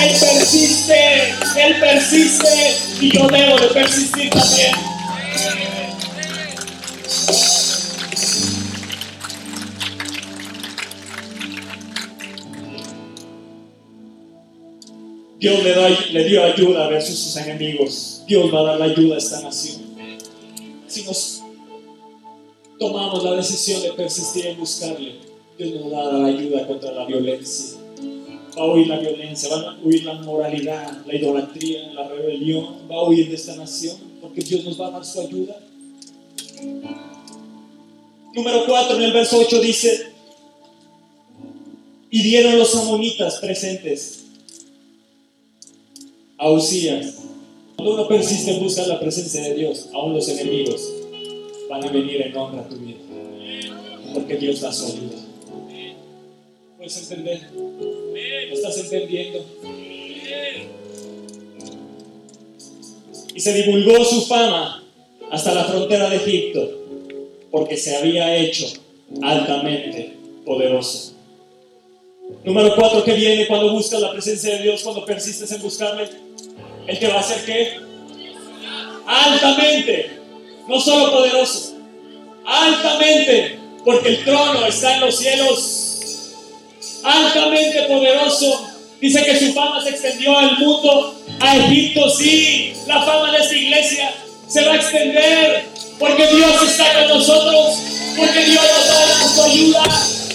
Él 0.00 0.16
persiste, 0.18 1.34
Él 1.56 1.80
persiste. 1.80 2.76
Y 3.00 3.10
yo 3.10 3.26
debo 3.26 3.58
de 3.58 3.66
persistir 3.68 4.30
también. 4.30 4.74
Dios 15.40 15.64
le, 15.64 15.74
da, 15.74 15.88
le 15.88 16.24
dio 16.24 16.44
ayuda 16.44 16.86
versus 16.86 17.18
sus 17.18 17.36
enemigos. 17.36 18.22
Dios 18.28 18.54
va 18.54 18.60
a 18.60 18.62
dar 18.62 18.76
la 18.78 18.84
ayuda 18.84 19.16
a 19.16 19.18
esta 19.18 19.40
nación 19.40 19.91
si 20.92 21.04
nos 21.04 21.42
tomamos 22.78 23.24
la 23.24 23.36
decisión 23.36 23.80
de 23.80 23.92
persistir 23.92 24.46
en 24.46 24.58
buscarle, 24.58 25.14
Dios 25.56 25.80
nos 25.80 25.92
va 25.92 26.02
a 26.02 26.12
dar 26.12 26.24
ayuda 26.24 26.66
contra 26.66 26.92
la 26.92 27.06
violencia. 27.06 27.78
Va 28.58 28.64
a 28.64 28.74
huir 28.74 28.88
la 28.88 28.98
violencia, 28.98 29.48
va 29.48 29.70
a 29.70 29.78
huir 29.82 30.04
la 30.04 30.14
moralidad, 30.14 31.06
la 31.06 31.14
idolatría, 31.14 31.94
la 31.94 32.08
rebelión, 32.08 32.86
va 32.90 32.96
a 32.96 33.04
huir 33.04 33.30
de 33.30 33.36
esta 33.36 33.56
nación, 33.56 33.96
porque 34.20 34.42
Dios 34.42 34.64
nos 34.64 34.78
va 34.78 34.88
a 34.88 34.90
dar 34.90 35.04
su 35.04 35.22
ayuda. 35.22 35.58
Número 38.34 38.66
4 38.66 38.96
en 38.96 39.02
el 39.02 39.12
verso 39.12 39.38
8 39.38 39.60
dice, 39.60 40.12
y 42.10 42.22
dieron 42.22 42.58
los 42.58 42.74
amonitas 42.76 43.38
presentes 43.38 44.24
a 46.36 46.50
Usías 46.50 47.21
cuando 47.82 48.00
uno 48.00 48.08
persiste 48.08 48.52
en 48.52 48.60
buscar 48.62 48.86
la 48.86 49.00
presencia 49.00 49.42
de 49.42 49.54
Dios, 49.54 49.88
aún 49.92 50.14
los 50.14 50.28
enemigos 50.28 50.88
van 51.68 51.84
a 51.84 51.90
venir 51.90 52.22
en 52.22 52.36
honra 52.36 52.60
a 52.60 52.68
tu 52.68 52.76
vida. 52.76 53.00
Porque 54.14 54.36
Dios 54.36 54.60
da 54.60 54.72
su 54.72 54.86
ayuda. 54.86 55.18
¿Puedes 56.76 56.96
entender? 56.98 57.40
¿Lo 57.52 58.54
estás 58.54 58.78
entendiendo? 58.78 59.44
Y 63.34 63.40
se 63.40 63.52
divulgó 63.52 64.04
su 64.04 64.26
fama 64.26 64.84
hasta 65.32 65.52
la 65.52 65.64
frontera 65.64 66.08
de 66.08 66.16
Egipto, 66.16 66.84
porque 67.50 67.76
se 67.76 67.96
había 67.96 68.36
hecho 68.36 68.66
altamente 69.22 70.18
poderoso. 70.44 71.14
Número 72.44 72.76
cuatro 72.76 73.02
que 73.02 73.14
viene 73.14 73.48
cuando 73.48 73.72
buscas 73.72 74.00
la 74.00 74.12
presencia 74.12 74.56
de 74.56 74.62
Dios, 74.62 74.84
cuando 74.84 75.04
persistes 75.04 75.50
en 75.50 75.62
buscarle, 75.62 76.08
el 76.86 76.98
que 76.98 77.08
va 77.08 77.16
a 77.16 77.20
hacer 77.20 77.44
qué? 77.44 77.80
Altamente, 79.06 80.20
no 80.68 80.80
solo 80.80 81.10
poderoso, 81.10 81.74
altamente, 82.46 83.58
porque 83.84 84.08
el 84.10 84.24
trono 84.24 84.64
está 84.66 84.94
en 84.94 85.00
los 85.00 85.16
cielos, 85.16 86.32
altamente 87.04 87.82
poderoso. 87.82 88.68
Dice 89.00 89.24
que 89.24 89.38
su 89.38 89.52
fama 89.52 89.82
se 89.82 89.90
extendió 89.90 90.38
al 90.38 90.58
mundo, 90.58 91.20
a 91.40 91.56
Egipto, 91.56 92.08
sí, 92.08 92.72
la 92.86 93.02
fama 93.02 93.32
de 93.32 93.38
esta 93.38 93.54
iglesia 93.54 94.14
se 94.46 94.64
va 94.64 94.74
a 94.74 94.76
extender, 94.76 95.66
porque 95.98 96.26
Dios 96.28 96.62
está 96.62 97.00
con 97.00 97.18
nosotros, 97.18 97.78
porque 98.16 98.44
Dios 98.44 98.62
nos 98.62 98.86
da 98.86 99.34
su 99.34 99.42
ayuda. 99.42 99.82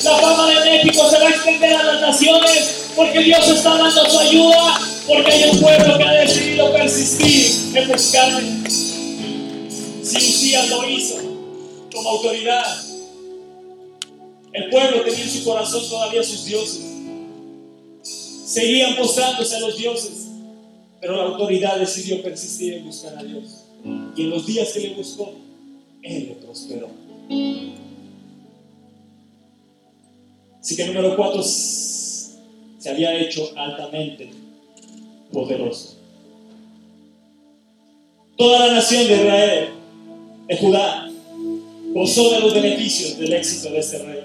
La 0.04 0.18
fama 0.18 0.50
de 0.50 0.70
México 0.70 1.10
se 1.10 1.18
va 1.18 1.28
a 1.28 1.30
extender 1.30 1.76
a 1.76 1.84
las 1.84 2.02
naciones, 2.02 2.92
porque 2.96 3.20
Dios 3.20 3.48
está 3.48 3.78
dando 3.78 4.10
su 4.10 4.20
ayuda 4.20 4.80
porque 5.08 5.32
hay 5.32 5.50
un 5.50 5.60
pueblo 5.62 5.98
que 5.98 6.04
ha 6.04 6.14
decidido 6.22 6.74
persistir 6.74 7.78
en 7.78 7.88
buscarme. 7.88 8.70
Si 8.70 10.18
Usías 10.18 10.70
lo 10.70 10.90
hizo 10.90 11.16
como 11.94 12.10
autoridad, 12.10 12.66
el 14.52 14.70
pueblo 14.70 15.02
tenía 15.04 15.24
en 15.24 15.30
su 15.30 15.44
corazón 15.46 15.88
todavía 15.90 16.24
sus 16.24 16.46
dioses. 16.46 16.82
Seguían 18.04 18.96
postrándose 18.98 19.56
a 19.56 19.60
los 19.60 19.78
dioses, 19.78 20.28
pero 21.00 21.16
la 21.16 21.24
autoridad 21.24 21.80
decidió 21.80 22.22
persistir 22.22 22.74
en 22.74 22.86
buscar 22.86 23.18
a 23.18 23.24
Dios. 23.24 23.64
Y 24.16 24.24
en 24.24 24.30
los 24.30 24.46
días 24.46 24.74
que 24.74 24.80
le 24.80 24.90
buscó, 24.94 25.34
Él 26.02 26.30
le 26.30 26.36
prosperó. 26.36 26.90
Así 30.60 30.76
que 30.76 30.86
número 30.86 31.16
cuatro 31.16 31.42
se 31.44 32.90
había 32.90 33.18
hecho 33.18 33.52
altamente 33.56 34.47
poderoso. 35.32 35.98
Toda 38.38 38.68
la 38.68 38.74
nación 38.76 39.08
de 39.08 39.16
Israel, 39.16 39.70
de 40.48 40.58
Judá, 40.58 41.10
gozó 41.94 42.32
de 42.32 42.40
los 42.40 42.54
beneficios 42.54 43.18
del 43.18 43.34
éxito 43.34 43.72
de 43.72 43.80
este 43.80 43.98
rey. 44.00 44.24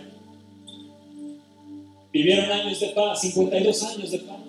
Vivieron 2.12 2.50
años 2.50 2.78
de 2.78 2.88
paz, 2.88 3.20
52 3.22 3.82
años 3.84 4.10
de 4.10 4.18
paz. 4.18 4.40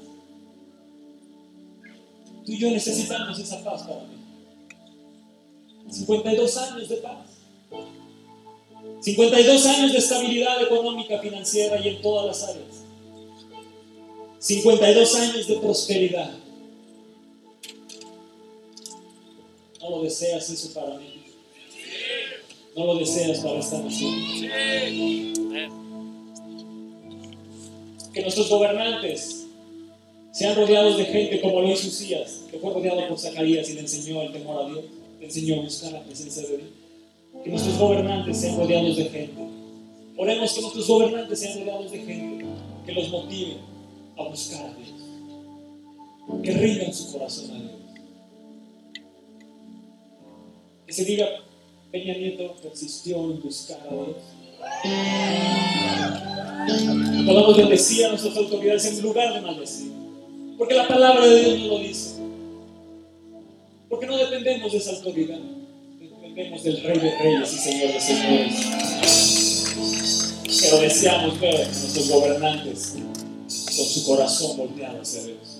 Tú 2.45 2.51
y 2.51 2.57
yo 2.57 2.69
necesitamos 2.71 3.39
esa 3.39 3.63
paz 3.63 3.83
para 3.83 4.01
mí. 4.01 4.17
52 5.89 6.57
años 6.57 6.89
de 6.89 6.97
paz. 6.97 7.33
52 8.99 9.65
años 9.65 9.91
de 9.93 9.97
estabilidad 9.97 10.61
económica, 10.61 11.19
financiera 11.19 11.79
y 11.79 11.87
en 11.89 12.01
todas 12.01 12.25
las 12.25 12.49
áreas. 12.49 12.83
52 14.39 15.15
años 15.15 15.47
de 15.47 15.55
prosperidad. 15.55 16.42
No 19.83 19.89
lo 19.89 20.03
deseas 20.03 20.49
eso 20.49 20.73
para 20.73 20.97
mí. 20.97 21.23
No 22.73 22.85
lo 22.85 22.95
deseas 22.95 23.39
para 23.39 23.59
esta 23.59 23.79
nación. 23.79 24.13
Que 28.13 28.21
nuestros 28.21 28.49
gobernantes 28.49 29.45
sean 30.31 30.55
rodeados 30.55 30.97
de 30.97 31.05
gente 31.05 31.41
como 31.41 31.59
lo 31.59 31.69
hizo 31.69 31.89
Usías, 31.89 32.43
que 32.49 32.59
fue 32.59 32.73
rodeado 32.73 33.09
por 33.09 33.19
Zacarías 33.19 33.69
y 33.69 33.73
le 33.73 33.81
enseñó 33.81 34.21
el 34.21 34.31
temor 34.31 34.63
a 34.63 34.69
Dios, 34.69 34.85
le 35.19 35.25
enseñó 35.25 35.59
a 35.59 35.63
buscar 35.63 35.91
la 35.91 36.03
presencia 36.03 36.43
de 36.43 36.57
Dios. 36.57 36.69
Que 37.43 37.49
nuestros 37.49 37.77
gobernantes 37.77 38.37
sean 38.37 38.57
rodeados 38.57 38.95
de 38.95 39.03
gente. 39.03 39.41
Oremos 40.15 40.53
que 40.53 40.61
nuestros 40.61 40.87
gobernantes 40.87 41.39
sean 41.39 41.59
rodeados 41.59 41.91
de 41.91 41.97
gente 41.99 42.45
que 42.85 42.91
los 42.93 43.09
motive 43.09 43.57
a 44.17 44.23
buscar 44.29 44.65
a 44.65 44.73
Dios. 44.75 44.93
Que 46.41 46.51
rindan 46.53 46.93
su 46.93 47.11
corazón 47.11 47.51
a 47.51 47.59
Dios. 47.59 47.82
Que 50.93 51.03
se 51.03 51.09
diga, 51.09 51.27
Peña 51.91 52.13
Nieto 52.13 52.55
persistió 52.61 53.17
en 53.17 53.41
buscar 53.41 53.79
a 53.79 53.93
Dios. 53.93 54.15
Podamos 57.25 57.57
bendecir 57.57 58.05
a 58.05 58.09
nuestras 58.09 58.37
autoridades 58.37 58.85
en 58.85 59.01
lugar 59.01 59.33
de 59.33 59.41
maldecir. 59.41 59.91
Porque 60.55 60.75
la 60.75 60.87
palabra 60.87 61.25
de 61.25 61.39
Dios 61.41 61.59
nos 61.59 61.67
lo 61.67 61.79
dice. 61.79 62.11
Porque 63.89 64.05
no 64.05 64.17
dependemos 64.17 64.71
de 64.71 64.77
esa 64.77 64.91
autoridad. 64.91 65.39
Dependemos 65.99 66.63
del 66.63 66.83
Rey 66.83 66.99
de 66.99 67.17
Reyes 67.17 67.53
y 67.53 67.57
Señor 67.57 67.93
de 67.93 67.99
Señores. 67.99 68.53
Pero 70.61 70.77
deseamos 70.77 71.39
ver 71.39 71.55
a 71.55 71.65
nuestros 71.65 72.09
gobernantes 72.09 72.93
con 72.95 73.85
su 73.85 74.05
corazón 74.05 74.57
volteado 74.57 75.01
hacia 75.01 75.23
Dios. 75.23 75.52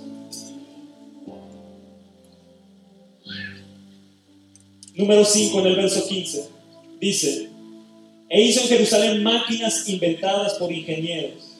Número 4.96 5.26
5 5.26 5.60
en 5.60 5.66
el 5.66 5.76
verso 5.76 6.08
15 6.08 6.50
dice, 7.00 7.50
e 8.30 8.42
hizo 8.42 8.62
en 8.62 8.68
Jerusalén 8.68 9.24
máquinas 9.24 9.88
inventadas 9.90 10.54
por 10.54 10.72
ingenieros. 10.72 11.58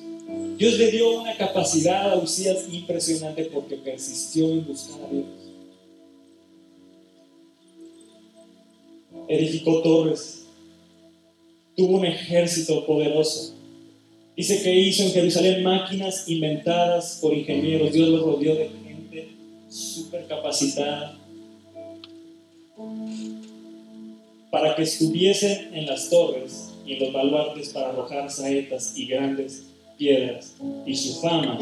Dios 0.58 0.78
le 0.78 0.92
dio 0.92 1.20
una 1.22 1.36
capacidad 1.36 2.12
a 2.12 2.18
Usías 2.18 2.66
impresionante 2.72 3.46
porque 3.46 3.76
persistió 3.76 4.50
en 4.50 4.66
buscar 4.66 5.04
a 5.04 5.10
Dios. 5.10 5.26
Edificó 9.28 9.82
torres, 9.82 10.46
tuvo 11.76 11.98
un 11.98 12.06
ejército 12.06 12.86
poderoso. 12.86 13.56
Dice 14.38 14.62
que 14.62 14.74
hizo 14.74 15.04
en 15.04 15.12
Jerusalén 15.12 15.64
máquinas 15.64 16.28
inventadas 16.28 17.20
por 17.22 17.34
ingenieros. 17.34 17.92
Dios 17.92 18.10
lo 18.10 18.26
rodeó 18.26 18.56
de 18.56 18.70
gente 18.70 19.30
súper 19.70 20.28
capacitada 20.28 21.23
para 24.54 24.76
que 24.76 24.84
estuviesen 24.84 25.72
en 25.74 25.88
las 25.88 26.12
torres 26.12 26.70
y 26.86 26.94
en 26.94 27.00
los 27.00 27.12
baluartes 27.12 27.70
para 27.70 27.90
arrojar 27.90 28.30
saetas 28.30 28.94
y 28.96 29.08
grandes 29.08 29.64
piedras. 29.98 30.54
Y 30.86 30.96
su 30.96 31.20
fama 31.20 31.58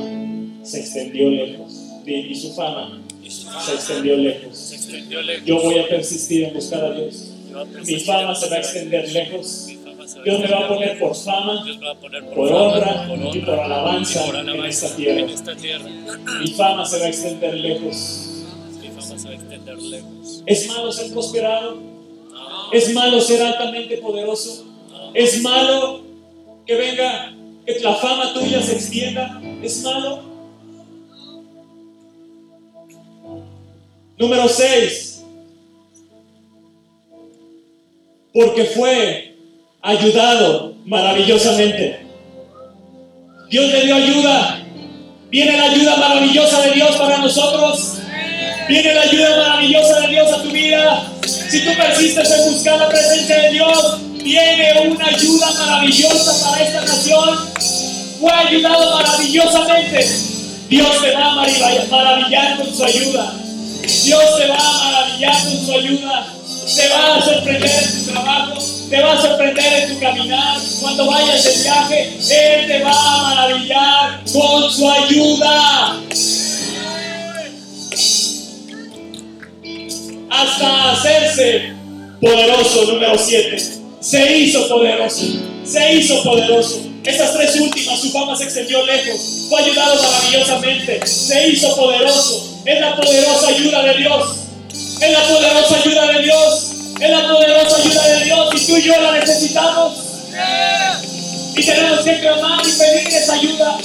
se 0.62 0.82
extendió 0.82 1.30
lejos. 1.30 1.72
Y 2.06 2.36
su 2.36 2.54
fama 2.54 3.02
se 3.30 3.76
extendió 3.76 4.18
lejos. 4.18 4.76
Yo 5.46 5.62
voy 5.62 5.80
a 5.80 5.88
persistir 5.88 6.44
en 6.44 6.54
buscar 6.54 6.84
a 6.84 6.94
Dios. 6.94 7.32
Mi 7.86 7.98
fama 8.02 8.36
se 8.36 8.50
va 8.50 8.58
a 8.58 8.60
extender 8.60 9.10
lejos. 9.10 9.68
Dios 10.26 10.40
me 10.42 10.48
va 10.50 10.66
a 10.66 10.68
poner 10.68 11.00
por 11.00 11.16
fama, 11.16 11.66
por, 12.36 12.52
honra 12.52 13.08
y 13.34 13.40
por 13.40 13.58
alabanza 13.58 14.28
en 14.38 14.66
esta 14.66 14.94
tierra. 14.98 15.88
Mi 16.42 16.48
fama 16.52 16.86
se 16.86 17.00
va 17.00 17.06
a 17.06 17.08
extender 17.08 17.54
lejos. 17.54 18.28
¿Es 20.46 20.68
malo 20.68 20.92
ser 20.92 21.14
prosperado? 21.14 21.91
¿Es 22.72 22.94
malo 22.94 23.20
ser 23.20 23.42
altamente 23.42 23.98
poderoso? 23.98 24.66
¿Es 25.14 25.42
malo 25.42 26.02
que 26.66 26.76
venga, 26.76 27.34
que 27.66 27.80
la 27.80 27.96
fama 27.96 28.34
tuya 28.34 28.62
se 28.62 28.74
extienda? 28.74 29.42
¿Es 29.62 29.84
malo? 29.84 30.24
Número 34.18 34.48
6. 34.48 35.24
Porque 38.34 38.66
fue 38.66 39.36
ayudado 39.82 40.76
maravillosamente. 40.86 42.00
Dios 43.50 43.70
le 43.70 43.86
dio 43.86 43.96
ayuda. 43.96 44.64
Viene 45.30 45.58
la 45.58 45.64
ayuda 45.64 45.98
maravillosa 45.98 46.62
de 46.62 46.72
Dios 46.72 46.96
para 46.96 47.18
nosotros. 47.18 47.98
Viene 48.70 48.94
la 48.94 49.02
ayuda 49.02 49.38
maravillosa 49.38 50.00
de 50.02 50.08
Dios 50.08 50.32
a 50.32 50.44
tu 50.44 50.50
vida. 50.52 51.11
Si 51.50 51.64
tú 51.64 51.72
persistes 51.78 52.30
en 52.30 52.54
buscar 52.54 52.78
la 52.78 52.90
presencia 52.90 53.42
de 53.44 53.50
Dios, 53.52 53.98
viene 54.24 54.74
una 54.90 55.06
ayuda 55.06 55.52
maravillosa 55.52 56.50
para 56.50 56.64
esta 56.64 56.82
nación. 56.82 57.40
Fue 58.20 58.32
ayudado 58.34 58.96
maravillosamente. 58.98 60.10
Dios 60.70 61.02
te 61.02 61.12
va 61.12 61.32
a 61.32 61.36
maravillar 61.36 62.58
con 62.58 62.76
su 62.76 62.84
ayuda. 62.84 63.34
Dios 64.04 64.38
te 64.38 64.48
va 64.48 64.58
a 64.58 64.84
maravillar 64.84 65.44
con 65.44 65.66
su 65.66 65.72
ayuda. 65.74 66.28
Te 66.76 66.88
va 66.90 67.16
a 67.16 67.22
sorprender 67.22 67.84
en 67.84 68.06
tu 68.06 68.12
trabajo. 68.12 68.54
Te 68.90 69.02
va 69.02 69.14
a 69.14 69.22
sorprender 69.22 69.74
en 69.74 69.94
tu 69.94 70.00
caminar. 70.00 70.58
Cuando 70.82 71.06
vayas 71.06 71.44
de 71.44 71.64
viaje, 71.64 72.18
Él 72.30 72.68
te 72.68 72.84
va 72.84 72.92
a 72.92 73.24
maravillar 73.24 74.22
con 74.32 74.72
su 74.72 74.90
ayuda. 74.90 75.96
Hasta 80.32 80.94
hacerse 80.94 81.74
poderoso, 82.22 82.86
número 82.86 83.18
7. 83.18 83.58
Se 84.00 84.38
hizo 84.38 84.68
poderoso, 84.68 85.26
se 85.64 85.94
hizo 85.94 86.24
poderoso. 86.24 86.82
Estas 87.04 87.34
tres 87.34 87.56
últimas, 87.60 88.00
su 88.00 88.12
fama 88.12 88.36
se 88.36 88.46
extendió 88.46 88.84
lejos, 88.86 89.48
fue 89.50 89.62
ayudado 89.62 90.02
maravillosamente, 90.02 91.06
se 91.06 91.50
hizo 91.50 91.76
poderoso. 91.76 92.62
Es 92.66 92.80
la 92.80 92.96
poderosa 92.96 93.48
ayuda 93.48 93.84
de 93.84 93.98
Dios, 93.98 94.36
es 95.02 95.12
la 95.12 95.28
poderosa 95.28 95.76
ayuda 95.84 96.08
de 96.14 96.24
Dios, 96.24 96.72
es 97.00 97.10
la 97.10 97.28
poderosa 97.28 97.78
ayuda 97.78 98.08
de 98.08 98.24
Dios 98.26 98.50
y 98.56 98.66
tú 98.68 98.78
y 98.78 98.82
yo 98.84 99.02
la 99.02 99.20
necesitamos. 99.20 99.94
Y 101.58 101.64
tenemos 101.64 102.00
que 102.00 102.20
clamar 102.20 102.62
y 102.66 102.72
pedir 102.72 103.08
esa 103.08 103.34
ayuda. 103.34 103.78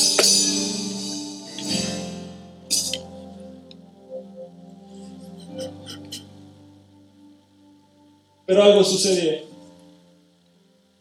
Pero 8.47 8.63
algo 8.63 8.85
sucedió. 8.85 9.33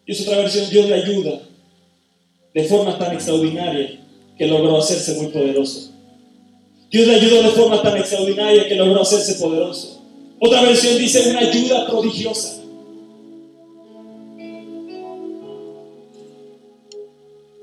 Y 0.05 0.11
es 0.11 0.21
otra 0.21 0.37
versión, 0.37 0.69
Dios 0.69 0.87
le 0.87 0.95
ayuda 0.95 1.41
de 2.53 2.63
forma 2.63 2.97
tan 2.97 3.13
extraordinaria 3.13 3.99
que 4.37 4.47
logró 4.47 4.77
hacerse 4.77 5.15
muy 5.15 5.27
poderoso. 5.27 5.91
Dios 6.89 7.07
le 7.07 7.15
ayudó 7.15 7.43
de 7.43 7.49
forma 7.49 7.81
tan 7.81 7.97
extraordinaria 7.97 8.67
que 8.67 8.75
logró 8.75 9.01
hacerse 9.01 9.35
poderoso. 9.35 10.01
Otra 10.39 10.61
versión 10.61 10.97
dice 10.97 11.29
una 11.29 11.39
ayuda 11.39 11.87
prodigiosa. 11.87 12.61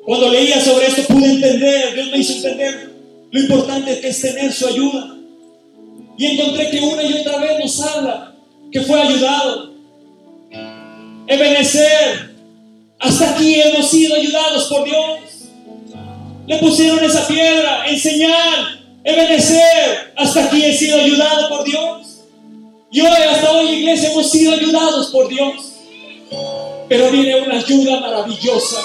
Cuando 0.05 0.29
leía 0.31 0.61
sobre 0.61 0.87
esto 0.87 1.03
pude 1.05 1.31
entender, 1.31 1.95
Dios 1.95 2.11
me 2.11 2.19
hizo 2.19 2.33
entender 2.35 2.93
lo 3.31 3.41
importante 3.41 4.01
que 4.01 4.09
es 4.09 4.21
tener 4.21 4.53
su 4.53 4.67
ayuda. 4.67 5.17
Y 6.19 6.27
encontré 6.27 6.71
que 6.71 6.81
una 6.81 7.03
y 7.03 7.15
otra 7.15 7.39
vez 7.39 7.59
nos 7.59 7.81
habla 7.81 8.35
que 8.71 8.81
fue 8.81 9.01
ayudado. 9.01 9.72
Ebenecer, 11.27 12.35
hasta 12.99 13.31
aquí 13.31 13.61
hemos 13.61 13.91
sido 13.91 14.15
ayudados 14.15 14.65
por 14.65 14.85
Dios. 14.85 15.21
Le 16.47 16.59
pusieron 16.59 17.03
esa 17.05 17.27
piedra 17.27 17.87
en 17.87 17.99
señal. 17.99 19.01
Ebenecer, 19.05 20.13
hasta 20.17 20.45
aquí 20.45 20.65
he 20.65 20.77
sido 20.77 21.01
ayudado 21.01 21.49
por 21.49 21.65
Dios. 21.65 22.21
Y 22.91 23.01
hoy, 23.01 23.09
hasta 23.09 23.51
hoy, 23.53 23.71
iglesia, 23.71 24.13
hemos 24.13 24.31
sido 24.31 24.53
ayudados 24.53 25.09
por 25.09 25.29
Dios. 25.29 25.73
Pero 26.89 27.11
viene 27.11 27.41
una 27.41 27.59
ayuda 27.59 28.01
maravillosa 28.01 28.81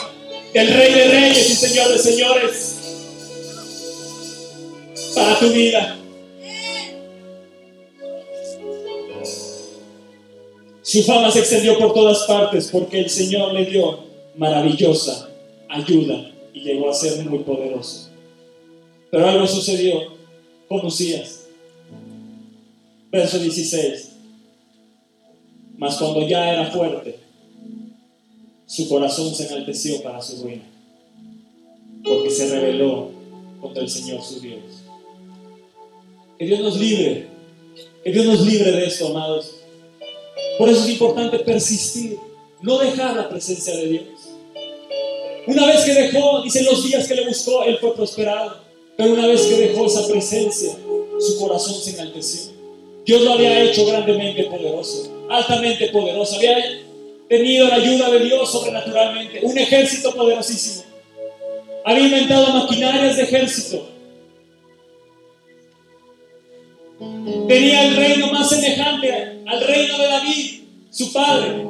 del 0.54 0.73
Rey 0.73 0.93
de 0.93 1.08
Reyes 1.10 1.50
y 1.50 1.56
Señor 1.56 1.89
de 1.91 2.00
Señores 2.00 2.78
para 5.13 5.39
tu 5.39 5.50
vida. 5.50 5.97
Su 10.88 11.04
fama 11.04 11.30
se 11.30 11.39
extendió 11.39 11.78
por 11.78 11.93
todas 11.93 12.23
partes 12.23 12.69
porque 12.71 13.02
el 13.02 13.10
Señor 13.10 13.54
le 13.54 13.65
dio 13.65 14.06
maravillosa 14.38 15.30
ayuda 15.67 16.32
y 16.54 16.62
llegó 16.62 16.89
a 16.89 16.93
ser 16.93 17.26
muy 17.26 17.39
poderoso. 17.39 18.10
Pero 19.12 19.28
algo 19.28 19.45
sucedió 19.45 20.15
con 20.69 20.86
Usías. 20.86 21.47
Verso 23.12 23.38
16. 23.38 24.13
Mas 25.78 25.97
cuando 25.97 26.26
ya 26.26 26.54
era 26.54 26.71
fuerte, 26.71 27.19
su 28.65 28.88
corazón 28.88 29.36
se 29.36 29.47
enalteció 29.47 30.02
para 30.02 30.21
su 30.21 30.41
ruina, 30.41 30.63
porque 32.02 32.30
se 32.30 32.47
rebeló 32.47 33.12
contra 33.60 33.84
el 33.84 33.89
Señor 33.89 34.21
su 34.23 34.39
Dios. 34.39 34.62
Que 36.39 36.45
Dios 36.45 36.62
nos 36.62 36.80
libre, 36.80 37.28
que 38.06 38.12
Dios 38.13 38.26
nos 38.26 38.47
libre 38.47 38.71
de 38.71 38.86
esto, 38.86 39.08
amados. 39.08 39.56
Por 40.57 40.69
eso 40.69 40.83
es 40.83 40.89
importante 40.89 41.39
persistir, 41.39 42.17
no 42.61 42.79
dejar 42.79 43.15
la 43.15 43.29
presencia 43.29 43.75
de 43.75 43.87
Dios. 43.87 44.05
Una 45.47 45.67
vez 45.67 45.85
que 45.85 45.93
dejó, 45.93 46.41
dicen 46.41 46.65
los 46.65 46.83
días 46.83 47.07
que 47.07 47.15
le 47.15 47.27
buscó, 47.27 47.63
él 47.63 47.77
fue 47.79 47.95
prosperado. 47.95 48.57
Pero 48.97 49.13
una 49.13 49.27
vez 49.27 49.43
que 49.43 49.55
dejó 49.55 49.85
esa 49.85 50.07
presencia, 50.07 50.71
su 51.19 51.39
corazón 51.39 51.75
se 51.75 51.91
enalteció. 51.91 52.51
Dios 53.05 53.21
lo 53.21 53.33
había 53.33 53.63
hecho 53.63 53.85
grandemente 53.85 54.43
poderoso, 54.45 55.09
altamente 55.29 55.87
poderoso. 55.89 56.35
Había 56.35 56.57
tenido 57.29 57.67
la 57.67 57.75
ayuda 57.75 58.09
de 58.09 58.19
Dios 58.19 58.51
sobrenaturalmente, 58.51 59.39
un 59.43 59.57
ejército 59.57 60.13
poderosísimo. 60.13 60.83
Había 61.85 62.05
inventado 62.05 62.47
maquinarias 62.53 63.15
de 63.15 63.23
ejército. 63.23 63.87
Tenía 66.99 67.88
el 67.88 67.95
reino 67.95 68.31
más 68.31 68.49
semejante 68.49 69.43
al 69.45 69.62
reino 69.62 69.97
de 69.97 70.07
David. 70.07 70.53
su 70.89 71.13
padre. 71.13 71.63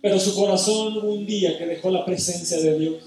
Pero 0.00 0.18
su 0.18 0.34
corazón 0.34 0.96
hubo 0.96 1.12
un 1.12 1.26
día 1.26 1.56
que 1.58 1.66
dejó 1.66 1.90
la 1.90 2.04
presencia 2.04 2.58
de 2.58 2.78
Dios. 2.78 3.04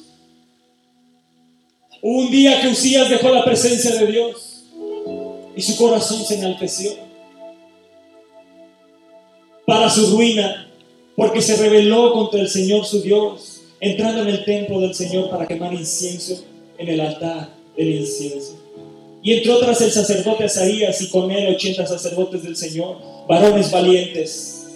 Hubo 2.02 2.20
un 2.20 2.32
día 2.32 2.62
que 2.62 2.70
Usías 2.70 3.10
dejó 3.10 3.30
la 3.30 3.44
presencia 3.44 3.96
de 3.96 4.08
Dios 4.08 4.64
y 5.56 5.62
su 5.62 5.76
corazón 5.78 6.24
se 6.24 6.36
enalteció 6.36 6.92
para 9.66 9.90
su 9.90 10.16
ruina, 10.16 10.68
porque 11.16 11.42
se 11.42 11.56
rebeló 11.56 12.14
contra 12.14 12.42
el 12.42 12.50
Señor 12.50 12.86
su 12.86 13.02
Dios, 13.02 13.51
entrando 13.82 14.22
en 14.22 14.28
el 14.30 14.46
templo 14.46 14.80
del 14.80 14.94
Señor 14.94 15.30
para 15.30 15.48
quemar 15.48 15.74
incienso 15.74 16.46
en 16.78 16.88
el 16.88 17.02
altar 17.02 17.50
del 17.76 17.96
incienso. 17.96 18.58
Y 19.24 19.34
entró 19.34 19.58
tras 19.60 19.82
el 19.82 19.92
sacerdote 19.92 20.46
Asaías 20.46 21.02
y 21.02 21.10
con 21.10 21.30
él 21.32 21.54
ochenta 21.54 21.86
sacerdotes 21.86 22.44
del 22.44 22.56
Señor, 22.56 22.98
varones 23.28 23.72
valientes. 23.72 24.68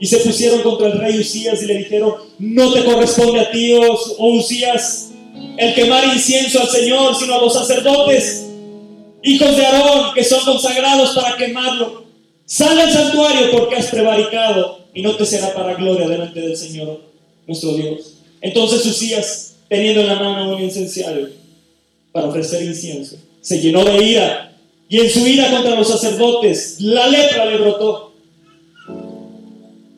Y 0.00 0.06
se 0.06 0.18
pusieron 0.18 0.62
contra 0.62 0.86
el 0.86 0.98
rey 0.98 1.18
Usías 1.18 1.60
y 1.62 1.66
le 1.66 1.78
dijeron, 1.78 2.14
no 2.38 2.72
te 2.72 2.84
corresponde 2.84 3.40
a 3.40 3.50
ti, 3.50 3.72
oh 3.72 3.98
oh 4.18 4.34
Usías, 4.34 5.10
el 5.56 5.74
quemar 5.74 6.04
incienso 6.04 6.60
al 6.60 6.68
Señor, 6.68 7.16
sino 7.16 7.34
a 7.34 7.42
los 7.42 7.52
sacerdotes, 7.52 8.46
hijos 9.24 9.56
de 9.56 9.66
Aarón, 9.66 10.14
que 10.14 10.22
son 10.22 10.44
consagrados 10.44 11.16
para 11.16 11.36
quemarlo. 11.36 12.04
Sal 12.46 12.76
del 12.76 12.92
santuario 12.92 13.50
porque 13.50 13.76
has 13.76 13.86
prevaricado 13.86 14.86
y 14.94 15.02
no 15.02 15.16
te 15.16 15.26
será 15.26 15.52
para 15.52 15.74
gloria 15.74 16.08
delante 16.08 16.40
del 16.40 16.56
Señor, 16.56 17.00
nuestro 17.46 17.74
Dios. 17.74 18.17
Entonces 18.40 18.84
Usías, 18.86 19.56
teniendo 19.68 20.00
en 20.00 20.06
la 20.06 20.16
mano 20.16 20.54
un 20.54 20.62
incenciario 20.62 21.30
para 22.12 22.28
ofrecer 22.28 22.62
incienso, 22.62 23.16
se 23.40 23.60
llenó 23.60 23.84
de 23.84 24.04
ira 24.04 24.52
y 24.88 25.00
en 25.00 25.10
su 25.10 25.26
ira 25.26 25.50
contra 25.50 25.74
los 25.74 25.88
sacerdotes 25.88 26.80
la 26.80 27.06
lepra 27.08 27.44
le 27.46 27.58
brotó 27.58 28.12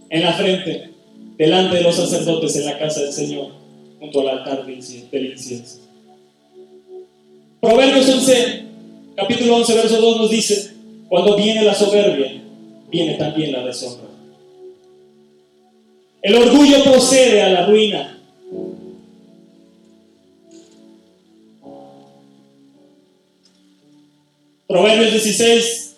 en 0.08 0.22
la 0.22 0.32
frente, 0.32 0.90
delante 1.38 1.76
de 1.76 1.82
los 1.82 1.94
sacerdotes 1.94 2.56
en 2.56 2.66
la 2.66 2.78
casa 2.78 3.00
del 3.00 3.12
Señor, 3.12 3.52
junto 4.00 4.20
al 4.20 4.38
altar 4.38 4.66
del 4.66 4.76
incienso. 4.76 5.78
Proverbios 7.60 8.08
11, 8.08 8.64
capítulo 9.16 9.56
11, 9.56 9.74
verso 9.74 10.00
2 10.00 10.16
nos 10.16 10.30
dice, 10.30 10.72
cuando 11.08 11.36
viene 11.36 11.62
la 11.62 11.74
soberbia, 11.74 12.42
viene 12.90 13.14
también 13.14 13.52
la 13.52 13.64
deshonra. 13.64 14.08
El 16.22 16.34
orgullo 16.34 16.82
procede 16.84 17.42
a 17.42 17.50
la 17.50 17.66
ruina. 17.66 18.19
Proverbios 24.66 25.12
16, 25.12 25.96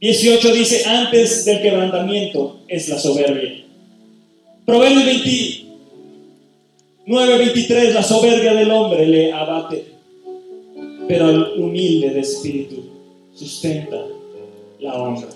18 0.00 0.52
dice, 0.52 0.84
antes 0.84 1.44
del 1.46 1.62
quebrantamiento 1.62 2.60
es 2.68 2.88
la 2.88 2.98
soberbia. 2.98 3.64
Proverbios 4.66 5.06
29, 5.06 7.38
23, 7.38 7.94
la 7.94 8.02
soberbia 8.02 8.52
del 8.54 8.70
hombre 8.70 9.06
le 9.06 9.32
abate, 9.32 9.86
pero 11.08 11.26
al 11.26 11.58
humilde 11.58 12.10
de 12.10 12.20
espíritu 12.20 12.84
sustenta 13.34 14.06
la 14.80 14.94
honra. 14.94 15.28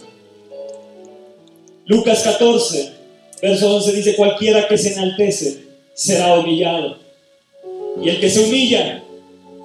Lucas 1.87 2.22
14, 2.22 2.92
verso 3.40 3.76
11 3.76 3.92
dice, 3.92 4.14
cualquiera 4.14 4.68
que 4.68 4.76
se 4.76 4.92
enaltece 4.92 5.65
será 5.96 6.38
humillado, 6.38 6.98
y 8.02 8.11
el 8.11 8.20
que 8.20 8.28
se 8.28 8.44
humilla 8.44 9.02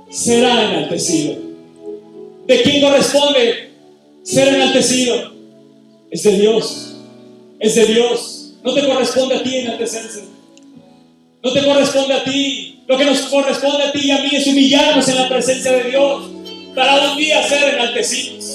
será 0.10 0.72
enaltecido. 0.72 1.36
¿De 2.48 2.62
quién 2.64 2.82
corresponde 2.82 3.70
ser 4.24 4.48
enaltecido? 4.48 5.34
Es 6.10 6.24
de 6.24 6.32
Dios. 6.40 6.96
Es 7.60 7.76
de 7.76 7.86
Dios. 7.86 8.54
No 8.64 8.74
te 8.74 8.86
corresponde 8.86 9.36
a 9.36 9.44
ti 9.44 9.58
enaltecerse. 9.58 10.24
No 11.44 11.52
te 11.52 11.66
corresponde 11.66 12.14
a 12.14 12.24
ti. 12.24 12.80
Lo 12.88 12.98
que 12.98 13.06
nos 13.06 13.20
corresponde 13.24 13.84
a 13.84 13.92
ti 13.92 14.00
y 14.06 14.12
a 14.12 14.20
mí 14.20 14.30
es 14.32 14.48
humillarnos 14.48 15.08
en 15.10 15.16
la 15.18 15.30
presencia 15.30 15.72
de 15.74 15.90
Dios 15.90 16.30
para 16.74 17.12
un 17.12 17.18
día 17.18 17.44
ser 17.44 17.74
enaltecidos. 17.74 18.46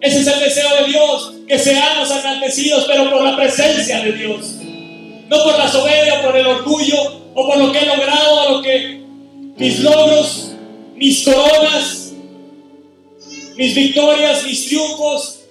Ese 0.00 0.20
es 0.20 0.26
el 0.26 0.40
deseo 0.40 0.76
de 0.76 0.90
Dios, 0.90 1.34
que 1.46 1.58
seamos 1.58 2.10
enaltecidos, 2.10 2.86
pero 2.86 3.10
por 3.10 3.22
la 3.22 3.36
presencia 3.36 4.02
de 4.02 4.12
Dios. 4.12 4.59
No 5.30 5.44
por 5.44 5.56
la 5.56 5.70
soberbia, 5.70 6.22
por 6.22 6.36
el 6.36 6.44
orgullo, 6.44 6.96
o 7.34 7.46
por 7.46 7.56
lo 7.56 7.70
que 7.70 7.78
he 7.78 7.86
logrado, 7.86 8.34
o 8.34 8.56
lo 8.56 8.62
que 8.62 9.00
mis 9.56 9.78
logros, 9.78 10.50
mis 10.96 11.24
coronas, 11.24 12.12
mis 13.56 13.74
victorias, 13.76 14.44
mis 14.44 14.66
triunfos. 14.66 15.44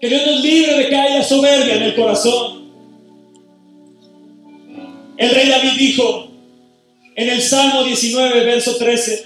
Que 0.00 0.08
Dios 0.08 0.26
nos 0.26 0.40
libre 0.42 0.78
de 0.78 0.88
que 0.88 0.96
haya 0.96 1.24
soberbia 1.24 1.74
en 1.74 1.82
el 1.82 1.94
corazón. 1.96 2.70
El 5.16 5.30
rey 5.30 5.48
David 5.48 5.72
dijo 5.76 6.28
en 7.16 7.30
el 7.30 7.42
Salmo 7.42 7.82
19, 7.82 8.44
verso 8.44 8.76
13, 8.76 9.24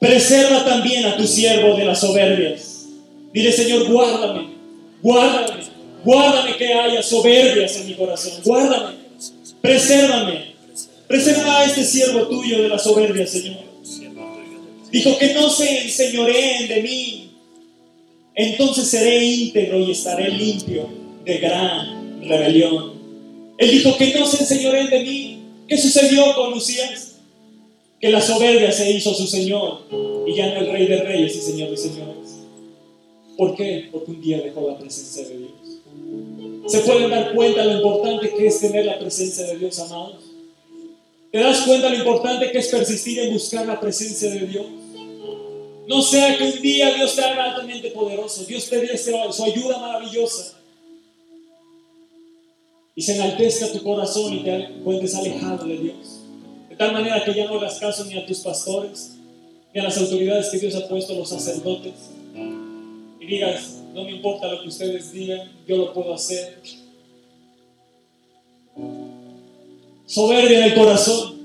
preserva 0.00 0.64
también 0.64 1.06
a 1.06 1.16
tu 1.16 1.28
siervo 1.28 1.76
de 1.76 1.84
las 1.84 2.00
soberbias. 2.00 2.86
Dile, 3.32 3.52
Señor, 3.52 3.88
guárdame, 3.88 4.48
guárdame, 5.00 5.71
guárdame 6.04 6.56
que 6.56 6.72
haya 6.72 7.02
soberbias 7.02 7.76
en 7.76 7.86
mi 7.88 7.94
corazón, 7.94 8.32
guárdame, 8.44 8.96
presérvame, 9.60 10.54
preserva 11.06 11.60
a 11.60 11.64
este 11.64 11.84
siervo 11.84 12.28
tuyo 12.28 12.62
de 12.62 12.68
las 12.68 12.82
soberbias, 12.82 13.30
Señor. 13.30 13.72
Dijo 14.90 15.16
que 15.18 15.32
no 15.32 15.48
se 15.48 15.84
enseñoreen 15.84 16.68
de 16.68 16.82
mí. 16.82 17.30
Entonces 18.34 18.88
seré 18.88 19.24
íntegro 19.24 19.78
y 19.78 19.90
estaré 19.90 20.28
limpio 20.28 20.88
de 21.24 21.38
gran 21.38 22.22
rebelión. 22.22 22.92
Él 23.56 23.70
dijo 23.70 23.96
que 23.96 24.14
no 24.14 24.26
se 24.26 24.42
enseñoreen 24.42 24.90
de 24.90 25.02
mí. 25.02 25.38
¿Qué 25.66 25.78
sucedió 25.78 26.34
con 26.34 26.50
Lucías? 26.50 27.16
Que 28.00 28.10
la 28.10 28.20
soberbia 28.20 28.70
se 28.72 28.90
hizo 28.90 29.14
su 29.14 29.26
Señor 29.26 29.86
y 30.26 30.34
ya 30.34 30.48
no 30.48 30.60
el 30.60 30.72
Rey 30.72 30.86
de 30.86 31.02
Reyes 31.02 31.36
y 31.36 31.40
Señor 31.40 31.70
de 31.70 31.76
Señores. 31.76 32.38
¿Por 33.36 33.56
qué? 33.56 33.88
Porque 33.90 34.10
un 34.10 34.20
día 34.20 34.42
dejó 34.42 34.68
la 34.68 34.78
presencia 34.78 35.24
de 35.28 35.38
Dios. 35.38 35.52
¿Se 36.66 36.80
pueden 36.80 37.10
dar 37.10 37.34
cuenta 37.34 37.64
lo 37.64 37.76
importante 37.76 38.34
que 38.34 38.46
es 38.46 38.60
tener 38.60 38.86
la 38.86 38.98
presencia 38.98 39.44
de 39.46 39.58
Dios, 39.58 39.78
amados? 39.80 40.24
¿Te 41.30 41.38
das 41.38 41.62
cuenta 41.62 41.88
lo 41.88 41.96
importante 41.96 42.50
que 42.50 42.58
es 42.58 42.68
persistir 42.68 43.18
en 43.18 43.32
buscar 43.32 43.66
la 43.66 43.80
presencia 43.80 44.30
de 44.30 44.46
Dios? 44.46 44.66
No 45.88 46.00
sea 46.00 46.36
que 46.38 46.44
un 46.44 46.62
día 46.62 46.94
Dios 46.94 47.16
te 47.16 47.22
haga 47.22 47.44
altamente 47.52 47.90
poderoso, 47.90 48.44
Dios 48.44 48.68
te 48.68 48.80
dé 48.80 48.96
su 48.96 49.44
ayuda 49.44 49.78
maravillosa 49.78 50.58
y 52.94 53.02
se 53.02 53.16
enaltezca 53.16 53.72
tu 53.72 53.82
corazón 53.82 54.32
y 54.34 54.44
te 54.44 54.54
encuentres 54.54 55.14
alejado 55.14 55.64
de 55.64 55.78
Dios. 55.78 56.20
De 56.68 56.76
tal 56.76 56.92
manera 56.92 57.24
que 57.24 57.34
ya 57.34 57.46
no 57.46 57.58
hagas 57.58 57.78
caso 57.78 58.04
ni 58.04 58.16
a 58.16 58.24
tus 58.24 58.40
pastores, 58.40 59.16
ni 59.74 59.80
a 59.80 59.84
las 59.84 59.98
autoridades 59.98 60.50
que 60.50 60.58
Dios 60.58 60.74
ha 60.76 60.86
puesto, 60.86 61.14
los 61.14 61.28
sacerdotes, 61.28 61.94
y 63.20 63.26
digas, 63.26 63.81
no 63.94 64.04
me 64.04 64.12
importa 64.12 64.48
lo 64.48 64.62
que 64.62 64.68
ustedes 64.68 65.12
digan, 65.12 65.50
yo 65.66 65.76
lo 65.76 65.92
puedo 65.92 66.14
hacer. 66.14 66.58
Soberbia 70.06 70.58
en 70.58 70.64
el 70.64 70.74
corazón. 70.74 71.40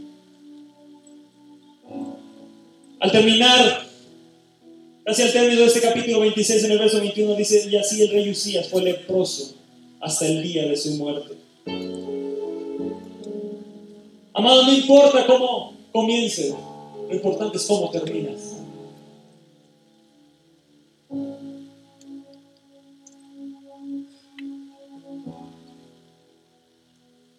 Al 3.00 3.12
terminar 3.12 3.88
Casi 5.08 5.22
al 5.22 5.32
término 5.32 5.62
de 5.62 5.68
este 5.68 5.80
capítulo 5.80 6.20
26, 6.20 6.66
en 6.66 6.72
el 6.74 6.80
verso 6.80 7.00
21, 7.00 7.34
dice, 7.36 7.66
y 7.72 7.78
así 7.78 8.02
el 8.02 8.10
rey 8.10 8.30
Usías 8.30 8.68
fue 8.68 8.84
leproso 8.84 9.56
hasta 10.02 10.26
el 10.28 10.44
día 10.44 10.68
de 10.68 10.76
su 10.76 10.96
muerte. 10.96 11.34
Amado, 14.34 14.64
no 14.64 14.74
importa 14.74 15.26
cómo 15.26 15.78
comience, 15.94 16.54
lo 17.08 17.16
importante 17.16 17.56
es 17.56 17.66
cómo 17.66 17.90
terminas. 17.90 18.47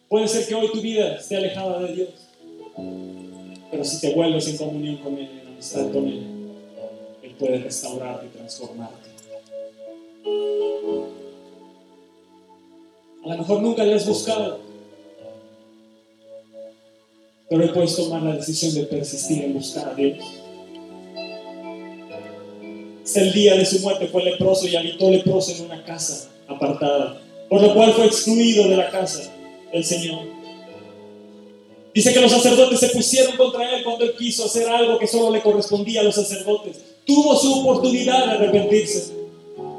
Puede 0.09 0.27
ser 0.27 0.47
que 0.47 0.55
hoy 0.55 0.71
tu 0.73 0.81
vida 0.81 1.17
esté 1.17 1.37
alejada 1.37 1.81
de 1.81 1.93
Dios, 1.95 2.09
pero 3.71 3.85
si 3.85 4.01
te 4.01 4.15
vuelves 4.15 4.49
en 4.49 4.57
comunión 4.57 4.97
con 4.97 5.19
Él, 5.19 5.29
en 5.43 5.49
amistad 5.49 5.91
con 5.93 6.09
Él, 6.09 6.39
puede 7.39 7.59
restaurarte 7.59 8.27
y 8.27 8.29
transformarte. 8.31 9.09
A 13.25 13.29
lo 13.29 13.39
mejor 13.39 13.63
nunca 13.63 13.85
le 13.85 13.95
has 13.95 14.07
buscado, 14.07 14.61
pero 17.49 17.63
hoy 17.63 17.71
puedes 17.71 17.95
tomar 17.95 18.23
la 18.23 18.37
decisión 18.37 18.75
de 18.75 18.85
persistir 18.85 19.45
en 19.45 19.55
buscar 19.55 19.91
a 19.91 19.95
Dios. 19.95 20.19
El 23.15 23.33
día 23.33 23.57
de 23.57 23.65
su 23.65 23.81
muerte 23.81 24.07
fue 24.07 24.23
leproso 24.23 24.67
y 24.67 24.77
habitó 24.77 25.11
leproso 25.11 25.53
en 25.53 25.65
una 25.67 25.85
casa 25.85 26.31
apartada, 26.47 27.21
por 27.49 27.61
lo 27.61 27.75
cual 27.75 27.93
fue 27.93 28.07
excluido 28.07 28.69
de 28.69 28.77
la 28.77 28.91
casa 28.91 29.35
del 29.73 29.85
Señor. 29.85 30.39
Dice 31.95 32.13
que 32.13 32.21
los 32.21 32.31
sacerdotes 32.31 32.79
se 32.79 32.89
pusieron 32.91 33.37
contra 33.37 33.75
él 33.75 33.83
cuando 33.83 34.05
él 34.05 34.15
quiso 34.17 34.45
hacer 34.45 34.69
algo 34.69 34.99
que 34.99 35.07
solo 35.07 35.31
le 35.31 35.41
correspondía 35.41 36.01
a 36.01 36.05
los 36.05 36.15
sacerdotes. 36.15 36.77
Tuvo 37.05 37.37
su 37.37 37.61
oportunidad 37.61 38.27
de 38.27 38.33
arrepentirse. 38.33 39.15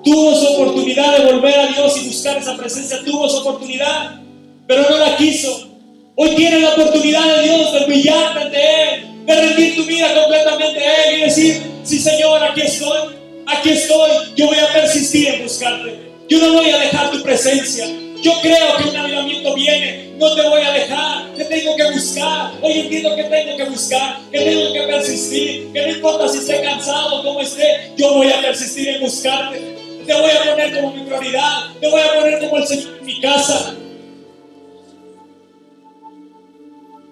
Tuvo 0.04 0.36
su 0.36 0.48
oportunidad 0.48 1.18
de 1.18 1.32
volver 1.32 1.60
a 1.60 1.68
Dios 1.68 1.98
y 1.98 2.08
buscar 2.08 2.38
esa 2.38 2.58
presencia. 2.58 3.00
Tuvo 3.06 3.30
su 3.30 3.38
oportunidad, 3.38 4.22
pero 4.68 4.90
no 4.90 4.98
la 4.98 5.16
quiso. 5.16 5.70
Hoy 6.16 6.36
tiene 6.36 6.60
la 6.60 6.74
oportunidad 6.74 7.38
de 7.38 7.44
Dios 7.44 7.72
de 7.72 7.86
humillarte 7.86 8.40
ante 8.40 8.58
Él, 8.58 9.26
de 9.26 9.36
rendir 9.36 9.76
tu 9.76 9.86
vida 9.86 10.14
completamente 10.14 10.80
a 10.86 11.06
Él 11.06 11.20
y 11.20 11.22
decir, 11.22 11.62
sí 11.84 12.00
Señor, 12.00 12.44
aquí 12.44 12.62
estoy, 12.62 13.16
aquí 13.46 13.70
estoy, 13.70 14.12
yo 14.36 14.48
voy 14.48 14.58
a 14.58 14.74
persistir 14.74 15.28
en 15.30 15.44
buscarte. 15.44 15.98
Yo 16.28 16.40
no 16.40 16.54
voy 16.54 16.70
a 16.70 16.80
dejar 16.80 17.12
tu 17.12 17.22
presencia. 17.24 17.88
Yo 18.22 18.34
creo 18.42 18.78
que 18.78 18.90
un 18.90 18.98
avivamiento 18.98 19.54
viene, 19.56 20.12
no 20.18 20.36
te 20.36 20.42
voy 20.50 20.62
a 20.62 20.72
dejar, 20.74 21.34
que 21.36 21.46
tengo 21.46 21.76
que 21.76 21.92
buscar. 21.92 22.52
Hoy 22.62 22.80
entiendo 22.80 23.16
que 23.16 23.24
tengo 23.24 23.58
que 23.58 23.64
buscar, 23.64 24.20
que 24.30 24.40
tengo 24.40 24.74
que 24.74 24.82
persistir, 24.82 25.72
que 25.72 25.82
no 25.82 25.90
importa 25.90 26.28
si 26.28 26.40
esté 26.40 26.62
cansado 26.62 27.20
o 27.20 27.24
cómo 27.24 27.42
esté, 27.42 27.92
yo 27.98 28.14
voy 28.16 28.28
a 28.28 28.42
persistir 28.42 28.90
en 28.90 29.02
buscarte. 29.02 29.60
Te 30.06 30.14
voy 30.14 30.32
a 30.32 30.52
poner 30.52 30.76
como 30.76 30.94
mi 30.96 31.04
prioridad, 31.04 31.74
te 31.80 31.88
voy 31.88 32.02
a 32.02 32.14
poner 32.14 32.40
como 32.40 32.58
el 32.58 32.68
Señor 32.68 32.98
en 33.00 33.06
mi 33.06 33.22
casa. 33.22 33.76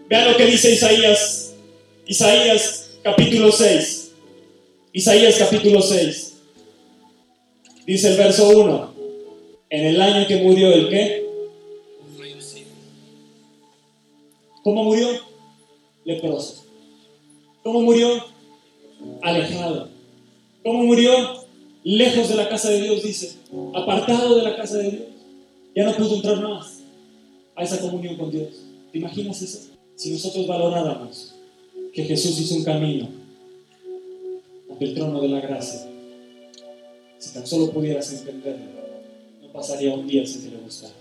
Vean 0.10 0.32
lo 0.32 0.38
que 0.38 0.46
dice 0.46 0.72
Isaías, 0.72 1.54
Isaías 2.06 2.90
capítulo 3.04 3.52
6. 3.52 4.12
Isaías 4.94 5.36
capítulo 5.36 5.82
6. 5.82 6.34
Dice 7.86 8.10
el 8.10 8.18
verso 8.18 8.50
1. 8.50 8.97
En 9.70 9.86
el 9.86 10.02
año 10.02 10.28
que 10.28 10.38
murió 10.38 10.72
el 10.72 10.90
qué? 10.90 11.28
¿Cómo 14.64 14.84
murió? 14.84 15.08
Leproso. 16.04 16.66
¿Cómo 17.64 17.82
murió? 17.82 18.10
Alejado. 19.22 19.90
¿Cómo 20.64 20.84
murió? 20.84 21.12
Lejos 21.84 22.30
de 22.30 22.36
la 22.36 22.50
casa 22.50 22.70
de 22.70 22.82
Dios, 22.82 23.04
dice. 23.04 23.38
Apartado 23.74 24.36
de 24.36 24.44
la 24.44 24.56
casa 24.56 24.78
de 24.78 24.92
Dios. 24.92 25.04
Ya 25.76 25.86
no 25.86 25.96
pudo 25.96 26.16
entrar 26.16 26.42
más 26.42 26.80
a 27.56 27.64
esa 27.64 27.80
comunión 27.80 28.18
con 28.18 28.32
Dios. 28.32 28.50
¿Te 28.92 29.00
imaginas 29.00 29.42
eso? 29.42 29.70
Si 29.96 30.12
nosotros 30.12 30.48
valoráramos 30.48 31.36
que 31.94 32.04
Jesús 32.04 32.40
hizo 32.40 32.56
un 32.56 32.64
camino 32.64 33.10
ante 34.70 34.86
el 34.86 34.94
trono 34.94 35.22
de 35.22 35.28
la 35.30 35.40
gracia, 35.40 35.90
si 37.18 37.34
tan 37.34 37.48
solo 37.48 37.72
pudieras 37.72 38.12
entenderlo, 38.14 38.77
pasaría 39.58 39.92
un 39.92 40.08
día 40.08 40.24
sin 40.26 40.44
que 40.44 40.52
le 40.52 40.58
buscaras. 40.58 40.96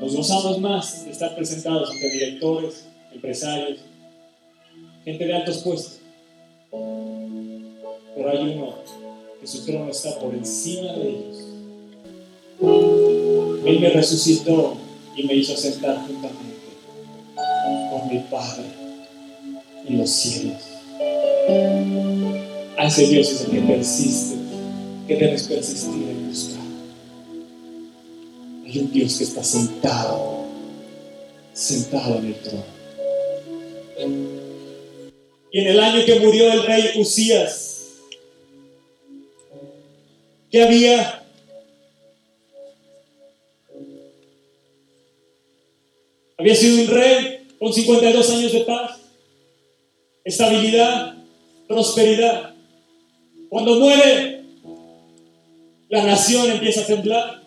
Nos 0.00 0.16
gozamos 0.16 0.60
más 0.60 1.04
de 1.04 1.12
estar 1.12 1.36
presentados 1.36 1.88
ante 1.90 2.10
directores, 2.10 2.84
empresarios, 3.12 3.78
gente 5.04 5.24
de 5.24 5.34
altos 5.34 5.58
puestos. 5.58 6.00
Pero 6.70 8.30
hay 8.30 8.54
uno 8.54 8.74
que 9.40 9.46
su 9.46 9.64
trono 9.64 9.90
está 9.90 10.18
por 10.18 10.34
encima 10.34 10.92
de 10.94 11.08
ellos. 11.10 11.36
Él 13.64 13.80
me 13.80 13.90
resucitó 13.90 14.76
y 15.14 15.22
me 15.22 15.34
hizo 15.34 15.56
sentar 15.56 16.04
juntamente 16.06 16.58
con 17.90 18.08
mi 18.08 18.18
Padre 18.30 18.64
en 19.86 19.98
los 19.98 20.10
cielos. 20.10 20.67
Ese 22.88 23.06
Dios 23.06 23.30
es 23.30 23.40
el 23.42 23.50
que 23.50 23.60
persiste, 23.60 24.36
que 25.06 25.16
debes 25.16 25.42
persistir 25.42 26.08
en 26.08 26.28
buscar. 26.28 26.62
Hay 28.64 28.78
un 28.78 28.90
Dios 28.90 29.18
que 29.18 29.24
está 29.24 29.44
sentado, 29.44 30.46
sentado 31.52 32.16
en 32.16 32.26
el 32.26 32.34
trono. 32.36 32.64
Y 35.52 35.60
en 35.60 35.66
el 35.66 35.80
año 35.80 36.04
que 36.06 36.18
murió 36.20 36.50
el 36.50 36.64
rey 36.64 36.92
Usías, 36.96 37.88
¿qué 40.50 40.62
había? 40.62 41.22
Había 46.38 46.54
sido 46.54 46.82
un 46.84 46.88
rey 46.88 47.46
con 47.58 47.70
52 47.70 48.30
años 48.30 48.52
de 48.52 48.60
paz, 48.60 48.98
estabilidad, 50.24 51.17
prosperidad. 51.68 52.54
Cuando 53.48 53.76
muere, 53.76 54.44
la 55.88 56.04
nación 56.04 56.50
empieza 56.50 56.80
a 56.80 56.86
temblar, 56.86 57.42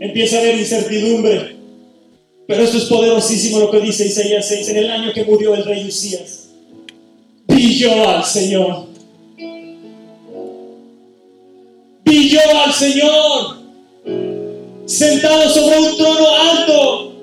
empieza 0.00 0.36
a 0.36 0.40
haber 0.40 0.58
incertidumbre. 0.58 1.56
Pero 2.46 2.62
esto 2.62 2.76
es 2.76 2.84
poderosísimo 2.84 3.58
lo 3.58 3.70
que 3.70 3.80
dice 3.80 4.06
Isaías 4.06 4.48
6, 4.48 4.68
en 4.70 4.76
el 4.76 4.90
año 4.90 5.12
que 5.12 5.24
murió 5.24 5.54
el 5.54 5.64
rey 5.64 5.86
Usías. 5.86 6.50
Vi 7.46 7.78
yo 7.78 8.08
al 8.08 8.24
Señor. 8.24 8.86
Vi 12.04 12.28
yo 12.28 12.40
al 12.64 12.72
Señor 12.72 13.64
sentado 14.86 15.48
sobre 15.48 15.78
un 15.78 15.96
trono 15.96 16.28
alto 16.28 17.14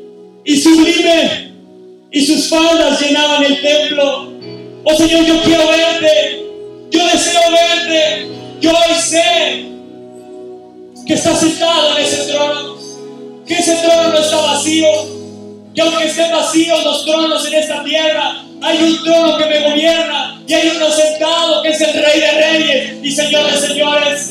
y 0.43 0.57
sublime, 0.57 1.51
y 2.11 2.25
sus 2.25 2.49
faldas 2.49 2.99
llenaban 2.99 3.43
el 3.43 3.61
templo. 3.61 4.30
Oh 4.83 4.95
Señor, 4.95 5.25
yo 5.25 5.41
quiero 5.43 5.67
verte, 5.67 6.43
yo 6.89 7.05
deseo 7.05 7.41
verte, 7.51 8.27
yo 8.61 8.71
hoy 8.71 8.95
sé 8.99 9.65
que 11.05 11.13
está 11.13 11.35
sentado 11.35 11.97
en 11.97 12.03
ese 12.03 12.31
trono, 12.31 12.77
que 13.45 13.53
ese 13.53 13.75
trono 13.75 14.09
no 14.09 14.17
está 14.17 14.37
vacío, 14.37 14.87
que 15.75 15.81
aunque 15.81 16.05
estén 16.05 16.31
vacíos 16.31 16.83
los 16.83 17.05
tronos 17.05 17.45
en 17.45 17.53
esta 17.53 17.83
tierra, 17.83 18.43
hay 18.63 18.81
un 18.81 19.03
trono 19.03 19.37
que 19.37 19.45
me 19.45 19.59
gobierna 19.69 20.41
y 20.47 20.53
hay 20.53 20.69
uno 20.75 20.91
sentado 20.91 21.61
que 21.61 21.69
es 21.69 21.81
el 21.81 21.93
Rey 21.93 22.19
de 22.19 22.31
Reyes 22.31 22.93
y 23.03 23.11
Señores, 23.11 23.59
Señores, 23.59 24.29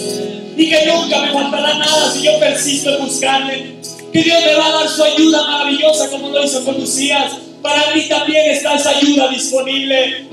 y 0.57 0.69
que 0.69 0.87
nunca 0.87 1.21
me 1.23 1.33
faltará 1.33 1.75
nada 1.75 2.13
si 2.13 2.23
yo 2.23 2.39
persisto 2.41 2.91
en 2.97 3.05
buscarle. 3.05 3.77
Que 4.13 4.23
Dios 4.25 4.45
me 4.45 4.55
va 4.55 4.67
a 4.67 4.73
dar 4.73 4.89
su 4.89 5.05
ayuda 5.05 5.47
maravillosa 5.47 6.11
como 6.11 6.31
lo 6.31 6.45
hizo 6.45 6.65
con 6.65 6.75
Lucías. 6.79 7.35
Para 7.63 7.95
mí 7.95 8.03
también 8.09 8.51
está 8.51 8.75
esa 8.75 8.91
ayuda 8.91 9.29
disponible. 9.29 10.27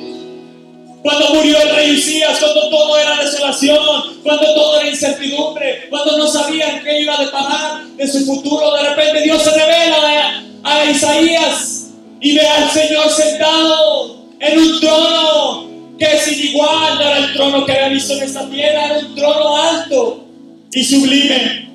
Cuando 1.02 1.34
murió 1.36 1.58
el 1.62 1.76
rey 1.76 1.92
Usías, 1.92 2.40
cuando 2.40 2.70
todo 2.70 2.98
era 2.98 3.24
desolación, 3.24 4.20
cuando 4.24 4.54
todo 4.54 4.80
era 4.80 4.90
incertidumbre, 4.90 5.88
cuando 5.90 6.18
no 6.18 6.28
sabían 6.28 6.84
qué 6.84 7.02
iba 7.02 7.18
a 7.18 7.24
deparar 7.24 7.86
de 7.86 8.08
su 8.08 8.26
futuro, 8.26 8.74
de 8.74 8.90
repente 8.90 9.22
Dios 9.22 9.42
se 9.42 9.52
revela 9.52 10.44
a, 10.64 10.86
Isaías 10.86 11.92
y 12.20 12.36
ve 12.36 12.48
al 12.48 12.70
Señor 12.70 13.10
sentado 13.10 14.26
en 14.40 14.60
un 14.60 14.80
trono 14.80 15.68
que 15.98 16.18
sin 16.20 16.50
igual, 16.50 16.96
no 16.96 17.02
era 17.02 17.18
el 17.20 17.34
trono 17.34 17.66
que 17.66 17.72
había 17.72 17.90
visto 17.90 18.14
en 18.14 18.24
esta 18.24 18.50
tierra, 18.50 18.86
era 18.86 19.00
un 19.00 19.16
trono 19.16 19.56
alto 19.56 20.26
y 20.72 20.84
sublime, 20.84 21.70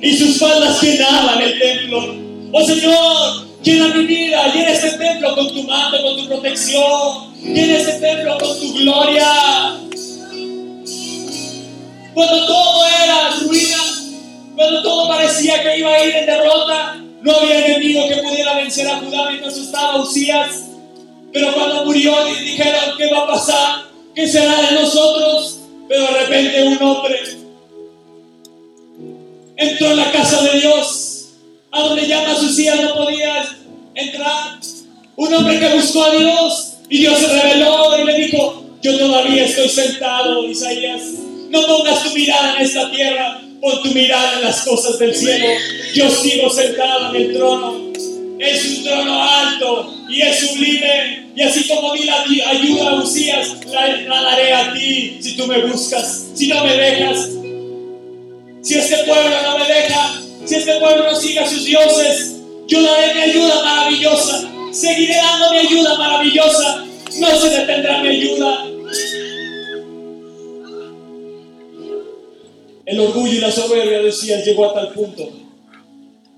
y 0.00 0.16
sus 0.16 0.38
faldas 0.38 0.82
llenaban 0.82 1.40
el 1.40 1.58
templo. 1.58 2.14
Oh 2.52 2.64
Señor, 2.64 3.46
llena 3.64 3.94
mi 3.94 4.06
vida, 4.06 4.52
llena 4.54 4.70
este 4.70 4.90
templo 4.90 5.34
con 5.34 5.48
tu 5.48 5.62
mando, 5.64 6.02
con 6.02 6.16
tu 6.16 6.28
protección, 6.28 7.34
llena 7.42 7.78
este 7.78 7.92
templo 7.94 8.38
con 8.38 8.60
tu 8.60 8.74
gloria. 8.74 9.80
Cuando 12.14 12.46
todo 12.46 12.86
era 12.86 13.30
ruina, 13.42 13.78
cuando 14.54 14.82
todo 14.82 15.08
parecía 15.08 15.62
que 15.62 15.78
iba 15.78 15.90
a 15.90 16.04
ir 16.04 16.14
en 16.14 16.26
derrota, 16.26 17.02
no 17.22 17.32
había 17.32 17.66
enemigo 17.66 18.06
que 18.06 18.16
pudiera 18.16 18.54
vencer 18.54 18.86
a 18.86 18.98
Judá 18.98 19.30
mientras 19.30 19.56
estaba 19.56 20.00
Usías. 20.00 20.66
Pero 21.32 21.52
cuando 21.54 21.86
murió 21.86 22.14
dijeron, 22.26 22.96
¿qué 22.96 23.10
va 23.10 23.24
a 23.24 23.26
pasar? 23.26 23.82
¿Qué 24.14 24.28
será 24.28 24.60
de 24.60 24.72
nosotros? 24.80 25.58
Pero 25.88 26.02
de 26.02 26.20
repente 26.20 26.62
un 26.62 26.82
hombre 26.82 27.20
entró 29.56 29.90
en 29.90 29.96
la 29.96 30.12
casa 30.12 30.42
de 30.42 30.60
Dios, 30.60 31.03
a 31.74 31.80
donde 31.80 32.06
más 32.06 32.40
Usías 32.40 32.80
no 32.80 32.94
podía 32.94 33.44
entrar. 33.96 34.60
Un 35.16 35.34
hombre 35.34 35.58
que 35.58 35.74
buscó 35.74 36.04
a 36.04 36.10
Dios 36.10 36.74
y 36.88 36.98
Dios 36.98 37.18
se 37.18 37.26
reveló 37.26 37.98
y 37.98 38.04
le 38.04 38.14
dijo, 38.26 38.64
yo 38.80 38.96
todavía 38.96 39.44
estoy 39.44 39.68
sentado, 39.68 40.46
Isaías. 40.46 41.02
No 41.50 41.66
pongas 41.66 42.04
tu 42.04 42.10
mirada 42.14 42.56
en 42.56 42.64
esta 42.64 42.90
tierra, 42.92 43.40
pon 43.60 43.82
tu 43.82 43.90
mirada 43.90 44.34
en 44.38 44.42
las 44.44 44.62
cosas 44.62 44.98
del 45.00 45.14
cielo. 45.14 45.46
Yo 45.94 46.08
sigo 46.10 46.48
sentado 46.48 47.14
en 47.14 47.22
el 47.22 47.34
trono. 47.34 47.92
Es 48.38 48.64
un 48.66 48.84
trono 48.84 49.22
alto 49.22 49.94
y 50.08 50.20
es 50.22 50.38
sublime. 50.38 51.24
Y 51.34 51.42
así 51.42 51.66
como 51.66 51.92
di 51.94 52.04
la 52.04 52.24
ayuda 52.50 52.90
a 52.90 52.94
Usías, 53.02 53.48
la 53.66 54.22
daré 54.22 54.52
a 54.52 54.72
ti 54.72 55.18
si 55.20 55.36
tú 55.36 55.48
me 55.48 55.58
buscas, 55.62 56.26
si 56.34 56.46
no 56.46 56.64
me 56.64 56.76
dejas. 56.76 57.30
Si 58.62 58.74
este 58.74 58.96
pueblo 58.98 59.42
no 59.42 59.58
me 59.58 59.66
deja, 59.66 60.20
si 60.44 60.54
este 60.54 60.78
pueblo 60.78 61.10
no 61.10 61.16
sigue 61.16 61.40
a 61.40 61.48
sus 61.48 61.64
dioses, 61.64 62.36
yo 62.66 62.82
daré 62.82 63.14
mi 63.14 63.20
ayuda 63.20 63.62
maravillosa. 63.62 64.50
Seguiré 64.72 65.16
dando 65.16 65.50
mi 65.50 65.58
ayuda 65.58 65.96
maravillosa. 65.96 66.84
No 67.18 67.28
se 67.38 67.50
detendrá 67.50 68.02
mi 68.02 68.08
ayuda. 68.08 68.66
El 72.86 73.00
orgullo 73.00 73.32
y 73.32 73.40
la 73.40 73.50
soberbia 73.50 74.00
de 74.00 74.08
Usías 74.08 74.44
llegó 74.44 74.66
a 74.66 74.74
tal 74.74 74.92
punto 74.92 75.30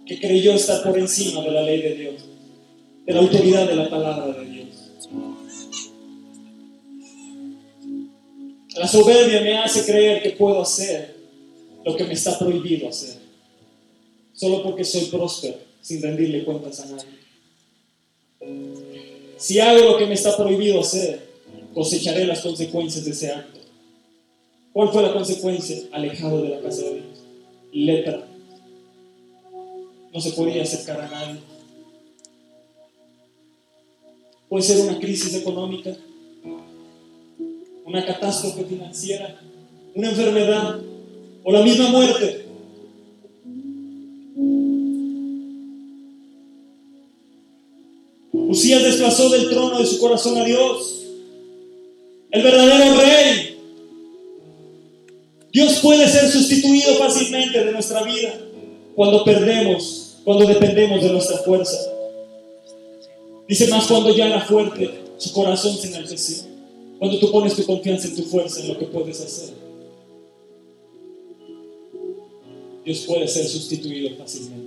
que 0.06 0.20
creyó 0.20 0.54
estar 0.54 0.82
por 0.82 0.96
encima 0.96 1.42
de 1.42 1.50
la 1.50 1.62
ley 1.62 1.82
de 1.82 1.94
Dios, 1.96 2.14
de 3.04 3.12
la 3.12 3.20
autoridad 3.20 3.66
de 3.66 3.74
la 3.74 3.90
palabra 3.90 4.26
de 4.38 4.44
Dios. 4.46 4.66
La 8.76 8.86
soberbia 8.86 9.40
me 9.40 9.58
hace 9.58 9.84
creer 9.84 10.22
que 10.22 10.30
puedo 10.30 10.60
hacer 10.62 11.16
lo 11.84 11.96
que 11.96 12.04
me 12.04 12.12
está 12.12 12.38
prohibido 12.38 12.88
hacer, 12.88 13.16
solo 14.36 14.62
porque 14.62 14.84
soy 14.84 15.06
próspero, 15.06 15.56
sin 15.80 16.02
rendirle 16.02 16.44
cuentas 16.44 16.80
a 16.80 16.86
nadie. 16.86 17.16
Si 19.38 19.58
hago 19.58 19.92
lo 19.92 19.98
que 19.98 20.06
me 20.06 20.14
está 20.14 20.36
prohibido 20.36 20.80
hacer, 20.80 21.26
cosecharé 21.74 22.26
las 22.26 22.40
consecuencias 22.40 23.04
de 23.04 23.10
ese 23.10 23.32
acto. 23.32 23.60
¿Cuál 24.72 24.90
fue 24.90 25.02
la 25.02 25.12
consecuencia? 25.12 25.76
Alejado 25.92 26.42
de 26.42 26.50
la 26.50 26.60
casa 26.60 26.82
de 26.82 26.94
Dios. 26.94 27.04
Lepra. 27.72 28.26
No 30.12 30.20
se 30.20 30.32
podía 30.32 30.62
acercar 30.62 31.00
a 31.00 31.08
nadie. 31.08 31.40
Puede 34.48 34.62
ser 34.62 34.86
una 34.86 34.98
crisis 34.98 35.34
económica, 35.34 35.96
una 37.84 38.06
catástrofe 38.06 38.64
financiera, 38.64 39.40
una 39.94 40.10
enfermedad 40.10 40.80
o 41.42 41.52
la 41.52 41.62
misma 41.62 41.88
muerte. 41.88 42.45
Desplazó 49.16 49.34
del 49.34 49.48
trono 49.48 49.78
de 49.78 49.86
su 49.86 49.98
corazón 49.98 50.36
a 50.36 50.44
Dios, 50.44 51.06
el 52.32 52.42
verdadero 52.42 53.00
rey. 53.00 53.58
Dios 55.50 55.78
puede 55.80 56.06
ser 56.06 56.30
sustituido 56.30 56.96
fácilmente 56.96 57.64
de 57.64 57.72
nuestra 57.72 58.02
vida 58.02 58.38
cuando 58.94 59.24
perdemos, 59.24 60.16
cuando 60.22 60.44
dependemos 60.44 61.02
de 61.02 61.08
nuestra 61.08 61.38
fuerza. 61.38 61.78
Dice 63.48 63.68
más 63.68 63.86
cuando 63.86 64.14
ya 64.14 64.26
era 64.26 64.42
fuerte, 64.42 64.90
su 65.16 65.32
corazón 65.32 65.78
se 65.78 65.88
enalteció. 65.88 66.44
Cuando 66.98 67.18
tú 67.18 67.32
pones 67.32 67.56
tu 67.56 67.64
confianza 67.64 68.08
en 68.08 68.16
tu 68.16 68.22
fuerza, 68.24 68.60
en 68.60 68.68
lo 68.68 68.78
que 68.78 68.84
puedes 68.84 69.18
hacer. 69.18 69.54
Dios 72.84 72.98
puede 73.06 73.26
ser 73.28 73.46
sustituido 73.46 74.14
fácilmente. 74.18 74.65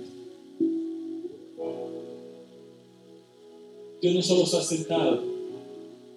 Dios 4.00 4.14
no 4.14 4.22
solo 4.22 4.44
está 4.44 4.62
sentado 4.62 5.22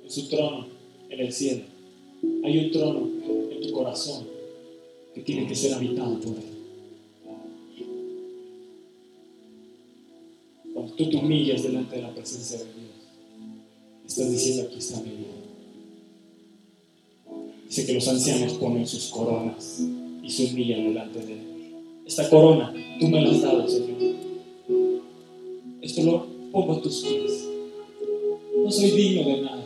en 0.04 0.10
su 0.10 0.28
trono 0.30 0.68
en 1.10 1.20
el 1.20 1.34
cielo. 1.34 1.64
Hay 2.44 2.58
un 2.58 2.72
trono 2.72 3.10
en 3.52 3.62
tu 3.62 3.72
corazón 3.74 4.26
que 5.14 5.22
tiene 5.22 5.46
que 5.48 5.56
ser 5.56 5.74
habitado 5.74 6.20
por 6.20 6.36
Él. 6.36 6.54
Cuando 10.74 10.94
tú 10.94 11.10
te 11.10 11.18
humillas 11.18 11.64
delante 11.64 11.98
de 11.98 12.02
la 12.04 12.14
presencia 12.14 12.58
de 12.60 12.64
Dios, 12.64 14.08
estás 14.08 14.32
diciendo 14.32 14.64
aquí 14.64 14.80
está 14.80 15.02
mi 15.02 15.10
vida. 15.10 15.28
Dice 17.68 17.86
que 17.86 17.94
los 17.94 18.08
ancianos 18.08 18.54
ponen 18.54 18.88
sus 18.88 19.08
coronas 19.08 19.82
y 20.24 20.30
se 20.30 20.46
humillan 20.46 20.86
delante 20.86 21.20
de 21.20 21.34
Él. 21.34 21.40
Esta 22.06 22.30
corona, 22.30 22.74
tú 23.00 23.08
me 23.08 23.22
la 23.22 23.32
has 23.32 23.42
dado, 23.42 23.68
Señor. 23.68 23.98
Esto 25.82 26.04
lo 26.04 26.26
pongo 26.52 26.74
a 26.74 26.82
tus 26.82 27.02
pies. 27.02 27.53
No 28.64 28.72
soy 28.72 28.92
digno 28.92 29.28
de 29.28 29.42
nada. 29.42 29.66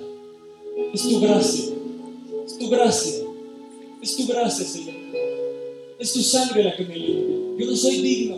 Es 0.91 1.03
tu 1.03 1.19
gracia. 1.19 1.65
Es 2.45 2.57
tu 2.57 2.69
gracia. 2.69 3.13
Es 4.01 4.17
tu 4.17 4.25
gracia, 4.25 4.65
Señor. 4.65 4.95
Es 5.99 6.13
tu 6.13 6.21
sangre 6.23 6.63
la 6.63 6.75
que 6.75 6.83
me 6.83 6.95
limpia. 6.95 7.35
Yo 7.59 7.71
no 7.71 7.77
soy 7.77 8.01
digno. 8.01 8.37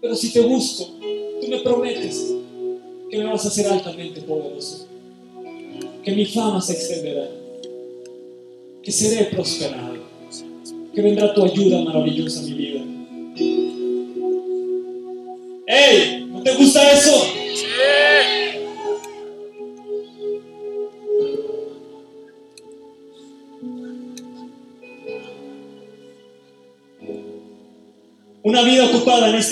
Pero 0.00 0.14
si 0.14 0.32
te 0.32 0.40
busco, 0.40 0.86
tú 1.40 1.48
me 1.48 1.58
prometes 1.60 2.32
que 3.10 3.18
me 3.18 3.24
vas 3.24 3.44
a 3.44 3.48
hacer 3.48 3.66
altamente 3.66 4.20
poderoso. 4.22 4.86
Que 6.04 6.12
mi 6.12 6.24
fama 6.24 6.60
se 6.60 6.74
extenderá. 6.74 7.28
Que 8.84 8.92
seré 8.92 9.24
prosperado. 9.26 9.96
Que 10.94 11.02
vendrá 11.02 11.34
tu 11.34 11.42
ayuda 11.42 11.82
maravillosa 11.82 12.40
a 12.40 12.42
mi 12.44 12.52
vida. 12.52 12.71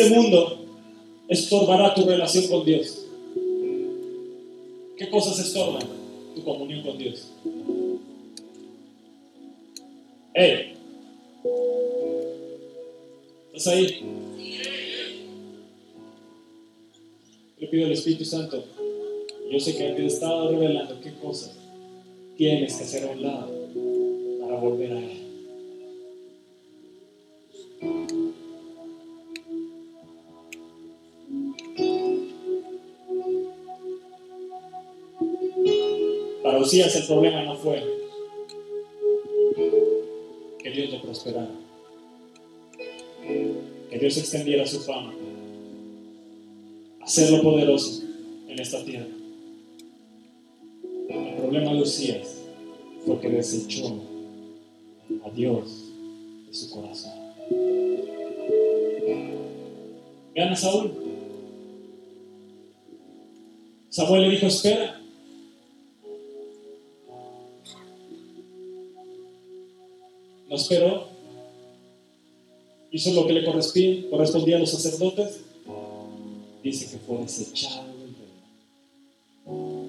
Este 0.00 0.14
mundo 0.14 0.56
estorbará 1.28 1.94
tu 1.94 2.04
relación 2.06 2.46
con 2.48 2.64
Dios. 2.64 3.06
¿Qué 4.96 5.10
cosas 5.10 5.38
estorban 5.38 5.82
tu 6.34 6.42
comunión 6.42 6.82
con 6.82 6.96
Dios? 6.96 7.28
¡Ey! 10.34 10.74
¿Estás 13.52 13.66
ahí? 13.74 14.02
Le 17.58 17.66
pido 17.66 17.86
al 17.86 17.92
Espíritu 17.92 18.24
Santo. 18.24 18.64
Yo 19.50 19.60
sé 19.60 19.76
que 19.76 19.84
te 19.84 20.06
estado 20.06 20.50
revelando 20.50 20.98
qué 21.02 21.12
cosas 21.14 21.58
tienes 22.36 22.74
que 22.74 22.84
hacer 22.84 23.04
a 23.04 23.12
un 23.12 23.22
lado 23.22 23.50
para 24.40 24.60
volver 24.60 24.92
a 24.92 24.98
Él. 24.98 25.19
Usías 36.70 36.94
el 36.94 37.06
problema 37.08 37.42
no 37.42 37.56
fue 37.56 37.82
que 40.56 40.70
Dios 40.70 40.92
lo 40.92 41.02
prosperara, 41.02 41.50
que 43.90 43.98
Dios 43.98 44.16
extendiera 44.16 44.64
su 44.64 44.78
fama, 44.78 45.12
hacerlo 47.02 47.42
poderoso 47.42 48.04
en 48.46 48.60
esta 48.60 48.84
tierra. 48.84 49.08
El 51.08 51.34
problema 51.38 51.72
de 51.72 51.82
Usías 51.82 52.36
fue 53.04 53.18
que 53.18 53.30
desechó 53.30 54.00
a 55.24 55.30
Dios 55.30 55.90
de 56.46 56.54
su 56.54 56.70
corazón. 56.70 57.14
Vean 60.36 60.52
a 60.52 60.56
Saúl. 60.56 60.92
Samuel 63.88 64.22
le 64.22 64.30
dijo, 64.30 64.46
espera. 64.46 64.99
No 70.70 70.76
esperó. 70.76 71.08
Hizo 72.92 73.12
lo 73.12 73.26
que 73.26 73.32
le 73.32 73.44
correspondía, 73.44 74.56
a 74.56 74.60
los 74.60 74.70
sacerdotes. 74.70 75.40
Dice 76.62 76.90
que 76.90 76.98
fue 76.98 77.18
desechado 77.18 77.86
del 77.86 78.14
reino. 78.14 79.88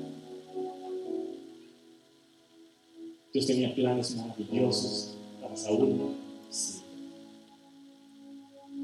Dios 3.34 3.46
tenía 3.46 3.76
planes 3.76 4.16
maravillosos 4.16 5.18
para 5.42 5.56
Saúl. 5.56 6.16
Sí. 6.50 6.82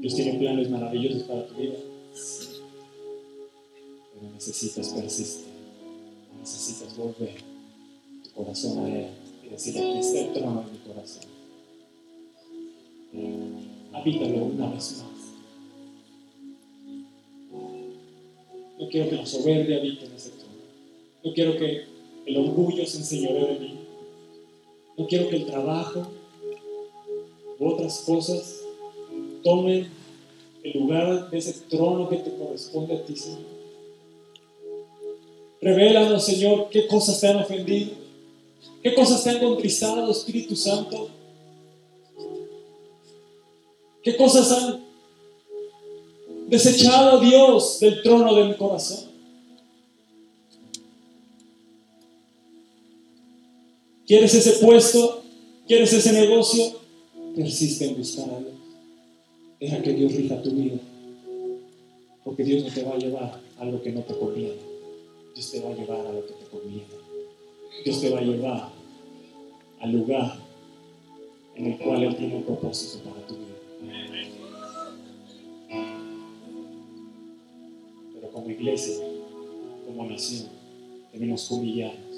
Dios 0.00 0.14
tiene 0.14 0.38
planes 0.38 0.70
maravillosos 0.70 1.22
para 1.24 1.46
tu 1.46 1.54
vida. 1.54 1.76
Sí. 2.14 2.48
Pero 4.14 4.32
necesitas 4.32 4.88
persistir. 4.90 5.46
Necesitas 6.40 6.96
volver 6.96 7.34
tu 8.22 8.30
corazón 8.30 8.78
a 8.78 8.88
Él 8.88 9.08
y 9.44 9.48
decir, 9.48 9.76
aquí 9.76 9.98
está 9.98 10.20
el 10.20 10.32
trono 10.32 10.62
de 10.62 10.72
mi 10.72 10.78
corazón. 10.78 11.37
Habítalo 13.92 14.44
una 14.44 14.70
vez 14.70 15.02
más. 15.02 15.08
No 18.78 18.88
quiero 18.88 19.10
que 19.10 19.16
la 19.16 19.26
soberbia 19.26 19.78
habite 19.78 20.06
en 20.06 20.12
ese 20.12 20.30
trono. 20.30 20.54
No 21.24 21.32
quiero 21.32 21.56
que 21.56 21.84
el 22.26 22.36
orgullo 22.36 22.86
se 22.86 22.98
enseñoree 22.98 23.54
de 23.54 23.58
mí. 23.60 23.74
No 24.96 25.06
quiero 25.06 25.28
que 25.28 25.36
el 25.36 25.46
trabajo 25.46 26.06
u 27.58 27.66
otras 27.66 28.00
cosas 28.00 28.60
tomen 29.42 29.88
el 30.62 30.80
lugar 30.80 31.30
de 31.30 31.38
ese 31.38 31.54
trono 31.68 32.08
que 32.08 32.16
te 32.16 32.34
corresponde 32.36 32.94
a 32.94 33.04
ti, 33.04 33.16
Señor. 33.16 33.58
Revélanos, 35.60 36.24
Señor, 36.24 36.68
qué 36.70 36.86
cosas 36.86 37.20
te 37.20 37.26
han 37.26 37.36
ofendido, 37.36 37.90
qué 38.82 38.94
cosas 38.94 39.24
te 39.24 39.30
han 39.30 39.40
contristado, 39.40 40.10
Espíritu 40.10 40.54
Santo. 40.54 41.08
¿Qué 44.02 44.16
cosas 44.16 44.50
han 44.52 44.84
desechado 46.48 47.20
Dios 47.20 47.80
del 47.80 48.02
trono 48.02 48.34
de 48.34 48.44
mi 48.44 48.54
corazón? 48.54 49.08
¿Quieres 54.06 54.34
ese 54.34 54.64
puesto? 54.64 55.22
¿Quieres 55.66 55.92
ese 55.92 56.12
negocio? 56.12 56.64
Persiste 57.36 57.88
en 57.88 57.98
buscar 57.98 58.30
a 58.30 58.38
Dios. 58.38 58.54
Deja 59.60 59.82
que 59.82 59.92
Dios 59.92 60.14
rija 60.14 60.42
tu 60.42 60.50
vida. 60.52 60.78
Porque 62.24 62.42
Dios 62.42 62.64
no 62.64 62.72
te 62.72 62.84
va 62.84 62.94
a 62.94 62.98
llevar 62.98 63.40
a 63.58 63.64
lo 63.66 63.82
que 63.82 63.92
no 63.92 64.00
te 64.02 64.16
conviene. 64.16 64.56
Dios 65.34 65.50
te 65.50 65.60
va 65.60 65.70
a 65.70 65.74
llevar 65.74 66.06
a 66.06 66.12
lo 66.12 66.24
que 66.26 66.32
te 66.32 66.44
conviene. 66.46 66.86
Dios 67.84 68.00
te 68.00 68.10
va 68.10 68.20
a 68.20 68.22
llevar 68.22 68.68
al 69.80 69.92
lugar 69.92 70.38
en 71.56 71.66
el 71.66 71.78
cual 71.78 72.02
Él 72.02 72.16
tiene 72.16 72.36
un 72.36 72.44
propósito 72.44 73.04
para 73.04 73.26
tu 73.26 73.34
vida. 73.34 73.47
Pero 78.14 78.30
como 78.32 78.50
iglesia, 78.50 78.96
como 79.86 80.04
nación, 80.06 80.48
tenemos 81.12 81.48
que 81.48 81.54
humillarnos 81.54 82.08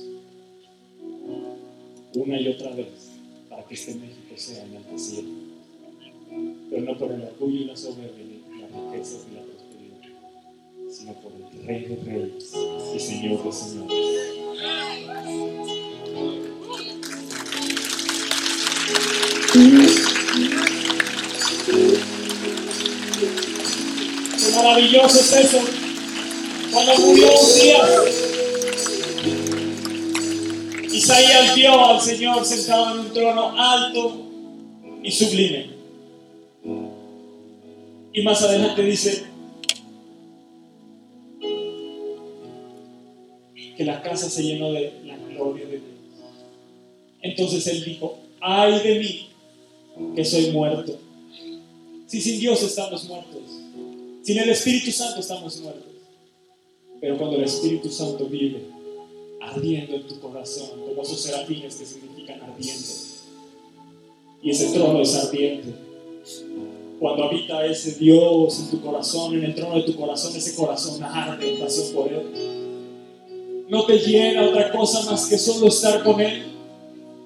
una 2.14 2.40
y 2.40 2.48
otra 2.48 2.70
vez 2.72 3.10
para 3.48 3.64
que 3.64 3.74
este 3.74 3.94
México 3.94 4.34
sea 4.36 4.64
enaltecido. 4.64 5.22
Pero 6.70 6.82
no 6.82 6.98
por 6.98 7.12
el 7.12 7.22
orgullo 7.22 7.60
y 7.60 7.64
la 7.64 7.76
soberbia, 7.76 8.24
ni 8.24 8.60
las 8.60 8.70
riquezas 8.70 9.26
ni 9.28 9.36
la 9.36 9.42
prosperidad, 9.42 10.00
sino 10.90 11.12
por 11.14 11.32
el 11.32 11.66
Rey 11.66 11.84
de 11.84 11.96
Reyes 11.96 12.52
y 12.94 12.98
Señor 12.98 13.44
de 13.44 13.52
Señores. 13.52 14.30
Maravilloso 24.62 25.20
es 25.20 25.32
eso. 25.32 25.58
Cuando 26.72 26.98
murió 26.98 27.28
un 27.28 27.60
día, 27.60 27.78
Isaías 30.92 31.54
vio 31.54 31.84
al 31.86 32.00
Señor 32.00 32.44
sentado 32.44 32.94
en 32.94 33.00
un 33.00 33.12
trono 33.12 33.58
alto 33.58 34.26
y 35.02 35.10
sublime. 35.10 35.70
Y 38.12 38.22
más 38.22 38.42
adelante 38.42 38.82
dice 38.82 39.24
que 43.76 43.84
la 43.84 44.02
casa 44.02 44.28
se 44.28 44.42
llenó 44.42 44.72
de 44.72 44.92
la 45.04 45.16
gloria 45.16 45.64
de 45.64 45.72
Dios. 45.72 45.82
Entonces 47.22 47.66
él 47.66 47.84
dijo, 47.84 48.18
ay 48.40 48.78
de 48.80 48.98
mí 48.98 49.28
que 50.14 50.24
soy 50.24 50.50
muerto. 50.50 50.98
Si 52.06 52.20
sin 52.20 52.40
Dios 52.40 52.62
estamos 52.62 53.04
muertos, 53.04 53.59
sin 54.30 54.38
el 54.38 54.50
Espíritu 54.50 54.92
Santo 54.92 55.18
estamos 55.18 55.60
muertos. 55.60 55.90
Pero 57.00 57.18
cuando 57.18 57.36
el 57.36 57.42
Espíritu 57.42 57.90
Santo 57.90 58.26
vive, 58.26 58.62
ardiendo 59.40 59.96
en 59.96 60.06
tu 60.06 60.20
corazón, 60.20 60.68
como 60.86 61.02
esos 61.02 61.20
serafines 61.20 61.74
que 61.74 61.84
significan 61.84 62.40
ardientes, 62.40 63.24
y 64.40 64.50
ese 64.50 64.66
trono 64.68 65.02
es 65.02 65.16
ardiente. 65.16 65.74
Cuando 67.00 67.24
habita 67.24 67.66
ese 67.66 67.98
Dios 67.98 68.60
en 68.60 68.70
tu 68.70 68.80
corazón, 68.80 69.34
en 69.34 69.42
el 69.42 69.54
trono 69.56 69.74
de 69.74 69.82
tu 69.82 69.96
corazón, 69.96 70.36
ese 70.36 70.54
corazón 70.54 71.02
arde 71.02 71.54
en 71.54 71.58
pasión 71.58 71.92
por 71.92 72.12
Él. 72.12 73.66
No 73.68 73.84
te 73.84 73.98
llena 73.98 74.48
otra 74.48 74.70
cosa 74.70 75.10
más 75.10 75.26
que 75.26 75.38
solo 75.38 75.66
estar 75.66 76.04
con 76.04 76.20
Él. 76.20 76.44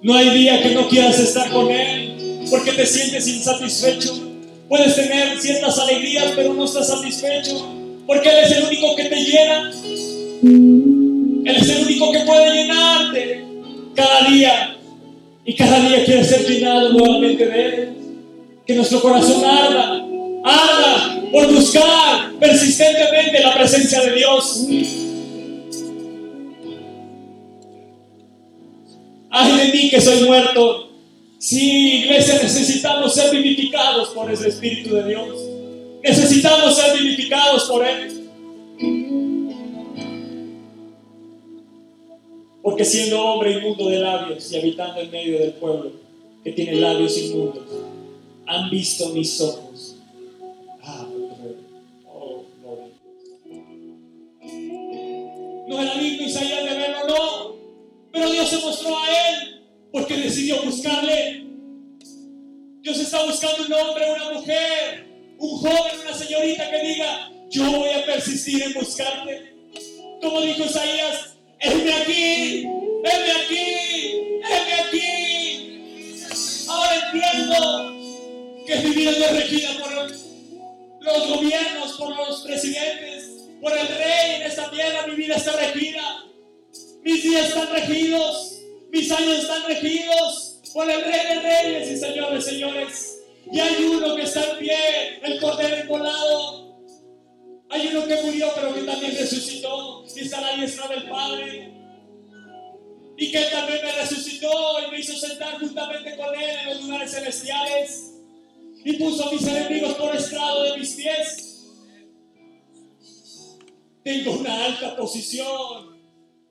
No 0.00 0.14
hay 0.14 0.30
día 0.30 0.62
que 0.62 0.74
no 0.74 0.88
quieras 0.88 1.18
estar 1.18 1.52
con 1.52 1.70
Él 1.70 2.46
porque 2.50 2.72
te 2.72 2.86
sientes 2.86 3.28
insatisfecho. 3.28 4.23
Puedes 4.68 4.94
tener 4.96 5.38
ciertas 5.38 5.78
alegrías, 5.78 6.32
pero 6.34 6.54
no 6.54 6.64
estás 6.64 6.88
satisfecho 6.88 7.74
porque 8.06 8.28
Él 8.28 8.36
es 8.44 8.52
el 8.52 8.64
único 8.64 8.96
que 8.96 9.04
te 9.04 9.16
llena. 9.16 9.72
Él 10.42 11.56
es 11.56 11.68
el 11.68 11.84
único 11.84 12.12
que 12.12 12.20
puede 12.20 12.54
llenarte 12.54 13.44
cada 13.94 14.28
día. 14.28 14.76
Y 15.46 15.54
cada 15.54 15.80
día 15.80 16.04
quiere 16.04 16.24
ser 16.24 16.46
llenado 16.46 16.90
nuevamente 16.90 17.46
de 17.46 17.66
Él. 17.66 17.92
Que 18.66 18.74
nuestro 18.74 19.00
corazón 19.00 19.44
arda, 19.44 20.04
arda 20.44 21.22
por 21.30 21.52
buscar 21.52 22.32
persistentemente 22.40 23.42
la 23.42 23.54
presencia 23.54 24.00
de 24.00 24.12
Dios. 24.14 24.66
Ay 29.30 29.56
de 29.56 29.72
mí 29.72 29.90
que 29.90 30.00
soy 30.00 30.24
muerto. 30.24 30.83
Sí, 31.44 32.04
iglesia, 32.04 32.40
necesitamos 32.42 33.12
ser 33.12 33.30
vivificados 33.30 34.08
por 34.14 34.32
ese 34.32 34.48
Espíritu 34.48 34.94
de 34.94 35.08
Dios. 35.08 35.38
Necesitamos 36.02 36.74
ser 36.74 36.98
vivificados 36.98 37.64
por 37.64 37.86
Él. 37.86 38.30
Porque 42.62 42.82
siendo 42.86 43.22
hombre 43.22 43.58
inmundo 43.58 43.90
de 43.90 43.98
labios 43.98 44.50
y 44.50 44.56
habitando 44.56 45.02
en 45.02 45.10
medio 45.10 45.38
del 45.38 45.52
pueblo 45.52 45.92
que 46.42 46.52
tiene 46.52 46.76
labios 46.76 47.18
inmundos, 47.18 47.68
han 48.46 48.70
visto 48.70 49.10
mis 49.10 49.38
ojos. 49.42 49.96
Ah, 50.82 51.06
oh, 52.06 52.46
gloria. 52.62 52.88
No 55.68 55.78
era 55.78 55.94
digno 55.98 56.26
Isaías 56.26 56.64
de 56.64 56.74
verlo, 56.74 57.06
no. 57.06 57.56
Pero 58.12 58.30
Dios 58.30 58.48
se 58.48 58.56
mostró 58.60 58.98
a 58.98 59.10
él 59.10 59.53
porque 59.94 60.16
decidió 60.16 60.60
buscarle. 60.64 61.44
Dios 62.80 62.98
está 62.98 63.24
buscando 63.24 63.64
un 63.64 63.72
hombre, 63.72 64.12
una 64.12 64.32
mujer, 64.32 65.06
un 65.38 65.56
joven, 65.56 66.00
una 66.02 66.12
señorita 66.12 66.68
que 66.68 66.80
diga, 66.80 67.30
yo 67.48 67.70
voy 67.70 67.90
a 67.90 68.04
persistir 68.04 68.60
en 68.60 68.72
buscarte. 68.72 69.54
Como 70.20 70.40
dijo 70.40 70.64
Isaías, 70.64 71.36
Heme 71.60 71.92
aquí, 71.94 72.62
heme 73.04 73.32
aquí, 73.44 73.66
heme 74.42 74.74
aquí. 74.82 76.16
Ahora 76.68 77.12
entiendo 77.12 78.66
que 78.66 78.76
mi 78.76 78.94
vida 78.96 79.12
no 79.12 79.24
es 79.26 79.36
regida 79.36 79.78
por 79.78 79.94
los 81.02 81.28
gobiernos, 81.28 81.92
por 81.92 82.16
los 82.16 82.42
presidentes, 82.42 83.44
por 83.62 83.72
el 83.72 83.86
rey 83.86 84.34
en 84.40 84.42
esta 84.42 84.68
tierra. 84.72 85.06
Mi 85.06 85.14
vida 85.14 85.36
está 85.36 85.52
regida. 85.52 86.24
Mis 87.04 87.22
días 87.22 87.48
están 87.48 87.70
regidos, 87.70 88.53
mis 88.94 89.10
años 89.10 89.40
están 89.40 89.64
regidos 89.66 90.60
por 90.72 90.88
el 90.88 91.02
rey 91.02 91.26
de 91.26 91.40
reyes 91.40 91.90
y 91.90 91.96
señores, 91.96 92.44
señores. 92.44 93.18
Y 93.52 93.58
hay 93.58 93.84
uno 93.86 94.14
que 94.14 94.22
está 94.22 94.52
en 94.52 94.58
pie, 94.58 94.76
el 95.20 95.40
cordero 95.40 95.76
envolado. 95.78 96.78
Hay 97.70 97.88
uno 97.88 98.06
que 98.06 98.22
murió, 98.22 98.52
pero 98.54 98.72
que 98.72 98.82
también 98.82 99.16
resucitó 99.18 100.04
y 100.14 100.20
está 100.20 100.38
a 100.38 100.40
la 100.42 100.56
diestra 100.56 100.86
del 100.86 101.08
Padre. 101.08 101.72
Y 103.16 103.32
que 103.32 103.40
también 103.46 103.80
me 103.84 103.92
resucitó 103.92 104.86
y 104.86 104.90
me 104.92 105.00
hizo 105.00 105.16
sentar 105.18 105.58
juntamente 105.58 106.16
con 106.16 106.32
Él 106.32 106.50
en 106.60 106.66
los 106.68 106.84
lugares 106.84 107.10
celestiales. 107.10 108.12
Y 108.84 108.92
puso 108.92 109.32
mis 109.32 109.44
enemigos 109.44 109.94
por 109.94 110.14
estrado 110.14 110.62
de 110.62 110.78
mis 110.78 110.92
pies. 110.92 111.64
Tengo 114.04 114.34
una 114.34 114.66
alta 114.66 114.94
posición 114.94 115.98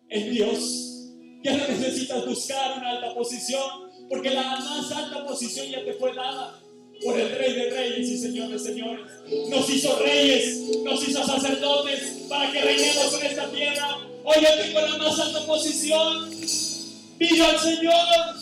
en 0.10 0.32
Dios. 0.32 0.93
Ya 1.44 1.58
no 1.58 1.68
necesitas 1.68 2.26
buscar 2.26 2.78
una 2.78 2.92
alta 2.92 3.14
posición, 3.14 3.92
porque 4.10 4.30
la 4.30 4.44
más 4.44 4.92
alta 4.92 5.26
posición 5.26 5.68
ya 5.68 5.84
te 5.84 5.94
fue 5.94 6.16
dada 6.16 6.58
por 7.04 7.20
el 7.20 7.30
Rey 7.36 7.54
de 7.54 7.70
Reyes 7.70 8.10
y 8.10 8.18
Señor 8.18 8.50
de 8.50 8.60
Señores. 8.60 9.06
Nos 9.50 9.70
hizo 9.70 10.00
reyes, 10.00 10.58
nos 10.84 11.06
hizo 11.06 11.22
sacerdotes 11.26 12.24
para 12.30 12.50
que 12.50 12.62
reinemos 12.62 13.14
en 13.20 13.26
esta 13.26 13.50
tierra. 13.52 13.98
Hoy 14.24 14.36
yo 14.42 14.64
tengo 14.64 14.80
la 14.80 14.98
más 14.98 15.20
alta 15.20 15.46
posición. 15.46 16.32
Pillo 17.18 17.46
al 17.46 17.60
Señor, 17.60 18.36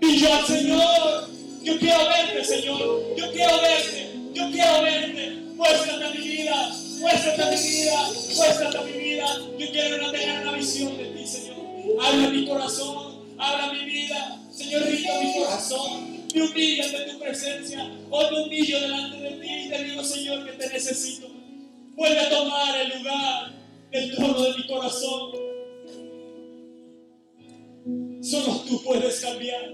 pillo 0.00 0.32
al 0.34 0.46
Señor. 0.46 1.28
Yo 1.64 1.78
quiero 1.78 1.98
verte, 1.98 2.44
Señor. 2.44 3.16
Yo 3.16 3.32
quiero 3.32 3.60
verte, 3.60 4.10
yo 4.34 4.50
quiero 4.52 4.82
verte. 4.82 5.30
Muéstrate 5.56 6.04
a 6.04 6.10
mi 6.10 6.18
vida, 6.18 6.72
muéstrate 7.00 7.42
a 7.42 7.50
mi 7.50 7.56
vida, 7.56 8.10
muéstrate 8.36 8.78
a 8.78 8.82
mi 8.82 8.92
vida. 8.92 9.26
Yo 9.58 9.70
quiero 9.70 10.10
tener 10.12 10.42
una 10.42 10.52
visión 10.52 10.96
de 10.96 11.04
ti. 11.04 11.13
Habla 12.00 12.30
mi 12.30 12.46
corazón, 12.46 13.34
habla 13.38 13.72
mi 13.72 13.84
vida. 13.84 14.40
Señor, 14.50 14.82
rica 14.84 15.20
mi 15.20 15.34
corazón 15.34 16.14
me 16.34 16.42
humillo 16.42 16.84
ante 16.84 17.12
tu 17.12 17.18
presencia. 17.20 17.90
Hoy 18.10 18.24
me 18.30 18.42
humillo 18.42 18.80
delante 18.80 19.16
de 19.18 19.30
ti 19.40 19.48
y 19.48 19.68
te 19.68 19.84
digo, 19.84 20.02
Señor, 20.02 20.44
que 20.44 20.52
te 20.52 20.68
necesito. 20.68 21.28
Vuelve 21.94 22.18
a 22.18 22.28
tomar 22.28 22.80
el 22.80 22.98
lugar 22.98 23.52
del 23.92 24.14
trono 24.16 24.42
de 24.42 24.56
mi 24.56 24.66
corazón. 24.66 25.30
Solo 28.20 28.64
tú 28.66 28.82
puedes 28.82 29.20
cambiar 29.20 29.70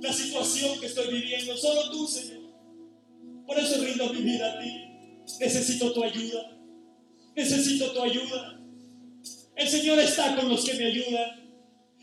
la 0.00 0.12
situación 0.12 0.78
que 0.78 0.86
estoy 0.86 1.12
viviendo. 1.14 1.56
Solo 1.56 1.90
tú, 1.90 2.06
Señor. 2.06 2.42
Por 3.44 3.58
eso 3.58 3.82
rindo 3.82 4.12
mi 4.12 4.22
vida 4.22 4.52
a 4.52 4.60
ti. 4.60 4.86
Necesito 5.40 5.92
tu 5.92 6.04
ayuda. 6.04 6.56
Necesito 7.34 7.90
tu 7.90 8.02
ayuda. 8.02 8.59
El 9.60 9.68
Señor 9.68 9.98
está 9.98 10.34
con 10.36 10.48
los 10.48 10.64
que 10.64 10.72
me 10.72 10.86
ayudan. 10.86 11.38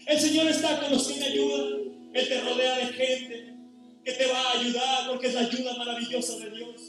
El 0.06 0.20
Señor 0.20 0.48
está 0.48 0.80
con 0.80 0.92
los 0.92 1.08
que 1.08 1.20
me 1.20 1.26
ayudan. 1.26 2.12
Él 2.14 2.28
te 2.28 2.42
rodea 2.42 2.78
de 2.78 2.86
gente 2.94 3.54
que 4.06 4.12
te 4.12 4.28
va 4.28 4.40
a 4.40 4.60
ayudar 4.60 5.08
porque 5.10 5.26
es 5.26 5.34
la 5.34 5.40
ayuda 5.40 5.76
maravillosa 5.76 6.38
de 6.38 6.52
Dios. 6.52 6.82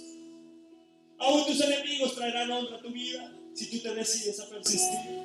Aún 1.20 1.46
tus 1.46 1.58
enemigos 1.62 2.14
traerán 2.14 2.50
honra 2.50 2.76
a 2.76 2.82
tu 2.82 2.90
vida 2.90 3.32
si 3.54 3.70
tú 3.70 3.78
te 3.78 3.94
decides 3.94 4.38
a 4.40 4.48
persistir, 4.50 5.18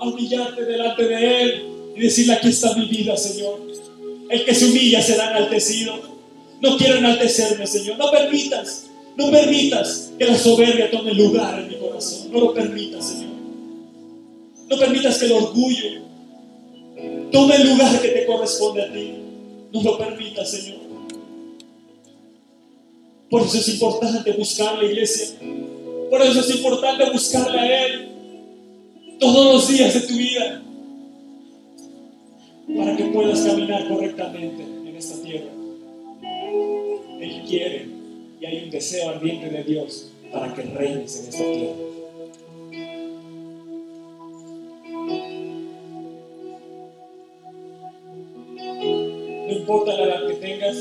a 0.00 0.04
humillarte 0.04 0.64
delante 0.64 1.04
de 1.06 1.42
Él 1.42 1.64
y 1.94 2.00
decirle, 2.00 2.32
aquí 2.32 2.48
está 2.48 2.74
mi 2.74 2.86
vida, 2.86 3.16
Señor. 3.16 3.68
El 4.28 4.44
que 4.44 4.52
se 4.52 4.64
humilla 4.64 5.00
será 5.00 5.30
enaltecido. 5.30 6.18
No 6.60 6.76
quiero 6.76 6.96
enaltecerme, 6.96 7.68
Señor. 7.68 7.98
No 7.98 8.10
permitas, 8.10 8.86
no 9.16 9.30
permitas 9.30 10.10
que 10.18 10.24
la 10.24 10.36
soberbia 10.36 10.90
tome 10.90 11.14
lugar 11.14 11.60
en 11.60 11.68
mi 11.68 11.76
corazón. 11.76 12.32
No 12.32 12.40
lo 12.40 12.52
permitas, 12.52 13.06
Señor. 13.06 13.27
No 14.68 14.78
permitas 14.78 15.18
que 15.18 15.26
el 15.26 15.32
orgullo 15.32 16.02
tome 17.32 17.56
el 17.56 17.70
lugar 17.70 18.00
que 18.00 18.08
te 18.08 18.26
corresponde 18.26 18.82
a 18.82 18.92
ti. 18.92 19.14
No 19.72 19.82
lo 19.82 19.98
permitas, 19.98 20.50
Señor. 20.50 20.78
Por 23.30 23.42
eso 23.42 23.58
es 23.58 23.68
importante 23.68 24.32
buscar 24.32 24.78
la 24.78 24.84
iglesia. 24.84 25.38
Por 26.10 26.22
eso 26.22 26.40
es 26.40 26.56
importante 26.56 27.10
buscarle 27.10 27.58
a 27.58 27.86
Él 27.86 28.08
todos 29.18 29.52
los 29.52 29.68
días 29.68 29.94
de 29.94 30.00
tu 30.00 30.14
vida 30.14 30.62
para 32.76 32.96
que 32.96 33.04
puedas 33.04 33.40
caminar 33.40 33.88
correctamente 33.88 34.62
en 34.62 34.96
esta 34.96 35.22
tierra. 35.22 35.50
Él 37.20 37.42
quiere 37.46 37.88
y 38.40 38.46
hay 38.46 38.64
un 38.64 38.70
deseo 38.70 39.10
ardiente 39.10 39.50
de 39.50 39.64
Dios 39.64 40.10
para 40.32 40.54
que 40.54 40.62
reines 40.62 41.20
en 41.20 41.28
esta 41.28 41.44
tierra. 41.44 41.87
Importa 49.68 49.92
la 49.98 50.04
edad 50.04 50.26
que 50.26 50.34
tengas, 50.34 50.76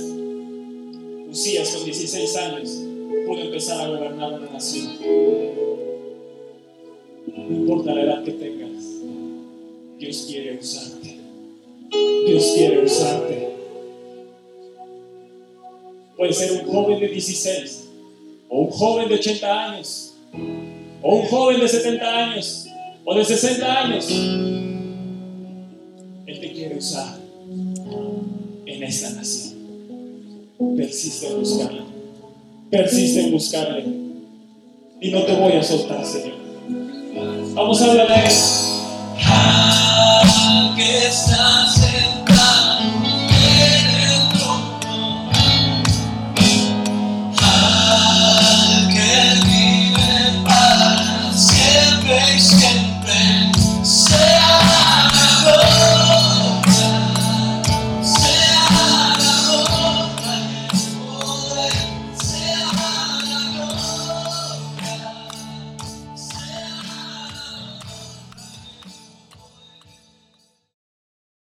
Usías 1.29 1.75
con 1.75 1.83
16 1.83 2.37
años 2.37 2.69
pudo 3.27 3.41
empezar 3.41 3.81
a 3.81 3.89
gobernar 3.89 4.39
una 4.39 4.49
nación. 4.49 4.93
No 7.35 7.53
importa 7.53 7.93
la 7.93 8.03
edad 8.03 8.23
que 8.23 8.31
tengas, 8.31 8.85
Dios 9.99 10.25
quiere 10.29 10.57
usarte. 10.57 11.17
Dios 12.27 12.53
quiere 12.55 12.85
usarte. 12.85 13.49
Puede 16.15 16.31
ser 16.31 16.53
un 16.53 16.71
joven 16.71 17.01
de 17.01 17.09
16, 17.09 17.89
o 18.47 18.61
un 18.61 18.69
joven 18.69 19.09
de 19.09 19.15
80 19.15 19.65
años, 19.65 20.13
o 21.01 21.15
un 21.17 21.25
joven 21.25 21.59
de 21.59 21.67
70 21.67 22.05
años, 22.05 22.67
o 23.03 23.13
de 23.13 23.25
60 23.25 23.83
años. 23.83 24.09
Él 26.25 26.39
te 26.39 26.53
quiere 26.53 26.77
usar 26.77 27.16
en 28.77 28.83
esa 28.83 29.09
nación. 29.11 29.55
Persiste 30.77 31.27
en 31.27 31.39
buscarle. 31.39 31.81
Persiste 32.69 33.21
en 33.21 33.31
buscarle. 33.31 33.85
Y 35.01 35.11
no 35.11 35.23
te 35.23 35.35
voy 35.35 35.53
a 35.53 35.63
soltar, 35.63 36.05
Señor. 36.05 36.35
Vamos 37.53 37.81
a 37.81 37.91
hablar. 37.91 38.07
Ah, 39.25 40.73
que 40.75 41.07
estás 41.07 41.77
en 41.83 42.16